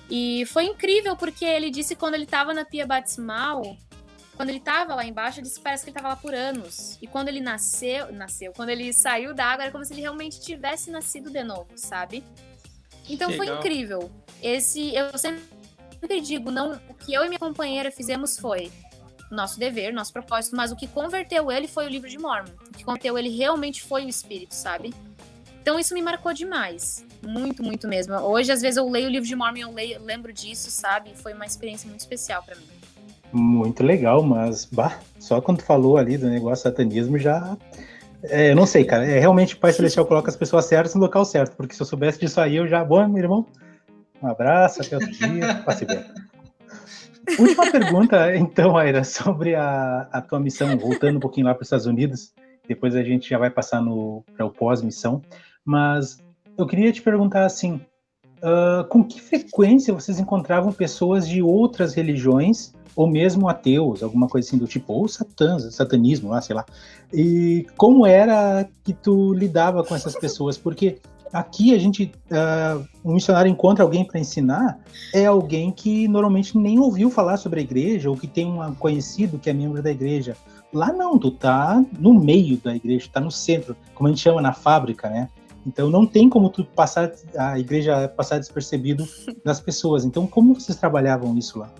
E 0.09 0.45
foi 0.47 0.65
incrível 0.65 1.15
porque 1.15 1.45
ele 1.45 1.71
disse 1.71 1.95
que 1.95 1.99
quando 1.99 2.15
ele 2.15 2.25
estava 2.25 2.53
na 2.53 2.65
pia 2.65 2.85
batismal, 2.85 3.77
quando 4.35 4.49
ele 4.49 4.57
estava 4.57 4.93
lá 4.93 5.05
embaixo, 5.05 5.39
ele 5.39 5.47
disse 5.47 5.57
que 5.57 5.63
parece 5.63 5.83
que 5.83 5.89
ele 5.89 5.97
estava 5.97 6.13
lá 6.13 6.15
por 6.17 6.33
anos. 6.33 6.97
E 7.01 7.07
quando 7.07 7.29
ele 7.29 7.39
nasceu, 7.39 8.11
nasceu, 8.11 8.51
quando 8.51 8.69
ele 8.69 8.91
saiu 8.91 9.33
da 9.33 9.45
água, 9.45 9.63
era 9.63 9.71
como 9.71 9.85
se 9.85 9.93
ele 9.93 10.01
realmente 10.01 10.41
tivesse 10.41 10.91
nascido 10.91 11.31
de 11.31 11.43
novo, 11.43 11.69
sabe? 11.75 12.23
Então 13.09 13.31
foi 13.31 13.47
incrível. 13.47 14.11
Esse, 14.43 14.93
eu 14.93 15.17
sempre 15.17 16.21
digo, 16.21 16.51
não, 16.51 16.73
o 16.89 16.93
que 16.93 17.13
eu 17.13 17.23
e 17.23 17.29
minha 17.29 17.39
companheira 17.39 17.89
fizemos 17.89 18.37
foi 18.37 18.71
nosso 19.35 19.59
dever, 19.59 19.93
nosso 19.93 20.11
propósito, 20.11 20.55
mas 20.55 20.71
o 20.71 20.75
que 20.75 20.87
converteu 20.87 21.51
ele 21.51 21.67
foi 21.67 21.85
o 21.85 21.89
livro 21.89 22.09
de 22.09 22.17
Mormon. 22.17 22.51
O 22.67 22.77
que 22.77 22.83
converteu 22.83 23.17
ele 23.17 23.29
realmente 23.29 23.83
foi 23.83 24.05
o 24.05 24.09
Espírito, 24.09 24.55
sabe? 24.55 24.93
Então 25.61 25.79
isso 25.79 25.93
me 25.93 26.01
marcou 26.01 26.33
demais. 26.33 27.05
Muito, 27.25 27.63
muito 27.63 27.87
mesmo. 27.87 28.13
Hoje, 28.15 28.51
às 28.51 28.61
vezes, 28.61 28.77
eu 28.77 28.87
leio 28.87 29.07
o 29.07 29.11
livro 29.11 29.27
de 29.27 29.35
Mormon 29.35 29.57
e 29.57 29.61
eu 29.61 29.71
leio, 29.71 30.03
lembro 30.03 30.31
disso, 30.31 30.69
sabe? 30.69 31.11
Foi 31.15 31.33
uma 31.33 31.45
experiência 31.45 31.87
muito 31.87 32.01
especial 32.01 32.43
para 32.43 32.55
mim. 32.55 32.67
Muito 33.31 33.83
legal, 33.83 34.23
mas 34.23 34.65
bah, 34.65 34.99
só 35.19 35.41
quando 35.41 35.61
falou 35.61 35.97
ali 35.97 36.17
do 36.17 36.27
negócio 36.27 36.63
satanismo 36.63 37.17
já. 37.17 37.57
É, 38.23 38.51
eu 38.51 38.55
não 38.55 38.65
sei, 38.65 38.85
cara. 38.85 39.05
É, 39.05 39.19
realmente 39.19 39.55
o 39.55 39.57
Pai 39.57 39.73
Celestial 39.73 40.05
coloca 40.05 40.29
as 40.29 40.35
pessoas 40.35 40.65
certas 40.65 40.95
no 40.95 41.01
local 41.01 41.25
certo, 41.25 41.55
porque 41.55 41.75
se 41.75 41.81
eu 41.81 41.85
soubesse 41.85 42.19
disso 42.19 42.39
aí, 42.39 42.55
eu 42.55 42.67
já. 42.67 42.83
Bom, 42.83 43.07
meu 43.07 43.23
irmão, 43.23 43.45
um 44.21 44.27
abraço, 44.27 44.81
até 44.81 44.95
outro 44.95 45.11
dia, 45.11 45.55
passe 45.65 45.85
bem. 45.85 46.03
Última 47.39 47.71
pergunta, 47.71 48.35
então, 48.35 48.77
Aira, 48.77 49.03
sobre 49.03 49.55
a, 49.55 50.07
a 50.11 50.21
tua 50.21 50.39
missão, 50.39 50.77
voltando 50.77 51.17
um 51.17 51.19
pouquinho 51.19 51.47
lá 51.47 51.53
para 51.53 51.61
os 51.61 51.67
Estados 51.67 51.85
Unidos, 51.85 52.33
depois 52.67 52.95
a 52.95 53.03
gente 53.03 53.29
já 53.29 53.37
vai 53.37 53.49
passar 53.49 53.81
para 54.35 54.45
o 54.45 54.51
pós-missão, 54.51 55.21
mas 55.63 56.17
eu 56.57 56.65
queria 56.65 56.91
te 56.91 57.01
perguntar 57.01 57.45
assim, 57.45 57.81
uh, 58.37 58.83
com 58.87 59.03
que 59.03 59.21
frequência 59.21 59.93
vocês 59.93 60.19
encontravam 60.19 60.71
pessoas 60.71 61.27
de 61.27 61.41
outras 61.41 61.93
religiões, 61.93 62.73
ou 62.95 63.07
mesmo 63.07 63.49
ateus, 63.49 64.01
alguma 64.01 64.27
coisa 64.27 64.47
assim 64.47 64.57
do 64.57 64.67
tipo, 64.67 64.93
ou 64.93 65.07
satã, 65.07 65.59
satanismo, 65.59 66.29
lá, 66.29 66.41
sei 66.41 66.55
lá, 66.55 66.65
e 67.13 67.67
como 67.75 68.05
era 68.05 68.67
que 68.83 68.93
tu 68.93 69.33
lidava 69.33 69.83
com 69.83 69.95
essas 69.95 70.15
pessoas? 70.15 70.57
Porque 70.57 70.99
aqui 71.35 71.75
a 71.75 71.77
gente, 71.77 72.11
uh, 72.31 72.87
um 73.03 73.13
missionário 73.13 73.51
encontra 73.51 73.83
alguém 73.83 74.05
para 74.05 74.19
ensinar, 74.19 74.79
é 75.13 75.25
alguém 75.25 75.69
que 75.69 76.07
normalmente 76.07 76.57
nem 76.57 76.79
ouviu 76.79 77.11
falar 77.11 77.35
sobre 77.35 77.59
a 77.59 77.63
igreja, 77.63 78.09
ou 78.09 78.15
que 78.15 78.25
tem 78.25 78.45
um 78.45 78.73
conhecido 78.75 79.37
que 79.37 79.49
é 79.49 79.53
membro 79.53 79.83
da 79.83 79.91
igreja. 79.91 80.37
Lá 80.73 80.93
não, 80.93 81.19
tu 81.19 81.31
tá 81.31 81.83
no 81.99 82.13
meio 82.13 82.57
da 82.57 82.73
igreja, 82.73 83.09
tá 83.11 83.19
no 83.19 83.29
centro, 83.29 83.75
como 83.93 84.07
a 84.07 84.11
gente 84.11 84.21
chama 84.21 84.41
na 84.41 84.53
fábrica, 84.53 85.09
né? 85.09 85.29
Então 85.67 85.89
não 85.89 86.05
tem 86.05 86.29
como 86.29 86.49
tu 86.49 86.63
passar 86.63 87.11
a 87.37 87.59
igreja 87.59 88.07
passar 88.07 88.39
despercebido 88.39 89.05
das 89.43 89.59
pessoas. 89.59 90.05
Então 90.05 90.25
como 90.27 90.53
vocês 90.53 90.77
trabalhavam 90.77 91.37
isso 91.37 91.59
lá? 91.59 91.73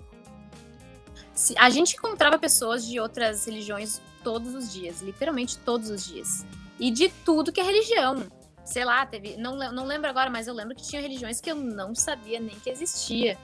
A 1.58 1.70
gente 1.70 1.94
encontrava 1.96 2.38
pessoas 2.38 2.86
de 2.86 2.98
outras 2.98 3.46
religiões 3.46 4.00
todos 4.24 4.54
os 4.54 4.72
dias, 4.72 5.02
literalmente 5.02 5.56
todos 5.58 5.88
os 5.88 6.04
dias. 6.04 6.44
E 6.80 6.90
de 6.90 7.08
tudo 7.24 7.52
que 7.52 7.60
é 7.60 7.64
religião 7.64 8.24
sei 8.66 8.84
lá, 8.84 9.06
teve. 9.06 9.36
Não, 9.36 9.56
não 9.72 9.86
lembro 9.86 10.10
agora, 10.10 10.28
mas 10.28 10.46
eu 10.46 10.54
lembro 10.54 10.74
que 10.74 10.82
tinha 10.82 11.00
religiões 11.00 11.40
que 11.40 11.50
eu 11.50 11.56
não 11.56 11.94
sabia 11.94 12.38
nem 12.38 12.58
que 12.58 12.68
existia. 12.68 13.38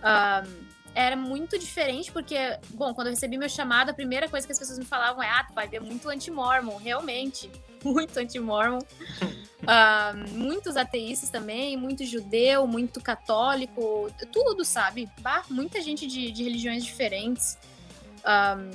Um, 0.00 0.80
era 0.94 1.14
muito 1.14 1.58
diferente, 1.58 2.10
porque, 2.10 2.36
bom, 2.70 2.92
quando 2.92 3.08
eu 3.08 3.12
recebi 3.12 3.38
meu 3.38 3.48
chamado, 3.48 3.90
a 3.90 3.94
primeira 3.94 4.28
coisa 4.28 4.46
que 4.46 4.52
as 4.52 4.58
pessoas 4.58 4.78
me 4.78 4.84
falavam 4.84 5.22
é: 5.22 5.28
ah, 5.28 5.44
tu 5.46 5.54
vai 5.54 5.68
ver 5.68 5.80
muito 5.80 6.08
anti-mormon, 6.08 6.76
realmente. 6.76 7.50
Muito 7.82 8.18
anti-mormon. 8.18 8.80
uh, 9.64 10.28
muitos 10.34 10.76
ateístas 10.76 11.30
também, 11.30 11.78
muito 11.78 12.04
judeu, 12.04 12.66
muito 12.66 13.00
católico, 13.00 14.12
tudo, 14.30 14.66
sabe? 14.66 15.08
Bah, 15.22 15.44
muita 15.48 15.80
gente 15.80 16.06
de, 16.06 16.30
de 16.30 16.44
religiões 16.44 16.84
diferentes. 16.84 17.56
Um, 18.22 18.70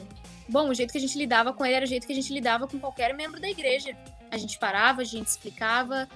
bom, 0.49 0.69
o 0.69 0.73
jeito 0.73 0.91
que 0.91 0.97
a 0.97 1.01
gente 1.01 1.15
lidava 1.19 1.53
com 1.53 1.63
ele 1.63 1.75
era 1.75 1.85
o 1.85 1.87
jeito 1.87 2.07
que 2.07 2.13
a 2.13 2.15
gente 2.15 2.33
lidava 2.33 2.67
com 2.67 2.79
qualquer 2.79 3.13
membro 3.13 3.39
da 3.39 3.47
igreja. 3.47 3.95
A 4.31 4.37
gente 4.37 4.57
parava, 4.59 5.01
a 5.01 5.05
gente 5.05 5.27
explicava. 5.27 6.07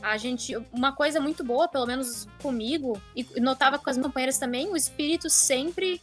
A 0.00 0.16
gente, 0.16 0.56
uma 0.72 0.92
coisa 0.92 1.20
muito 1.20 1.42
boa, 1.42 1.66
pelo 1.66 1.84
menos 1.84 2.28
comigo, 2.40 3.00
e 3.16 3.26
notava 3.40 3.80
com 3.80 3.90
as 3.90 3.98
companheiras 3.98 4.38
também, 4.38 4.68
o 4.68 4.76
espírito 4.76 5.28
sempre 5.28 6.00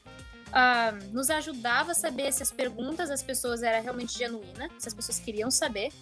uh, 0.49 1.13
nos 1.13 1.29
ajudava 1.29 1.93
a 1.93 1.95
saber 1.95 2.31
se 2.33 2.43
as 2.43 2.51
perguntas 2.51 3.07
das 3.07 3.23
pessoas 3.23 3.63
eram 3.63 3.81
realmente 3.81 4.17
genuínas, 4.17 4.69
se 4.77 4.89
as 4.89 4.93
pessoas 4.93 5.17
queriam 5.17 5.49
saber, 5.49 5.93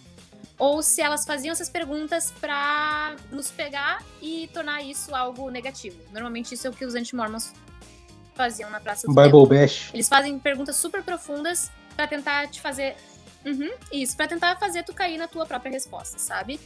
ou 0.58 0.82
se 0.82 1.00
elas 1.02 1.24
faziam 1.24 1.52
essas 1.52 1.68
perguntas 1.68 2.32
para 2.40 3.16
nos 3.30 3.50
pegar 3.50 4.02
e 4.20 4.48
tornar 4.52 4.82
isso 4.82 5.14
algo 5.14 5.50
negativo. 5.50 5.96
Normalmente 6.12 6.54
isso 6.54 6.66
é 6.66 6.70
o 6.70 6.72
que 6.72 6.84
os 6.84 6.94
anti-mormons 6.94 7.52
faziam 8.34 8.70
na 8.70 8.80
Praça 8.80 9.06
do 9.06 9.14
Bible 9.14 9.46
Bash. 9.46 9.90
Eles 9.94 10.08
fazem 10.08 10.38
perguntas 10.38 10.76
super 10.76 11.02
profundas 11.02 11.70
para 11.96 12.06
tentar 12.06 12.48
te 12.48 12.60
fazer 12.60 12.96
Uhum, 13.44 13.70
isso, 13.92 14.16
para 14.16 14.26
tentar 14.26 14.56
fazer 14.56 14.82
tu 14.82 14.94
cair 14.94 15.18
na 15.18 15.28
tua 15.28 15.44
própria 15.44 15.70
resposta, 15.70 16.18
sabe? 16.18 16.58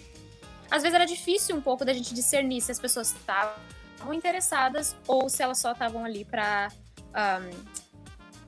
Às 0.71 0.83
vezes 0.83 0.95
era 0.95 1.05
difícil 1.05 1.57
um 1.57 1.61
pouco 1.61 1.85
da 1.85 1.93
gente 1.93 2.15
discernir 2.15 2.61
se 2.61 2.71
as 2.71 2.79
pessoas 2.79 3.09
estavam 3.13 4.13
interessadas 4.13 4.95
ou 5.07 5.29
se 5.29 5.43
elas 5.43 5.59
só 5.59 5.73
estavam 5.73 6.05
ali 6.05 6.25
para 6.25 6.69
um, 7.09 7.89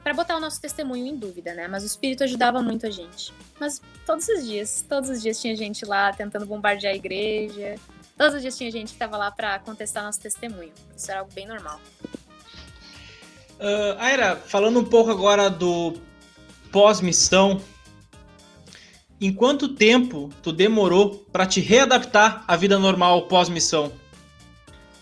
para 0.03 0.15
botar 0.15 0.37
o 0.37 0.41
nosso 0.41 0.61
testemunho 0.61 1.07
em 1.07 1.17
dúvida, 1.17 1.55
né? 1.55 1.69
Mas 1.69 1.83
o 1.83 1.87
Espírito 1.87 2.25
ajudava 2.25 2.63
muito 2.63 2.87
a 2.87 2.91
gente. 2.91 3.33
Mas 3.59 3.83
todos 4.07 4.27
os 4.29 4.47
dias, 4.47 4.85
todos 4.89 5.11
os 5.11 5.21
dias 5.21 5.41
tinha 5.41 5.55
gente 5.55 5.85
lá 5.85 6.13
tentando 6.13 6.47
bombardear 6.47 6.93
a 6.93 6.97
igreja. 6.97 7.77
Todos 8.17 8.35
os 8.35 8.43
dias 8.43 8.57
tinha 8.57 8.71
gente 8.71 8.89
que 8.89 8.95
estava 8.95 9.17
lá 9.17 9.31
para 9.31 9.59
contestar 9.59 10.03
nosso 10.03 10.21
testemunho. 10.21 10.73
Isso 10.97 11.11
era 11.11 11.21
algo 11.21 11.33
bem 11.33 11.47
normal. 11.47 11.81
Uh, 13.59 13.99
Aira, 13.99 14.37
falando 14.37 14.81
um 14.81 14.85
pouco 14.85 15.11
agora 15.11 15.51
do 15.51 15.95
pós-missão, 16.73 17.61
em 19.21 19.33
quanto 19.33 19.69
tempo 19.69 20.31
tu 20.43 20.53
demorou 20.53 21.27
para 21.31 21.47
te 21.47 21.61
readaptar 21.61 22.43
à 22.49 22.57
vida 22.57 22.79
normal 22.79 23.27
pós-missão? 23.27 23.93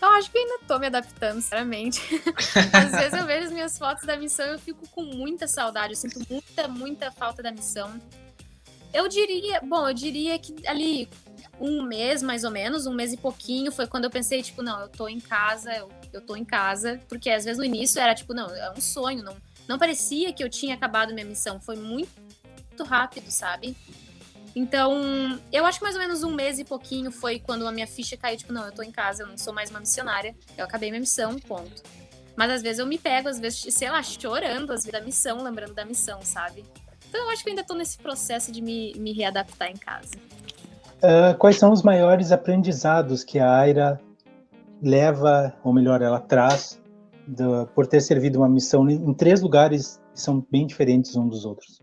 Eu 0.01 0.09
acho 0.11 0.31
que 0.31 0.37
ainda 0.37 0.59
tô 0.67 0.79
me 0.79 0.87
adaptando, 0.87 1.41
sinceramente. 1.41 2.01
Às 2.71 2.91
vezes 2.91 3.13
eu 3.13 3.25
vejo 3.25 3.47
as 3.47 3.51
minhas 3.51 3.77
fotos 3.77 4.05
da 4.05 4.15
missão 4.17 4.45
e 4.47 4.51
eu 4.51 4.59
fico 4.59 4.87
com 4.89 5.03
muita 5.03 5.47
saudade, 5.47 5.93
eu 5.93 5.97
sinto 5.97 6.21
muita, 6.29 6.67
muita 6.67 7.11
falta 7.11 7.43
da 7.43 7.51
missão. 7.51 7.99
Eu 8.93 9.07
diria, 9.07 9.61
bom, 9.61 9.87
eu 9.87 9.93
diria 9.93 10.39
que 10.39 10.55
ali 10.67 11.07
um 11.59 11.83
mês, 11.83 12.23
mais 12.23 12.43
ou 12.43 12.51
menos, 12.51 12.87
um 12.87 12.93
mês 12.93 13.11
e 13.11 13.17
pouquinho, 13.17 13.71
foi 13.71 13.85
quando 13.85 14.05
eu 14.05 14.09
pensei, 14.09 14.41
tipo, 14.41 14.61
não, 14.61 14.79
eu 14.81 14.87
tô 14.87 15.07
em 15.07 15.19
casa, 15.19 15.71
eu, 15.75 15.89
eu 16.13 16.21
tô 16.21 16.35
em 16.35 16.45
casa. 16.45 16.99
Porque 17.07 17.29
às 17.29 17.43
vezes 17.43 17.57
no 17.57 17.65
início 17.65 18.01
era 18.01 18.15
tipo, 18.15 18.33
não, 18.33 18.49
é 18.55 18.71
um 18.71 18.81
sonho, 18.81 19.21
não, 19.21 19.35
não 19.67 19.77
parecia 19.77 20.31
que 20.31 20.43
eu 20.43 20.49
tinha 20.49 20.75
acabado 20.75 21.13
minha 21.13 21.25
missão. 21.25 21.59
Foi 21.59 21.75
muito 21.75 22.09
rápido, 22.83 23.29
sabe? 23.29 23.75
Então, 24.55 25.39
eu 25.51 25.65
acho 25.65 25.79
que 25.79 25.83
mais 25.83 25.95
ou 25.95 26.01
menos 26.01 26.23
um 26.23 26.33
mês 26.33 26.59
e 26.59 26.63
pouquinho 26.63 27.11
foi 27.11 27.39
quando 27.39 27.67
a 27.67 27.71
minha 27.71 27.87
ficha 27.87 28.17
caiu, 28.17 28.37
tipo, 28.37 28.51
não, 28.51 28.65
eu 28.65 28.71
tô 28.71 28.81
em 28.81 28.91
casa, 28.91 29.23
eu 29.23 29.27
não 29.27 29.37
sou 29.37 29.53
mais 29.53 29.69
uma 29.69 29.79
missionária, 29.79 30.35
eu 30.57 30.65
acabei 30.65 30.89
minha 30.89 30.99
missão, 30.99 31.35
ponto. 31.39 31.83
Mas 32.35 32.51
às 32.51 32.61
vezes 32.61 32.79
eu 32.79 32.85
me 32.85 32.97
pego, 32.97 33.27
às 33.27 33.39
vezes, 33.39 33.73
sei 33.73 33.89
lá, 33.89 34.01
chorando 34.01 34.71
às 34.71 34.85
vezes 34.85 34.91
da 34.91 35.01
missão, 35.01 35.43
lembrando 35.43 35.73
da 35.73 35.85
missão, 35.85 36.19
sabe? 36.21 36.63
Então 37.07 37.21
eu 37.21 37.29
acho 37.29 37.43
que 37.43 37.49
eu 37.49 37.51
ainda 37.51 37.63
tô 37.63 37.73
nesse 37.73 37.97
processo 37.97 38.51
de 38.51 38.61
me, 38.61 38.93
me 38.97 39.11
readaptar 39.11 39.69
em 39.69 39.75
casa. 39.75 40.15
Uh, 40.97 41.37
quais 41.37 41.57
são 41.57 41.71
os 41.71 41.83
maiores 41.83 42.31
aprendizados 42.31 43.23
que 43.23 43.39
a 43.39 43.57
Aira 43.57 43.99
leva, 44.81 45.53
ou 45.63 45.73
melhor, 45.73 46.01
ela 46.01 46.19
traz, 46.19 46.79
do, 47.27 47.67
por 47.67 47.85
ter 47.85 48.01
servido 48.01 48.39
uma 48.39 48.49
missão 48.49 48.89
em 48.89 49.13
três 49.13 49.41
lugares 49.41 50.01
que 50.13 50.21
são 50.21 50.45
bem 50.51 50.65
diferentes 50.65 51.15
uns 51.15 51.29
dos 51.29 51.45
outros? 51.45 51.81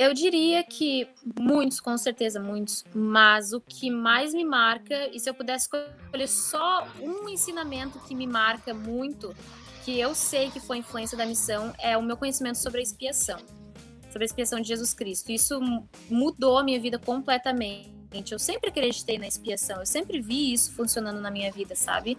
Eu 0.00 0.14
diria 0.14 0.64
que 0.64 1.06
muitos, 1.38 1.78
com 1.78 1.94
certeza, 1.98 2.40
muitos, 2.40 2.86
mas 2.94 3.52
o 3.52 3.60
que 3.60 3.90
mais 3.90 4.32
me 4.32 4.46
marca, 4.46 5.14
e 5.14 5.20
se 5.20 5.28
eu 5.28 5.34
pudesse 5.34 5.66
escolher 5.66 6.26
só 6.26 6.88
um 7.02 7.28
ensinamento 7.28 8.00
que 8.08 8.14
me 8.14 8.26
marca 8.26 8.72
muito, 8.72 9.36
que 9.84 10.00
eu 10.00 10.14
sei 10.14 10.50
que 10.50 10.58
foi 10.58 10.78
influência 10.78 11.18
da 11.18 11.26
missão, 11.26 11.74
é 11.78 11.98
o 11.98 12.02
meu 12.02 12.16
conhecimento 12.16 12.56
sobre 12.56 12.80
a 12.80 12.82
expiação, 12.82 13.40
sobre 14.08 14.22
a 14.22 14.24
expiação 14.24 14.58
de 14.58 14.68
Jesus 14.68 14.94
Cristo. 14.94 15.30
Isso 15.32 15.60
mudou 16.08 16.56
a 16.56 16.64
minha 16.64 16.80
vida 16.80 16.98
completamente. 16.98 18.32
Eu 18.32 18.38
sempre 18.38 18.70
acreditei 18.70 19.18
na 19.18 19.28
expiação, 19.28 19.80
eu 19.80 19.86
sempre 19.86 20.18
vi 20.18 20.54
isso 20.54 20.72
funcionando 20.72 21.20
na 21.20 21.30
minha 21.30 21.52
vida, 21.52 21.76
sabe? 21.76 22.16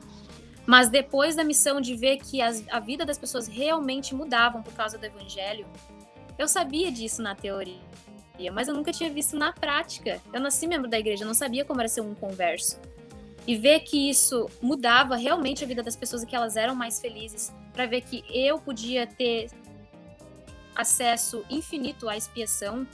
Mas 0.68 0.88
depois 0.88 1.36
da 1.36 1.44
missão 1.44 1.82
de 1.82 1.96
ver 1.96 2.18
que 2.18 2.44
as, 2.44 2.64
a 2.70 2.80
vida 2.80 3.04
das 3.04 3.18
pessoas 3.18 3.48
realmente 3.48 4.14
mudavam 4.14 4.62
por 4.62 4.74
causa 4.74 5.00
do 5.00 5.04
evangelho, 5.04 5.66
eu 6.38 6.48
sabia 6.48 6.92
disso 6.92 7.22
na 7.22 7.36
teoria, 7.36 7.80
mas 8.52 8.68
eu 8.68 8.74
nunca 8.74 8.92
tinha 8.92 9.10
visto 9.10 9.36
na 9.36 9.54
prática. 9.54 10.20
Eu 10.34 10.40
nasci 10.40 10.66
membro 10.68 10.90
da 10.90 10.98
igreja, 10.98 11.24
eu 11.24 11.28
não 11.28 11.34
sabia 11.34 11.64
como 11.64 11.80
era 11.80 11.88
ser 11.88 12.02
um 12.02 12.16
converso. 12.16 12.80
E 13.46 13.56
ver 13.56 13.82
que 13.82 14.10
isso 14.10 14.50
mudava 14.62 15.16
realmente 15.16 15.64
a 15.64 15.68
vida 15.68 15.82
das 15.82 15.96
pessoas 15.96 16.24
e 16.24 16.26
que 16.28 16.36
elas 16.36 16.56
eram 16.56 16.76
mais 16.76 17.00
felizes, 17.00 17.52
para 17.74 17.86
ver 17.86 18.02
que 18.02 18.24
eu 18.30 18.60
podia 18.60 19.08
ter 19.08 19.50
acesso 20.76 21.44
infinito 21.50 22.08
à 22.08 22.16
expiação, 22.16 22.88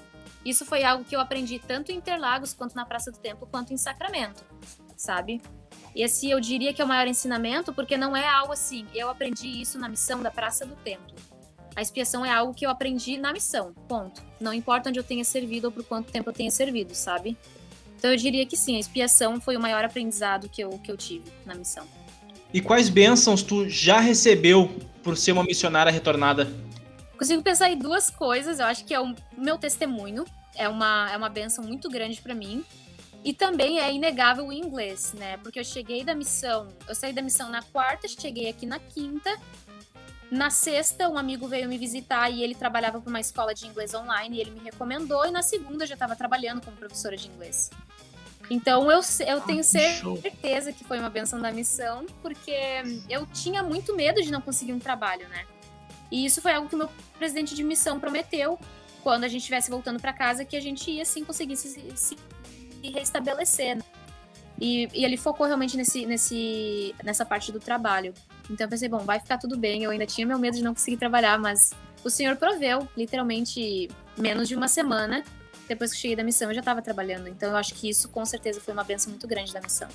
isso 0.45 0.65
foi 0.65 0.83
algo 0.83 1.03
que 1.03 1.15
eu 1.15 1.19
aprendi 1.19 1.59
tanto 1.59 1.91
em 1.91 1.95
Interlagos, 1.95 2.53
quanto 2.53 2.75
na 2.75 2.85
Praça 2.85 3.11
do 3.11 3.17
Templo, 3.17 3.47
quanto 3.51 3.73
em 3.73 3.77
Sacramento, 3.77 4.45
sabe? 4.95 5.41
E 5.93 6.03
assim, 6.03 6.31
eu 6.31 6.39
diria 6.39 6.73
que 6.73 6.81
é 6.81 6.85
o 6.85 6.87
maior 6.87 7.07
ensinamento, 7.07 7.73
porque 7.73 7.97
não 7.97 8.15
é 8.15 8.27
algo 8.27 8.53
assim, 8.53 8.87
eu 8.93 9.09
aprendi 9.09 9.47
isso 9.61 9.77
na 9.77 9.89
missão 9.89 10.21
da 10.21 10.31
Praça 10.31 10.65
do 10.65 10.75
Templo. 10.77 11.15
A 11.77 11.81
expiação 11.83 12.25
é 12.25 12.31
algo 12.31 12.55
que 12.55 12.65
eu 12.65 12.71
aprendi 12.71 13.19
na 13.19 13.31
missão, 13.31 13.71
ponto. 13.87 14.23
Não 14.41 14.51
importa 14.51 14.89
onde 14.89 14.97
eu 14.97 15.03
tenha 15.03 15.23
servido 15.23 15.67
ou 15.67 15.71
por 15.71 15.83
quanto 15.83 16.11
tempo 16.11 16.27
eu 16.27 16.33
tenha 16.33 16.49
servido, 16.49 16.95
sabe? 16.95 17.37
Então 17.95 18.09
eu 18.09 18.17
diria 18.17 18.47
que 18.47 18.57
sim, 18.57 18.77
a 18.77 18.79
expiação 18.79 19.39
foi 19.39 19.55
o 19.55 19.59
maior 19.59 19.83
aprendizado 19.83 20.49
que 20.49 20.59
eu, 20.59 20.71
que 20.79 20.91
eu 20.91 20.97
tive 20.97 21.31
na 21.45 21.53
missão. 21.53 21.85
E 22.51 22.61
quais 22.61 22.89
bênçãos 22.89 23.43
tu 23.43 23.69
já 23.69 23.99
recebeu 23.99 24.75
por 25.03 25.15
ser 25.15 25.33
uma 25.33 25.43
missionária 25.43 25.91
retornada? 25.91 26.51
Consigo 27.15 27.43
pensar 27.43 27.69
em 27.69 27.77
duas 27.77 28.09
coisas. 28.09 28.59
Eu 28.59 28.65
acho 28.65 28.83
que 28.83 28.95
é 28.95 28.99
o 28.99 29.13
meu 29.37 29.59
testemunho. 29.59 30.25
É 30.55 30.67
uma, 30.67 31.11
é 31.11 31.15
uma 31.15 31.29
benção 31.29 31.63
muito 31.63 31.89
grande 31.89 32.19
para 32.19 32.33
mim. 32.33 32.65
E 33.23 33.33
também 33.33 33.79
é 33.79 33.93
inegável 33.93 34.47
o 34.47 34.53
inglês, 34.53 35.13
né? 35.13 35.37
Porque 35.43 35.59
eu 35.59 35.63
cheguei 35.63 36.03
da 36.03 36.15
missão, 36.15 36.69
eu 36.87 36.95
saí 36.95 37.13
da 37.13 37.21
missão 37.21 37.51
na 37.51 37.61
quarta, 37.61 38.07
cheguei 38.07 38.49
aqui 38.49 38.65
na 38.65 38.79
quinta, 38.79 39.37
na 40.29 40.49
sexta, 40.49 41.07
um 41.07 41.17
amigo 41.17 41.47
veio 41.47 41.69
me 41.69 41.77
visitar 41.77 42.29
e 42.29 42.43
ele 42.43 42.53
trabalhava 42.53 42.99
para 42.99 43.09
uma 43.09 43.19
escola 43.19 43.53
de 43.53 43.65
inglês 43.65 43.93
online 43.93 44.37
e 44.37 44.41
ele 44.41 44.51
me 44.51 44.59
recomendou. 44.59 45.25
E 45.25 45.31
na 45.31 45.41
segunda, 45.41 45.85
já 45.85 45.93
estava 45.93 46.15
trabalhando 46.15 46.61
como 46.61 46.75
professora 46.75 47.15
de 47.15 47.27
inglês. 47.27 47.69
Então 48.49 48.89
eu, 48.91 49.01
eu 49.25 49.41
tenho 49.41 49.63
certeza 49.63 50.71
que 50.71 50.83
foi 50.83 50.99
uma 50.99 51.09
benção 51.09 51.39
da 51.39 51.51
missão, 51.51 52.05
porque 52.21 52.55
eu 53.09 53.25
tinha 53.27 53.61
muito 53.61 53.95
medo 53.95 54.21
de 54.21 54.31
não 54.31 54.41
conseguir 54.41 54.73
um 54.73 54.79
trabalho, 54.79 55.27
né? 55.27 55.45
E 56.09 56.25
isso 56.25 56.41
foi 56.41 56.53
algo 56.53 56.69
que 56.69 56.75
o 56.75 56.77
meu 56.77 56.89
presidente 57.17 57.53
de 57.53 57.63
missão 57.63 57.99
prometeu 57.99 58.57
quando 59.03 59.25
a 59.25 59.27
gente 59.27 59.41
estivesse 59.41 59.69
voltando 59.69 59.99
para 59.99 60.13
casa, 60.13 60.45
que 60.45 60.55
a 60.55 60.61
gente 60.61 60.89
ia 60.89 61.05
sim 61.05 61.23
conseguir 61.23 61.55
se, 61.57 61.69
se, 61.69 61.95
se 61.95 62.17
restabelecer. 62.89 63.77
Né? 63.77 63.83
E, 64.59 64.89
e, 64.93 65.05
ele 65.05 65.17
focou 65.17 65.45
realmente 65.45 65.77
nesse, 65.77 66.05
nesse, 66.05 66.95
nessa 67.03 67.25
parte 67.25 67.51
do 67.51 67.59
trabalho. 67.59 68.13
Então 68.49 68.65
eu 68.65 68.69
pensei, 68.69 68.87
bom, 68.87 68.99
vai 68.99 69.19
ficar 69.19 69.37
tudo 69.37 69.57
bem. 69.57 69.83
Eu 69.83 69.91
ainda 69.91 70.05
tinha 70.05 70.25
meu 70.25 70.39
medo 70.39 70.57
de 70.57 70.63
não 70.63 70.73
conseguir 70.73 70.97
trabalhar, 70.97 71.37
mas 71.37 71.71
o 72.03 72.09
senhor 72.09 72.35
proveu, 72.35 72.87
literalmente, 72.95 73.89
menos 74.17 74.47
de 74.47 74.55
uma 74.55 74.67
semana. 74.67 75.23
Depois 75.67 75.91
que 75.91 75.97
cheguei 75.97 76.15
da 76.15 76.23
missão, 76.23 76.49
eu 76.49 76.53
já 76.53 76.61
estava 76.61 76.81
trabalhando. 76.81 77.27
Então 77.27 77.49
eu 77.49 77.57
acho 77.57 77.73
que 77.73 77.89
isso 77.89 78.07
com 78.09 78.25
certeza 78.25 78.61
foi 78.61 78.73
uma 78.73 78.83
benção 78.83 79.11
muito 79.11 79.27
grande 79.27 79.53
da 79.53 79.61
missão. 79.61 79.89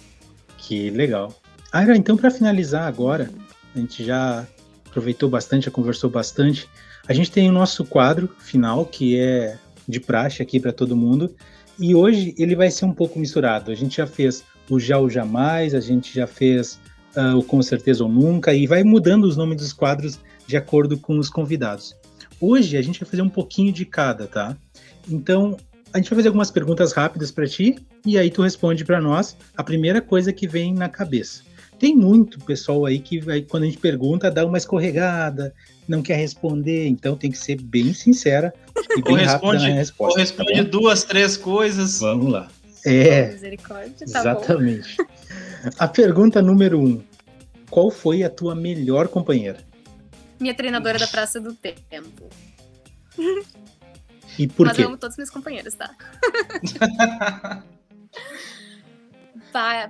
Que 0.58 0.90
legal. 0.90 1.34
Aira, 1.72 1.96
então 1.96 2.16
para 2.16 2.30
finalizar 2.30 2.86
agora, 2.86 3.30
a 3.74 3.78
gente 3.78 4.04
já 4.04 4.46
aproveitou 4.86 5.28
bastante, 5.28 5.64
já 5.64 5.70
conversou 5.70 6.10
bastante. 6.10 6.68
A 7.08 7.14
gente 7.14 7.30
tem 7.30 7.48
o 7.48 7.52
nosso 7.52 7.84
quadro 7.84 8.28
final, 8.38 8.84
que 8.84 9.18
é 9.18 9.58
de 9.88 9.98
praxe 9.98 10.42
aqui 10.42 10.60
para 10.60 10.72
todo 10.72 10.94
mundo. 10.94 11.34
E 11.78 11.94
hoje 11.94 12.34
ele 12.38 12.54
vai 12.54 12.70
ser 12.70 12.84
um 12.84 12.92
pouco 12.92 13.18
misturado. 13.18 13.70
A 13.70 13.74
gente 13.74 13.96
já 13.96 14.06
fez 14.06 14.44
o 14.68 14.78
já 14.78 14.98
ou 14.98 15.08
jamais, 15.08 15.74
a 15.74 15.80
gente 15.80 16.14
já 16.14 16.26
fez 16.26 16.78
uh, 17.16 17.38
o 17.38 17.42
com 17.42 17.60
certeza 17.62 18.04
ou 18.04 18.10
nunca, 18.10 18.54
e 18.54 18.66
vai 18.66 18.82
mudando 18.82 19.24
os 19.24 19.36
nomes 19.36 19.56
dos 19.56 19.72
quadros 19.72 20.18
de 20.46 20.56
acordo 20.56 20.98
com 20.98 21.18
os 21.18 21.28
convidados. 21.28 21.94
Hoje 22.40 22.76
a 22.76 22.82
gente 22.82 23.00
vai 23.00 23.08
fazer 23.08 23.22
um 23.22 23.28
pouquinho 23.28 23.72
de 23.72 23.84
cada, 23.84 24.26
tá? 24.26 24.56
Então, 25.08 25.56
a 25.92 25.98
gente 25.98 26.10
vai 26.10 26.16
fazer 26.16 26.28
algumas 26.28 26.50
perguntas 26.50 26.92
rápidas 26.92 27.30
para 27.30 27.46
ti 27.46 27.76
e 28.04 28.18
aí 28.18 28.30
tu 28.30 28.42
responde 28.42 28.84
para 28.84 29.00
nós 29.00 29.36
a 29.56 29.62
primeira 29.62 30.00
coisa 30.00 30.32
que 30.32 30.48
vem 30.48 30.72
na 30.74 30.88
cabeça. 30.88 31.42
Tem 31.78 31.96
muito 31.96 32.38
pessoal 32.44 32.86
aí 32.86 32.98
que 33.00 33.20
vai, 33.20 33.42
quando 33.42 33.64
a 33.64 33.66
gente 33.66 33.78
pergunta, 33.78 34.30
dá 34.30 34.46
uma 34.46 34.56
escorregada, 34.56 35.52
não 35.88 36.00
quer 36.00 36.16
responder, 36.16 36.86
então 36.86 37.16
tem 37.16 37.30
que 37.30 37.38
ser 37.38 37.60
bem 37.60 37.92
sincera 37.92 38.54
e 38.96 39.02
bem 39.02 39.16
rápida 39.16 39.52
na 39.54 39.74
resposta. 39.74 40.12
Ou 40.12 40.24
responde 40.24 40.64
tá 40.64 40.70
duas, 40.70 41.04
três 41.04 41.36
coisas. 41.36 41.98
Vamos 41.98 42.32
lá. 42.32 42.48
É. 42.84 43.32
Misericórdia, 43.32 43.94
tá 43.98 44.20
exatamente. 44.20 44.96
Bom. 44.96 45.04
A 45.78 45.86
pergunta 45.88 46.42
número 46.42 46.80
um: 46.80 47.02
Qual 47.70 47.90
foi 47.90 48.22
a 48.22 48.30
tua 48.30 48.54
melhor 48.54 49.08
companheira? 49.08 49.58
Minha 50.40 50.54
treinadora 50.54 50.98
da 50.98 51.06
Praça 51.06 51.40
do 51.40 51.54
Tempo. 51.54 52.28
E 54.38 54.48
por 54.48 54.66
Mas 54.66 54.76
quê? 54.76 54.82
eu 54.82 54.88
amo 54.88 54.96
todos 54.96 55.14
os 55.14 55.18
meus 55.18 55.30
companheiros, 55.30 55.74
tá? 55.74 55.94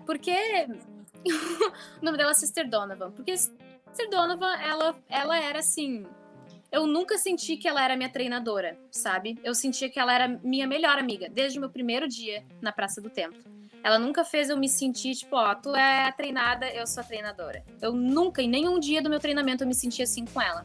porque 0.05 0.67
o 2.01 2.05
nome 2.05 2.19
dela 2.19 2.33
é 2.33 2.35
Sister 2.35 2.69
Donovan. 2.69 3.13
Porque 3.13 3.37
Sister 3.37 4.11
Donovan, 4.11 4.55
ela, 4.57 4.95
ela 5.09 5.39
era 5.39 5.61
assim. 5.61 6.05
Eu 6.71 6.87
nunca 6.87 7.19
senti 7.19 7.57
que 7.57 7.69
ela 7.69 7.85
era 7.85 7.97
minha 7.97 8.09
treinadora, 8.09 8.79
sabe? 8.91 9.39
Eu 9.45 9.55
sentia 9.55 9.91
que 9.91 10.01
ela 10.01 10.13
era 10.15 10.41
minha 10.43 10.67
melhor 10.67 10.99
amiga, 10.99 11.29
desde 11.29 11.59
o 11.59 11.61
meu 11.61 11.71
primeiro 11.71 12.09
dia 12.09 12.45
na 12.61 12.73
Praça 12.73 13.01
do 13.01 13.11
Templo. 13.11 13.43
Ela 13.83 13.99
nunca 13.99 14.25
fez 14.25 14.49
eu 14.49 14.57
me 14.57 14.69
sentir, 14.69 15.15
tipo, 15.15 15.35
ó, 15.35 15.55
tu 15.55 15.75
é 15.75 16.07
a 16.07 16.13
treinada, 16.13 16.69
eu 16.71 16.87
sou 16.87 17.01
a 17.01 17.05
treinadora. 17.05 17.65
Eu 17.81 17.93
nunca, 17.93 18.41
em 18.41 18.49
nenhum 18.49 18.79
dia 18.79 19.03
do 19.03 19.11
meu 19.11 19.19
treinamento, 19.19 19.65
eu 19.65 19.69
me 19.69 19.75
senti 19.75 20.03
assim 20.03 20.25
com 20.25 20.41
ela. 20.41 20.65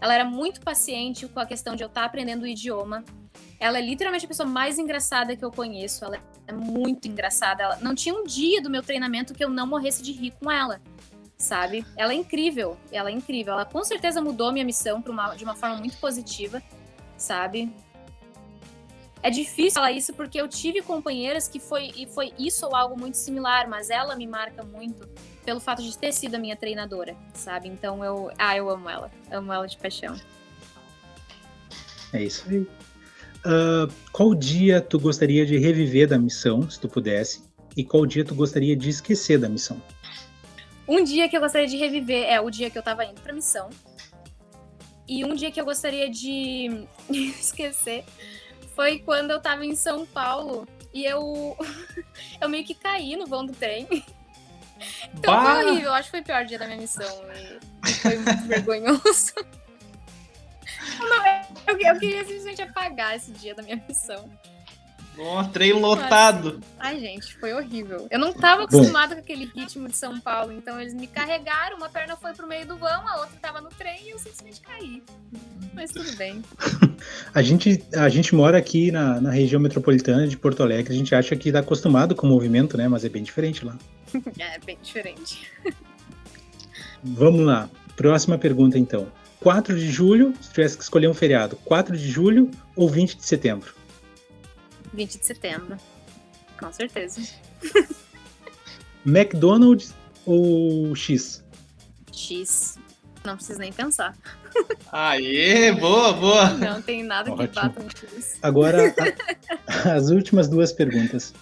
Ela 0.00 0.14
era 0.14 0.24
muito 0.24 0.60
paciente 0.60 1.26
com 1.26 1.40
a 1.40 1.46
questão 1.46 1.74
de 1.74 1.82
eu 1.82 1.88
estar 1.88 2.04
aprendendo 2.04 2.42
o 2.42 2.46
idioma. 2.46 3.04
Ela 3.58 3.78
é 3.78 3.80
literalmente 3.80 4.24
a 4.24 4.28
pessoa 4.28 4.48
mais 4.48 4.78
engraçada 4.78 5.34
que 5.34 5.44
eu 5.44 5.50
conheço. 5.50 6.04
Ela 6.04 6.18
é 6.46 6.52
muito 6.52 7.08
engraçada. 7.08 7.62
Ela... 7.62 7.76
Não 7.76 7.94
tinha 7.94 8.14
um 8.14 8.24
dia 8.24 8.60
do 8.60 8.70
meu 8.70 8.82
treinamento 8.82 9.32
que 9.32 9.42
eu 9.42 9.48
não 9.48 9.66
morresse 9.66 10.02
de 10.02 10.12
rir 10.12 10.32
com 10.32 10.50
ela. 10.50 10.80
Sabe? 11.38 11.84
Ela 11.96 12.12
é 12.12 12.16
incrível. 12.16 12.76
Ela 12.92 13.10
é 13.10 13.12
incrível. 13.12 13.54
Ela 13.54 13.64
com 13.64 13.82
certeza 13.82 14.20
mudou 14.20 14.52
minha 14.52 14.64
missão 14.64 15.02
uma... 15.06 15.34
de 15.34 15.44
uma 15.44 15.56
forma 15.56 15.76
muito 15.76 15.96
positiva. 15.96 16.62
Sabe? 17.16 17.72
É 19.24 19.30
difícil 19.30 19.72
falar 19.72 19.90
isso 19.90 20.12
porque 20.12 20.38
eu 20.38 20.46
tive 20.46 20.82
companheiras 20.82 21.48
que 21.48 21.58
foi, 21.58 21.90
e 21.96 22.06
foi 22.06 22.34
isso 22.38 22.66
ou 22.66 22.76
algo 22.76 22.94
muito 22.94 23.16
similar, 23.16 23.66
mas 23.66 23.88
ela 23.88 24.14
me 24.14 24.26
marca 24.26 24.62
muito 24.62 25.08
pelo 25.42 25.58
fato 25.58 25.82
de 25.82 25.96
ter 25.96 26.12
sido 26.12 26.34
a 26.34 26.38
minha 26.38 26.54
treinadora, 26.54 27.16
sabe? 27.32 27.66
Então 27.66 28.04
eu, 28.04 28.30
ah, 28.38 28.54
eu 28.54 28.68
amo 28.68 28.86
ela, 28.86 29.10
amo 29.32 29.50
ela 29.50 29.66
de 29.66 29.78
paixão. 29.78 30.14
É 32.12 32.22
isso 32.22 32.44
aí. 32.50 32.58
Uh, 32.58 33.90
qual 34.12 34.34
dia 34.34 34.78
tu 34.78 35.00
gostaria 35.00 35.46
de 35.46 35.56
reviver 35.56 36.06
da 36.06 36.18
missão, 36.18 36.68
se 36.68 36.78
tu 36.78 36.86
pudesse? 36.86 37.44
E 37.74 37.82
qual 37.82 38.04
dia 38.04 38.26
tu 38.26 38.34
gostaria 38.34 38.76
de 38.76 38.90
esquecer 38.90 39.38
da 39.38 39.48
missão? 39.48 39.80
Um 40.86 41.02
dia 41.02 41.30
que 41.30 41.36
eu 41.36 41.40
gostaria 41.40 41.66
de 41.66 41.78
reviver 41.78 42.28
é 42.28 42.38
o 42.42 42.50
dia 42.50 42.68
que 42.68 42.76
eu 42.76 42.82
tava 42.82 43.06
indo 43.06 43.22
pra 43.22 43.32
missão. 43.32 43.70
E 45.08 45.24
um 45.24 45.34
dia 45.34 45.50
que 45.50 45.58
eu 45.58 45.64
gostaria 45.64 46.10
de 46.10 46.86
esquecer 47.08 48.04
foi 48.74 48.98
quando 48.98 49.30
eu 49.30 49.40
tava 49.40 49.64
em 49.64 49.74
São 49.74 50.04
Paulo 50.06 50.66
e 50.92 51.04
eu 51.04 51.56
eu 52.40 52.48
meio 52.48 52.64
que 52.64 52.74
caí 52.74 53.16
no 53.16 53.26
vão 53.26 53.44
do 53.44 53.52
trem. 53.52 53.86
Então 55.14 55.34
bah. 55.34 55.56
foi 55.56 55.64
horrível, 55.64 55.92
acho 55.92 56.04
que 56.04 56.10
foi 56.10 56.20
o 56.20 56.24
pior 56.24 56.44
dia 56.44 56.58
da 56.58 56.66
minha 56.66 56.78
missão. 56.78 57.24
foi 58.02 58.16
muito 58.16 58.42
vergonhoso. 58.46 59.34
Não, 60.98 61.26
eu, 61.68 61.78
eu, 61.78 61.98
queria 61.98 62.24
simplesmente 62.24 62.62
apagar 62.62 63.16
esse 63.16 63.32
dia 63.32 63.54
da 63.54 63.62
minha 63.62 63.82
missão. 63.88 64.30
Nossa, 65.16 65.50
trem 65.50 65.72
lotado. 65.72 66.60
Ai, 66.78 66.98
gente, 66.98 67.36
foi 67.36 67.52
horrível. 67.52 68.06
Eu 68.10 68.18
não 68.18 68.32
tava 68.32 68.64
acostumada 68.64 69.14
com 69.14 69.20
aquele 69.20 69.44
ritmo 69.44 69.88
de 69.88 69.96
São 69.96 70.18
Paulo, 70.18 70.52
então 70.52 70.80
eles 70.80 70.92
me 70.92 71.06
carregaram, 71.06 71.76
uma 71.76 71.88
perna 71.88 72.16
foi 72.16 72.32
pro 72.32 72.46
meio 72.46 72.66
do 72.66 72.76
vão, 72.76 73.08
a 73.08 73.20
outra 73.20 73.36
tava 73.40 73.60
no 73.60 73.68
trem 73.68 74.06
e 74.06 74.10
eu 74.10 74.18
simplesmente 74.18 74.60
caí. 74.60 75.02
Mas 75.72 75.90
tudo 75.90 76.16
bem. 76.16 76.42
a, 77.32 77.42
gente, 77.42 77.84
a 77.94 78.08
gente 78.08 78.34
mora 78.34 78.58
aqui 78.58 78.90
na, 78.90 79.20
na 79.20 79.30
região 79.30 79.60
metropolitana 79.60 80.26
de 80.26 80.36
Porto 80.36 80.62
Alegre, 80.62 80.92
a 80.92 80.96
gente 80.96 81.14
acha 81.14 81.34
que 81.36 81.52
tá 81.52 81.60
acostumado 81.60 82.14
com 82.14 82.26
o 82.26 82.30
movimento, 82.30 82.76
né? 82.76 82.88
Mas 82.88 83.04
é 83.04 83.08
bem 83.08 83.22
diferente 83.22 83.64
lá. 83.64 83.76
é, 84.38 84.58
bem 84.58 84.78
diferente. 84.82 85.50
Vamos 87.02 87.44
lá. 87.44 87.68
Próxima 87.96 88.36
pergunta, 88.38 88.78
então. 88.78 89.06
4 89.40 89.78
de 89.78 89.90
julho, 89.90 90.32
se 90.40 90.50
tivesse 90.50 90.76
que 90.76 90.82
escolher 90.82 91.06
um 91.06 91.14
feriado, 91.14 91.56
4 91.64 91.96
de 91.96 92.10
julho 92.10 92.50
ou 92.74 92.88
20 92.88 93.16
de 93.16 93.26
setembro? 93.26 93.74
20 94.94 95.18
de 95.18 95.26
setembro. 95.26 95.76
Com 96.58 96.72
certeza. 96.72 97.20
McDonald's 99.04 99.92
ou 100.24 100.94
X? 100.94 101.44
X. 102.12 102.78
Não 103.24 103.36
precisa 103.36 103.58
nem 103.58 103.72
pensar. 103.72 104.16
Aê, 104.92 105.72
boa, 105.72 106.12
boa. 106.12 106.50
Não 106.50 106.80
tem 106.80 107.02
nada 107.02 107.32
Ótimo. 107.32 107.48
que 107.48 107.54
bata 107.54 107.82
um 107.82 107.90
X. 107.90 108.38
Agora, 108.42 108.94
a, 109.66 109.92
as 109.96 110.10
últimas 110.10 110.48
duas 110.48 110.72
perguntas. 110.72 111.34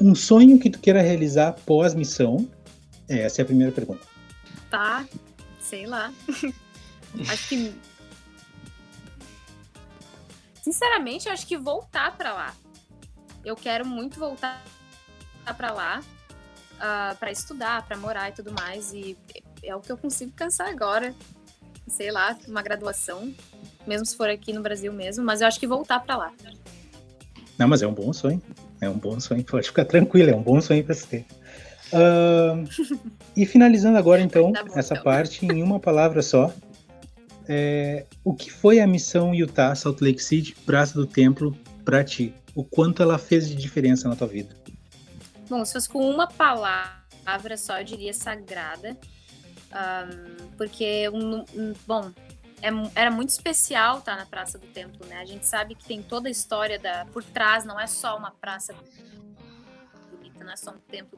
Um 0.00 0.14
sonho 0.14 0.58
que 0.58 0.70
tu 0.70 0.78
queira 0.78 1.00
realizar 1.00 1.52
pós-missão? 1.52 2.48
Essa 3.08 3.40
é 3.40 3.42
a 3.42 3.46
primeira 3.46 3.72
pergunta. 3.72 4.06
Tá, 4.70 5.06
sei 5.60 5.86
lá. 5.86 6.12
Acho 7.28 7.48
que. 7.48 7.74
Sinceramente, 10.62 11.26
eu 11.26 11.32
acho 11.32 11.46
que 11.46 11.56
voltar 11.56 12.14
para 12.14 12.34
lá 12.34 12.54
eu 13.48 13.56
quero 13.56 13.86
muito 13.86 14.20
voltar 14.20 14.62
para 15.56 15.72
lá 15.72 16.00
uh, 16.00 16.04
ah, 16.78 17.16
para 17.18 17.32
estudar, 17.32 17.82
para 17.86 17.96
morar 17.96 18.28
e 18.28 18.32
tudo 18.32 18.52
mais. 18.52 18.92
E 18.92 19.16
é 19.62 19.74
o 19.74 19.80
que 19.80 19.90
eu 19.90 19.96
consigo 19.96 20.32
pensar 20.32 20.68
agora. 20.68 21.14
Sei 21.86 22.10
lá, 22.10 22.36
uma 22.46 22.60
graduação, 22.60 23.32
mesmo 23.86 24.04
se 24.04 24.14
for 24.14 24.28
aqui 24.28 24.52
no 24.52 24.60
Brasil 24.60 24.92
mesmo, 24.92 25.24
mas 25.24 25.40
eu 25.40 25.46
acho 25.46 25.58
que 25.58 25.66
voltar 25.66 26.00
para 26.00 26.16
lá. 26.18 26.32
Não, 27.58 27.66
mas 27.66 27.80
é 27.80 27.86
um 27.86 27.94
bom 27.94 28.12
sonho. 28.12 28.42
É 28.80 28.88
um 28.88 28.98
bom 28.98 29.18
sonho. 29.18 29.42
Pode 29.42 29.66
ficar 29.66 29.86
tranquilo, 29.86 30.30
é 30.30 30.36
um 30.36 30.42
bom 30.42 30.60
sonho 30.60 30.84
para 30.84 30.94
se 30.94 31.06
ter. 31.06 31.24
Uh, 31.90 32.68
e 33.34 33.46
finalizando 33.46 33.96
agora, 33.96 34.20
então, 34.22 34.52
tá 34.52 34.62
bom, 34.62 34.78
essa 34.78 34.92
então. 34.92 35.04
parte 35.04 35.46
em 35.46 35.62
uma 35.62 35.80
palavra 35.80 36.20
só. 36.20 36.52
É, 37.50 38.04
o 38.22 38.34
que 38.34 38.52
foi 38.52 38.78
a 38.78 38.86
missão 38.86 39.34
Utah 39.34 39.74
Salt 39.74 40.02
Lake 40.02 40.22
City, 40.22 40.54
Praça 40.66 40.92
do 40.92 41.06
Templo, 41.06 41.56
para 41.88 42.04
ti? 42.04 42.34
o 42.54 42.64
quanto 42.64 43.02
ela 43.02 43.18
fez 43.18 43.48
de 43.48 43.54
diferença 43.54 44.08
na 44.08 44.16
tua 44.16 44.26
vida? 44.26 44.54
Bom, 45.48 45.64
se 45.64 45.72
fosse 45.72 45.88
com 45.88 46.10
uma 46.10 46.26
palavra 46.26 47.56
só, 47.56 47.78
eu 47.78 47.84
diria 47.84 48.12
sagrada. 48.12 48.98
Um, 49.70 50.48
porque, 50.56 51.08
um, 51.08 51.44
um, 51.54 51.72
bom, 51.86 52.10
é, 52.60 52.68
era 52.96 53.12
muito 53.12 53.30
especial 53.30 54.00
estar 54.00 54.16
na 54.16 54.26
Praça 54.26 54.58
do 54.58 54.66
Templo, 54.66 55.06
né? 55.06 55.18
A 55.18 55.24
gente 55.24 55.46
sabe 55.46 55.76
que 55.76 55.86
tem 55.86 56.02
toda 56.02 56.26
a 56.26 56.32
história 56.32 56.80
da, 56.80 57.06
por 57.06 57.22
trás, 57.22 57.64
não 57.64 57.78
é 57.78 57.86
só 57.86 58.18
uma 58.18 58.32
praça 58.32 58.74
bonita, 60.10 60.42
não 60.44 60.52
é 60.52 60.56
só 60.56 60.72
um 60.72 60.78
templo. 60.78 61.16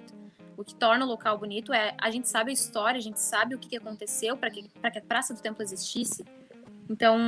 O 0.59 0.63
que 0.63 0.75
torna 0.75 1.07
o 1.07 1.09
local 1.09 1.39
bonito 1.39 1.73
é 1.73 1.95
a 1.99 2.11
gente 2.11 2.29
sabe 2.29 2.51
a 2.51 2.55
história, 2.55 2.99
a 2.99 3.03
gente 3.03 3.19
sabe 3.19 3.55
o 3.55 3.59
que 3.59 3.79
aconteceu 3.79 4.37
para 4.37 4.51
que, 4.51 4.65
que 4.65 4.99
a 4.99 5.03
Praça 5.03 5.33
do 5.33 5.41
Templo 5.41 5.63
existisse. 5.63 6.23
Então, 6.87 7.19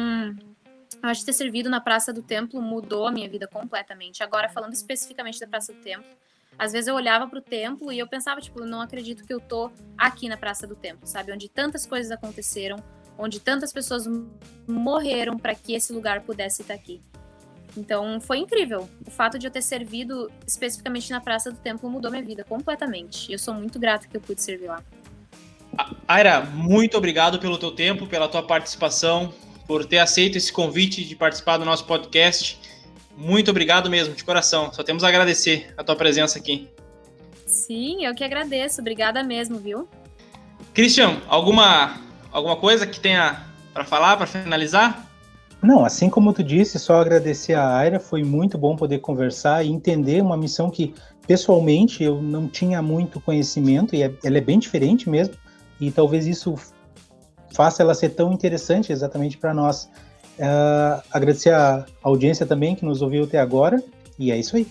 eu 1.03 1.09
acho 1.09 1.21
que 1.21 1.27
ter 1.27 1.33
servido 1.33 1.71
na 1.71 1.81
Praça 1.81 2.13
do 2.13 2.23
Templo 2.23 2.61
mudou 2.61 3.07
a 3.07 3.13
minha 3.13 3.29
vida 3.29 3.47
completamente. 3.47 4.23
Agora, 4.23 4.49
falando 4.49 4.73
especificamente 4.73 5.39
da 5.39 5.47
Praça 5.47 5.73
do 5.73 5.81
Templo, 5.81 6.05
às 6.59 6.73
vezes 6.73 6.89
eu 6.89 6.95
olhava 6.95 7.27
para 7.27 7.39
o 7.39 7.43
templo 7.43 7.93
e 7.93 7.99
eu 7.99 8.07
pensava, 8.07 8.41
tipo, 8.41 8.65
não 8.65 8.81
acredito 8.81 9.25
que 9.25 9.33
eu 9.33 9.41
tô 9.41 9.71
aqui 9.97 10.29
na 10.29 10.37
Praça 10.37 10.67
do 10.67 10.77
Templo, 10.77 11.07
sabe? 11.07 11.33
Onde 11.33 11.49
tantas 11.49 11.87
coisas 11.87 12.11
aconteceram, 12.11 12.77
onde 13.19 13.41
tantas 13.41 13.73
pessoas 13.73 14.07
morreram 14.67 15.39
para 15.39 15.55
que 15.55 15.75
esse 15.75 15.93
lugar 15.93 16.21
pudesse 16.21 16.63
estar 16.63 16.75
aqui. 16.75 17.01
Então, 17.77 18.21
foi 18.21 18.39
incrível. 18.39 18.89
O 19.07 19.11
fato 19.11 19.39
de 19.39 19.47
eu 19.47 19.51
ter 19.51 19.63
servido 19.63 20.31
especificamente 20.47 21.11
na 21.11 21.21
Praça 21.21 21.51
do 21.51 21.59
Templo 21.59 21.89
mudou 21.89 22.11
minha 22.11 22.23
vida 22.23 22.45
completamente. 22.45 23.31
E 23.31 23.33
eu 23.33 23.39
sou 23.39 23.55
muito 23.55 23.79
grata 23.79 24.07
que 24.07 24.17
eu 24.17 24.21
pude 24.21 24.43
servir 24.43 24.67
lá. 24.67 24.83
Aira, 26.07 26.43
muito 26.43 26.99
obrigado 26.99 27.39
pelo 27.39 27.57
teu 27.57 27.71
tempo, 27.71 28.07
pela 28.07 28.29
tua 28.29 28.43
participação 28.43 29.33
por 29.73 29.87
ter 29.87 30.01
aceito 30.01 30.37
esse 30.37 30.53
convite 30.53 31.03
de 31.03 31.17
participar 31.17 31.57
do 31.57 31.65
nosso 31.65 31.87
podcast. 31.87 32.61
Muito 33.17 33.51
obrigado 33.51 33.89
mesmo, 33.89 34.15
de 34.15 34.23
coração. 34.23 34.71
Só 34.71 34.83
temos 34.83 35.03
a 35.03 35.09
agradecer 35.09 35.73
a 35.79 35.83
tua 35.83 35.97
presença 35.97 36.39
aqui. 36.39 36.69
Sim, 37.47 38.05
eu 38.05 38.15
que 38.15 38.23
agradeço. 38.23 38.83
Obrigada 38.83 39.23
mesmo, 39.23 39.59
viu? 39.59 39.89
Christian, 40.75 41.23
alguma, 41.27 42.03
alguma 42.31 42.57
coisa 42.57 42.87
que 42.87 43.01
tenha 43.01 43.47
para 43.73 43.83
falar, 43.83 44.19
para 44.19 44.27
finalizar? 44.27 45.11
Não, 45.63 45.87
assim 45.87 46.11
como 46.11 46.35
tu 46.35 46.45
disse, 46.45 46.79
só 46.79 47.01
agradecer 47.01 47.55
a 47.55 47.75
Aira, 47.75 47.99
foi 47.99 48.23
muito 48.23 48.59
bom 48.59 48.77
poder 48.77 48.99
conversar 48.99 49.65
e 49.65 49.71
entender 49.71 50.21
uma 50.21 50.37
missão 50.37 50.69
que 50.69 50.93
pessoalmente 51.27 52.05
eu 52.05 52.21
não 52.21 52.47
tinha 52.47 52.83
muito 52.83 53.19
conhecimento 53.23 53.97
e 53.97 54.03
é, 54.03 54.13
ela 54.23 54.37
é 54.37 54.41
bem 54.43 54.59
diferente 54.59 55.09
mesmo, 55.09 55.35
e 55.81 55.91
talvez 55.91 56.27
isso 56.27 56.57
faça 57.55 57.83
ela 57.83 57.95
ser 57.95 58.11
tão 58.11 58.33
interessante 58.33 58.93
exatamente 58.93 59.37
para 59.39 59.55
nós. 59.55 59.89
Uh, 60.39 61.03
agradecer 61.11 61.53
a 61.53 61.85
audiência 62.03 62.47
também 62.47 62.75
que 62.75 62.85
nos 62.85 63.03
ouviu 63.03 63.25
até 63.25 63.39
agora, 63.39 63.83
e 64.19 64.33
é 64.33 64.39
isso 64.39 64.57
aí. 64.57 64.67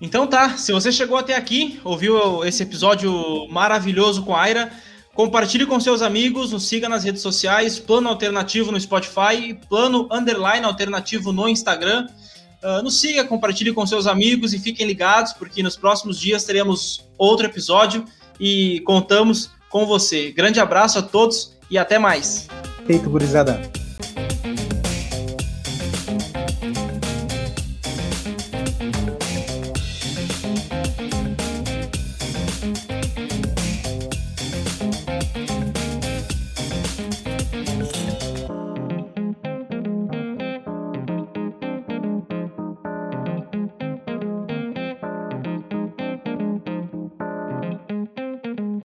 Então 0.00 0.26
tá, 0.26 0.56
se 0.56 0.72
você 0.72 0.92
chegou 0.92 1.16
até 1.16 1.34
aqui, 1.34 1.80
ouviu 1.84 2.44
esse 2.44 2.62
episódio 2.62 3.48
maravilhoso 3.48 4.22
com 4.22 4.34
a 4.34 4.42
Aira, 4.42 4.72
compartilhe 5.14 5.66
com 5.66 5.80
seus 5.80 6.02
amigos, 6.02 6.52
nos 6.52 6.68
siga 6.68 6.88
nas 6.88 7.04
redes 7.04 7.22
sociais, 7.22 7.78
Plano 7.78 8.08
Alternativo 8.08 8.70
no 8.70 8.80
Spotify, 8.80 9.58
Plano 9.68 10.08
Underline 10.10 10.64
Alternativo 10.64 11.32
no 11.32 11.48
Instagram. 11.48 12.06
Uh, 12.62 12.82
nos 12.82 13.00
siga, 13.00 13.24
compartilhe 13.24 13.72
com 13.72 13.86
seus 13.86 14.06
amigos 14.06 14.52
e 14.52 14.58
fiquem 14.58 14.86
ligados, 14.86 15.32
porque 15.32 15.62
nos 15.62 15.76
próximos 15.76 16.18
dias 16.18 16.44
teremos 16.44 17.08
outro 17.16 17.46
episódio 17.46 18.04
e 18.38 18.80
contamos 18.80 19.50
com 19.68 19.86
você. 19.86 20.32
Grande 20.32 20.60
abraço 20.60 20.98
a 20.98 21.02
todos 21.02 21.57
e 21.70 21.76
até 21.78 21.98
mais. 21.98 22.46
Feito, 22.86 23.08
gurizada. 23.10 23.60